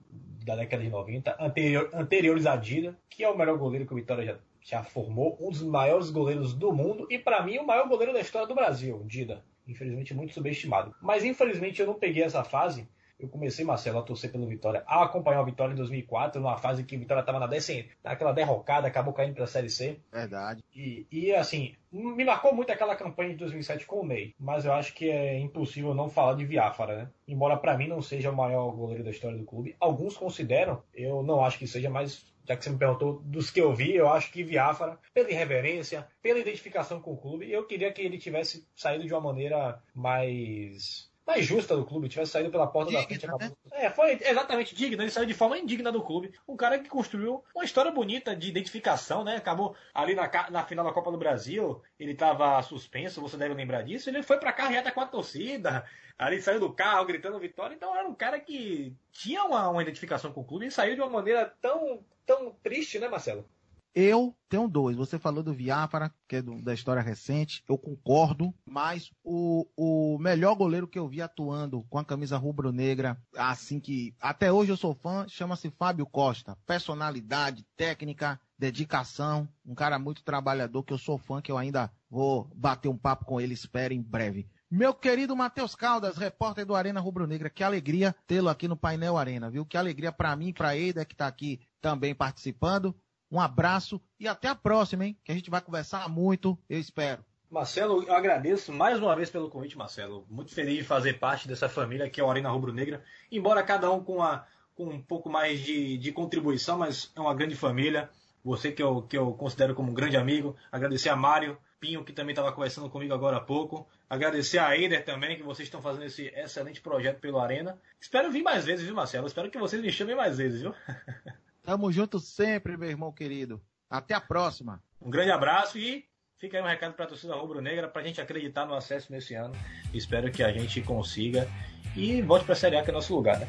da 0.45 0.57
década 0.57 0.83
de 0.83 0.91
90, 0.91 1.37
anterior, 1.41 1.91
anteriores 1.93 2.47
a 2.47 2.57
Dida, 2.57 2.97
que 3.09 3.25
é 3.25 3.29
o 3.29 3.37
melhor 3.37 3.57
goleiro 3.59 3.87
que 3.87 3.93
o 3.93 3.97
Vitória 3.97 4.25
já, 4.25 4.37
já 4.63 4.83
formou, 4.83 5.37
um 5.41 5.51
dos 5.51 5.63
maiores 5.63 6.11
goleiros 6.11 6.55
do 6.55 6.73
mundo 6.73 7.07
e 7.11 7.19
para 7.19 7.43
mim 7.43 7.59
o 7.59 7.67
maior 7.67 7.89
goleiro 7.89 8.13
da 8.13 8.21
história 8.21 8.49
do 8.49 8.55
Brasil, 8.55 9.03
Dida. 9.07 9.45
Infelizmente 9.67 10.15
muito 10.15 10.35
subestimado. 10.35 10.95
Mas 11.01 11.25
infelizmente 11.25 11.81
eu 11.81 11.87
não 11.87 11.95
peguei 11.95 12.23
essa 12.23 12.43
fase 12.43 12.89
eu 13.20 13.28
comecei, 13.28 13.64
Marcelo, 13.64 13.98
a 13.98 14.02
torcer 14.02 14.30
pelo 14.33 14.46
Vitória, 14.46 14.83
a 14.87 15.04
acompanhar 15.04 15.42
o 15.42 15.44
Vitória 15.44 15.72
em 15.72 15.76
2004, 15.76 16.40
numa 16.40 16.56
fase 16.56 16.85
que 16.85 16.96
o 16.96 16.98
Vitória 16.98 17.20
estava 17.20 17.38
na 17.38 17.46
décima, 17.46 17.88
naquela 18.02 18.33
derrocada, 18.33 18.88
acabou 18.88 19.12
caindo 19.12 19.35
para 19.35 19.44
a 19.44 19.46
Série 19.46 19.70
C. 19.70 20.00
Verdade. 20.12 20.64
E, 20.74 21.06
e, 21.11 21.35
assim, 21.35 21.74
me 21.92 22.24
marcou 22.24 22.54
muito 22.54 22.72
aquela 22.72 22.96
campanha 22.96 23.30
de 23.30 23.37
2007 23.37 23.85
com 23.87 24.00
o 24.00 24.06
Ney, 24.06 24.35
mas 24.38 24.64
eu 24.64 24.72
acho 24.72 24.94
que 24.94 25.11
é 25.11 25.38
impossível 25.38 25.94
não 25.94 26.09
falar 26.09 26.35
de 26.35 26.44
Viáfara, 26.44 26.96
né? 26.96 27.11
Embora 27.26 27.56
para 27.56 27.76
mim 27.76 27.88
não 27.88 28.00
seja 28.00 28.30
o 28.30 28.37
maior 28.37 28.70
goleiro 28.70 29.04
da 29.04 29.11
história 29.11 29.37
do 29.37 29.44
clube, 29.44 29.76
alguns 29.78 30.16
consideram, 30.16 30.83
eu 30.94 31.22
não 31.22 31.44
acho 31.44 31.59
que 31.59 31.66
seja, 31.66 31.90
mas 31.90 32.30
já 32.46 32.56
que 32.56 32.64
você 32.64 32.70
me 32.70 32.78
perguntou 32.78 33.20
dos 33.24 33.50
que 33.50 33.61
eu 33.61 33.74
vi, 33.74 33.94
eu 33.94 34.09
acho 34.09 34.33
que 34.33 34.42
Viáfara, 34.42 34.98
pela 35.12 35.30
irreverência, 35.30 36.06
pela 36.22 36.38
identificação 36.38 37.00
com 37.00 37.12
o 37.12 37.16
clube, 37.16 37.50
eu 37.50 37.66
queria 37.66 37.92
que 37.92 38.02
ele 38.02 38.18
tivesse 38.18 38.66
saído 38.74 39.06
de 39.06 39.12
uma 39.12 39.20
maneira 39.20 39.80
mais 39.94 41.10
mais 41.31 41.45
justa 41.45 41.77
do 41.77 41.85
clube, 41.85 42.09
tivesse 42.09 42.33
saído 42.33 42.51
pela 42.51 42.66
porta 42.66 42.90
digna, 42.90 43.03
da 43.03 43.09
frente. 43.09 43.27
Acabou... 43.27 43.49
Né? 43.49 43.55
É, 43.73 43.90
foi 43.90 44.19
exatamente 44.21 44.75
digno, 44.75 45.03
ele 45.03 45.11
saiu 45.11 45.27
de 45.27 45.35
forma 45.35 45.59
indigna 45.59 45.93
do 45.93 46.03
clube. 46.03 46.33
Um 46.47 46.57
cara 46.57 46.79
que 46.79 46.88
construiu 46.88 47.45
uma 47.55 47.64
história 47.64 47.90
bonita 47.90 48.35
de 48.35 48.49
identificação, 48.49 49.23
né? 49.23 49.37
Acabou 49.37 49.77
ali 49.95 50.14
na, 50.14 50.29
na 50.51 50.64
final 50.64 50.85
da 50.85 50.93
Copa 50.93 51.11
do 51.11 51.19
Brasil, 51.19 51.81
ele 51.99 52.12
estava 52.12 52.61
suspenso, 52.62 53.21
você 53.21 53.37
deve 53.37 53.55
lembrar 53.55 53.83
disso. 53.83 54.11
Ele 54.11 54.23
foi 54.23 54.38
pra 54.38 54.53
carreata 54.53 54.90
com 54.90 55.01
a 55.01 55.07
torcida, 55.07 55.85
ali 56.19 56.43
saiu 56.43 56.61
do 56.61 56.73
carro 56.73 57.07
gritando 57.07 57.38
vitória. 57.38 57.75
Então 57.75 57.97
era 57.97 58.09
um 58.09 58.14
cara 58.14 58.40
que 58.40 58.95
tinha 59.12 59.45
uma, 59.45 59.69
uma 59.69 59.83
identificação 59.83 60.33
com 60.33 60.40
o 60.40 60.45
clube 60.45 60.66
e 60.66 60.71
saiu 60.71 60.95
de 60.95 61.01
uma 61.01 61.11
maneira 61.11 61.55
tão, 61.61 62.05
tão 62.27 62.53
triste, 62.62 62.99
né, 62.99 63.09
Marcelo? 63.09 63.49
Eu 63.94 64.37
tenho 64.48 64.68
dois. 64.68 64.96
Você 64.96 65.18
falou 65.18 65.42
do 65.42 65.53
Viáfara, 65.53 66.12
que 66.29 66.37
é 66.37 66.42
do, 66.42 66.62
da 66.62 66.72
história 66.72 67.03
recente. 67.03 67.64
Eu 67.68 67.76
concordo. 67.76 68.55
Mas 68.64 69.11
o, 69.24 69.66
o 69.76 70.18
melhor 70.18 70.55
goleiro 70.55 70.87
que 70.87 70.98
eu 70.98 71.09
vi 71.09 71.20
atuando 71.20 71.85
com 71.90 71.98
a 71.98 72.05
camisa 72.05 72.37
rubro-negra, 72.37 73.20
assim 73.37 73.81
que 73.81 74.14
até 74.20 74.53
hoje 74.53 74.70
eu 74.70 74.76
sou 74.76 74.94
fã, 74.94 75.26
chama-se 75.29 75.70
Fábio 75.70 76.07
Costa. 76.07 76.57
Personalidade, 76.66 77.66
técnica, 77.76 78.40
dedicação. 78.59 79.48
Um 79.66 79.74
cara 79.74 79.98
muito 79.98 80.22
trabalhador 80.22 80.85
que 80.85 80.92
eu 80.92 80.98
sou 80.98 81.18
fã, 81.18 81.42
que 81.42 81.50
eu 81.50 81.59
ainda 81.59 81.90
vou 82.09 82.48
bater 82.55 82.88
um 82.88 82.96
papo 82.96 83.24
com 83.24 83.40
ele, 83.40 83.55
espero 83.55 83.92
em 83.94 84.03
breve. 84.03 84.48
Meu 84.70 84.94
querido 84.94 85.35
Matheus 85.35 85.74
Caldas, 85.74 86.16
repórter 86.16 86.64
do 86.64 86.76
Arena 86.76 87.00
Rubro 87.00 87.26
Negra, 87.26 87.50
que 87.50 87.64
alegria 87.64 88.14
tê-lo 88.24 88.48
aqui 88.48 88.68
no 88.68 88.76
Painel 88.76 89.18
Arena, 89.18 89.50
viu? 89.50 89.66
Que 89.66 89.76
alegria 89.76 90.12
para 90.12 90.37
mim, 90.37 90.53
para 90.53 90.76
Eida, 90.76 91.05
que 91.05 91.12
está 91.12 91.26
aqui 91.26 91.61
também 91.81 92.14
participando. 92.14 92.94
Um 93.31 93.40
abraço 93.40 94.01
e 94.19 94.27
até 94.27 94.49
a 94.49 94.55
próxima, 94.55 95.07
hein? 95.07 95.16
Que 95.25 95.31
a 95.31 95.35
gente 95.35 95.51
vai 95.51 95.61
conversar 95.61 96.09
muito, 96.09 96.59
eu 96.69 96.79
espero. 96.79 97.25
Marcelo, 97.51 98.05
eu 98.05 98.14
agradeço 98.14 98.73
mais 98.73 98.99
uma 98.99 99.14
vez 99.16 99.29
pelo 99.29 99.51
convite, 99.51 99.77
Marcelo. 99.77 100.25
Muito 100.31 100.55
feliz 100.55 100.79
de 100.79 100.85
fazer 100.85 101.19
parte 101.19 101.49
dessa 101.49 101.69
família 101.69 102.09
que 102.09 102.21
é 102.21 102.25
a 102.25 102.29
Arena 102.29 102.51
Rubro 102.51 102.73
Negra. 102.73 103.03
Embora 103.31 103.62
cada 103.62 103.90
um 103.90 104.03
com, 104.03 104.23
a, 104.23 104.47
com 104.75 104.85
um 104.85 105.03
pouco 105.03 105.29
mais 105.29 105.61
de, 105.61 105.99
de 105.99 106.12
contribuição, 106.12 106.79
mas 106.79 107.11
é 107.16 107.21
uma 107.21 107.35
grande 107.35 107.57
família. 107.57 108.09
Você 108.45 108.71
que 108.71 108.83
eu, 108.83 109.03
que 109.03 109.19
eu 109.19 109.33
considero 109.33 109.75
como 109.75 109.90
um 109.90 109.95
grande 109.95 110.16
amigo. 110.16 110.57
Agradecer 110.71 111.09
a 111.09 111.16
Mário 111.16 111.59
Pinho, 111.81 112.05
que 112.05 112.12
também 112.12 112.33
estava 112.33 112.53
conversando 112.53 112.88
comigo 112.88 113.12
agora 113.12 113.38
há 113.38 113.40
pouco. 113.40 113.88
Agradecer 114.09 114.59
a 114.59 114.77
Eider 114.77 115.05
também, 115.05 115.37
que 115.37 115.43
vocês 115.43 115.66
estão 115.66 115.83
fazendo 115.83 116.05
esse 116.05 116.27
excelente 116.29 116.81
projeto 116.81 117.19
pelo 117.19 117.40
Arena. 117.40 117.81
Espero 118.01 118.31
vir 118.31 118.43
mais 118.43 118.64
vezes, 118.64 118.85
viu, 118.85 118.95
Marcelo? 118.95 119.27
Espero 119.27 119.51
que 119.51 119.59
vocês 119.59 119.83
me 119.83 119.90
chamem 119.90 120.14
mais 120.14 120.38
vezes, 120.38 120.61
viu? 120.62 120.75
Tamo 121.62 121.92
junto 121.92 122.18
sempre, 122.18 122.77
meu 122.77 122.88
irmão 122.88 123.12
querido. 123.12 123.61
Até 123.88 124.14
a 124.14 124.20
próxima. 124.20 124.83
Um 125.01 125.11
grande 125.11 125.31
abraço 125.31 125.79
e 125.79 126.05
fica 126.38 126.57
aí 126.57 126.62
um 126.62 126.66
recado 126.66 126.94
para 126.94 127.05
a 127.05 127.09
torcida 127.09 127.35
rubro-negra 127.35 127.88
para 127.88 128.03
a 128.03 128.05
gente 128.05 128.20
acreditar 128.20 128.66
no 128.66 128.75
acesso 128.75 129.12
nesse 129.12 129.35
ano. 129.35 129.55
Espero 129.92 130.31
que 130.31 130.42
a 130.42 130.53
gente 130.53 130.81
consiga 130.81 131.49
e 131.96 132.23
volte 132.23 132.44
para 132.44 132.55
a 132.55 132.57
Série 132.57 132.77
A, 132.77 132.83
que 132.83 132.90
é 132.90 132.92
nosso 132.92 133.14
lugar, 133.14 133.38
né? 133.38 133.49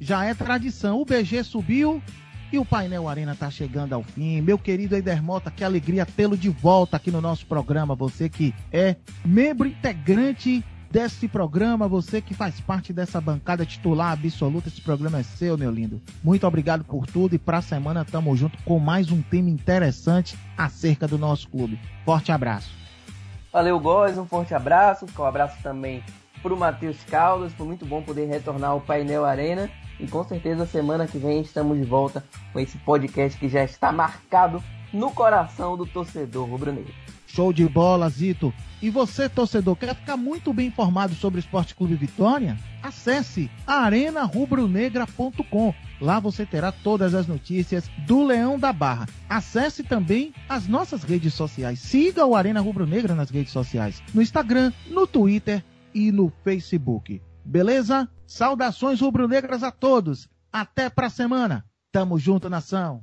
Já 0.00 0.24
é 0.24 0.34
tradição. 0.34 1.00
O 1.00 1.04
BG 1.04 1.42
subiu 1.44 2.02
e 2.52 2.58
o 2.58 2.64
Painel 2.64 3.08
Arena 3.08 3.32
está 3.32 3.50
chegando 3.50 3.94
ao 3.94 4.02
fim. 4.02 4.40
Meu 4.40 4.58
querido 4.58 4.94
Eider 4.94 5.22
Mota, 5.22 5.50
que 5.50 5.64
alegria 5.64 6.06
tê-lo 6.06 6.36
de 6.36 6.48
volta 6.48 6.96
aqui 6.96 7.10
no 7.10 7.20
nosso 7.20 7.46
programa. 7.46 7.94
Você 7.94 8.28
que 8.28 8.54
é 8.70 8.96
membro 9.24 9.66
integrante 9.66 10.64
desse 10.94 11.26
programa, 11.26 11.88
você 11.88 12.20
que 12.20 12.32
faz 12.32 12.60
parte 12.60 12.92
dessa 12.92 13.20
bancada 13.20 13.66
titular 13.66 14.12
absoluta, 14.12 14.68
esse 14.68 14.80
programa 14.80 15.18
é 15.18 15.22
seu, 15.24 15.58
meu 15.58 15.68
lindo. 15.68 16.00
Muito 16.22 16.46
obrigado 16.46 16.84
por 16.84 17.04
tudo 17.04 17.34
e 17.34 17.38
para 17.38 17.58
a 17.58 17.62
semana 17.62 18.04
tamo 18.04 18.36
junto 18.36 18.56
com 18.62 18.78
mais 18.78 19.10
um 19.10 19.20
tema 19.20 19.50
interessante 19.50 20.38
acerca 20.56 21.08
do 21.08 21.18
nosso 21.18 21.48
clube. 21.48 21.80
Forte 22.04 22.30
abraço. 22.30 22.70
Valeu, 23.52 23.80
Góis, 23.80 24.16
um 24.16 24.24
forte 24.24 24.54
abraço. 24.54 25.04
Um 25.18 25.24
abraço 25.24 25.60
também 25.64 26.00
pro 26.40 26.56
Matheus 26.56 27.02
Caldas. 27.10 27.52
Foi 27.54 27.66
muito 27.66 27.84
bom 27.84 28.00
poder 28.00 28.26
retornar 28.26 28.70
ao 28.70 28.80
Painel 28.80 29.24
Arena. 29.24 29.68
E 29.98 30.06
com 30.06 30.22
certeza 30.22 30.64
semana 30.64 31.08
que 31.08 31.18
vem 31.18 31.40
estamos 31.40 31.76
de 31.76 31.84
volta 31.84 32.24
com 32.52 32.60
esse 32.60 32.78
podcast 32.78 33.36
que 33.36 33.48
já 33.48 33.64
está 33.64 33.90
marcado 33.90 34.62
no 34.92 35.10
coração 35.10 35.76
do 35.76 35.86
torcedor 35.86 36.48
rubro-negro. 36.48 36.94
Show 37.34 37.52
de 37.52 37.68
bola, 37.68 38.08
Zito. 38.08 38.54
E 38.80 38.88
você, 38.88 39.28
torcedor, 39.28 39.74
quer 39.74 39.96
ficar 39.96 40.16
muito 40.16 40.52
bem 40.52 40.68
informado 40.68 41.16
sobre 41.16 41.38
o 41.38 41.40
Esporte 41.40 41.74
Clube 41.74 41.96
Vitória? 41.96 42.56
Acesse 42.80 43.50
arenarubronegra.com. 43.66 45.74
Lá 46.00 46.20
você 46.20 46.46
terá 46.46 46.70
todas 46.70 47.12
as 47.12 47.26
notícias 47.26 47.90
do 48.06 48.22
Leão 48.22 48.56
da 48.56 48.72
Barra. 48.72 49.08
Acesse 49.28 49.82
também 49.82 50.32
as 50.48 50.68
nossas 50.68 51.02
redes 51.02 51.34
sociais. 51.34 51.80
Siga 51.80 52.24
o 52.24 52.36
Arena 52.36 52.60
Rubro 52.60 52.86
Negra 52.86 53.16
nas 53.16 53.30
redes 53.30 53.52
sociais, 53.52 54.00
no 54.14 54.22
Instagram, 54.22 54.72
no 54.88 55.04
Twitter 55.04 55.64
e 55.92 56.12
no 56.12 56.32
Facebook. 56.44 57.20
Beleza? 57.44 58.08
Saudações 58.28 59.00
rubro-negras 59.00 59.64
a 59.64 59.72
todos. 59.72 60.28
Até 60.52 60.88
pra 60.88 61.10
semana. 61.10 61.64
Tamo 61.90 62.16
junto, 62.16 62.48
nação. 62.48 63.02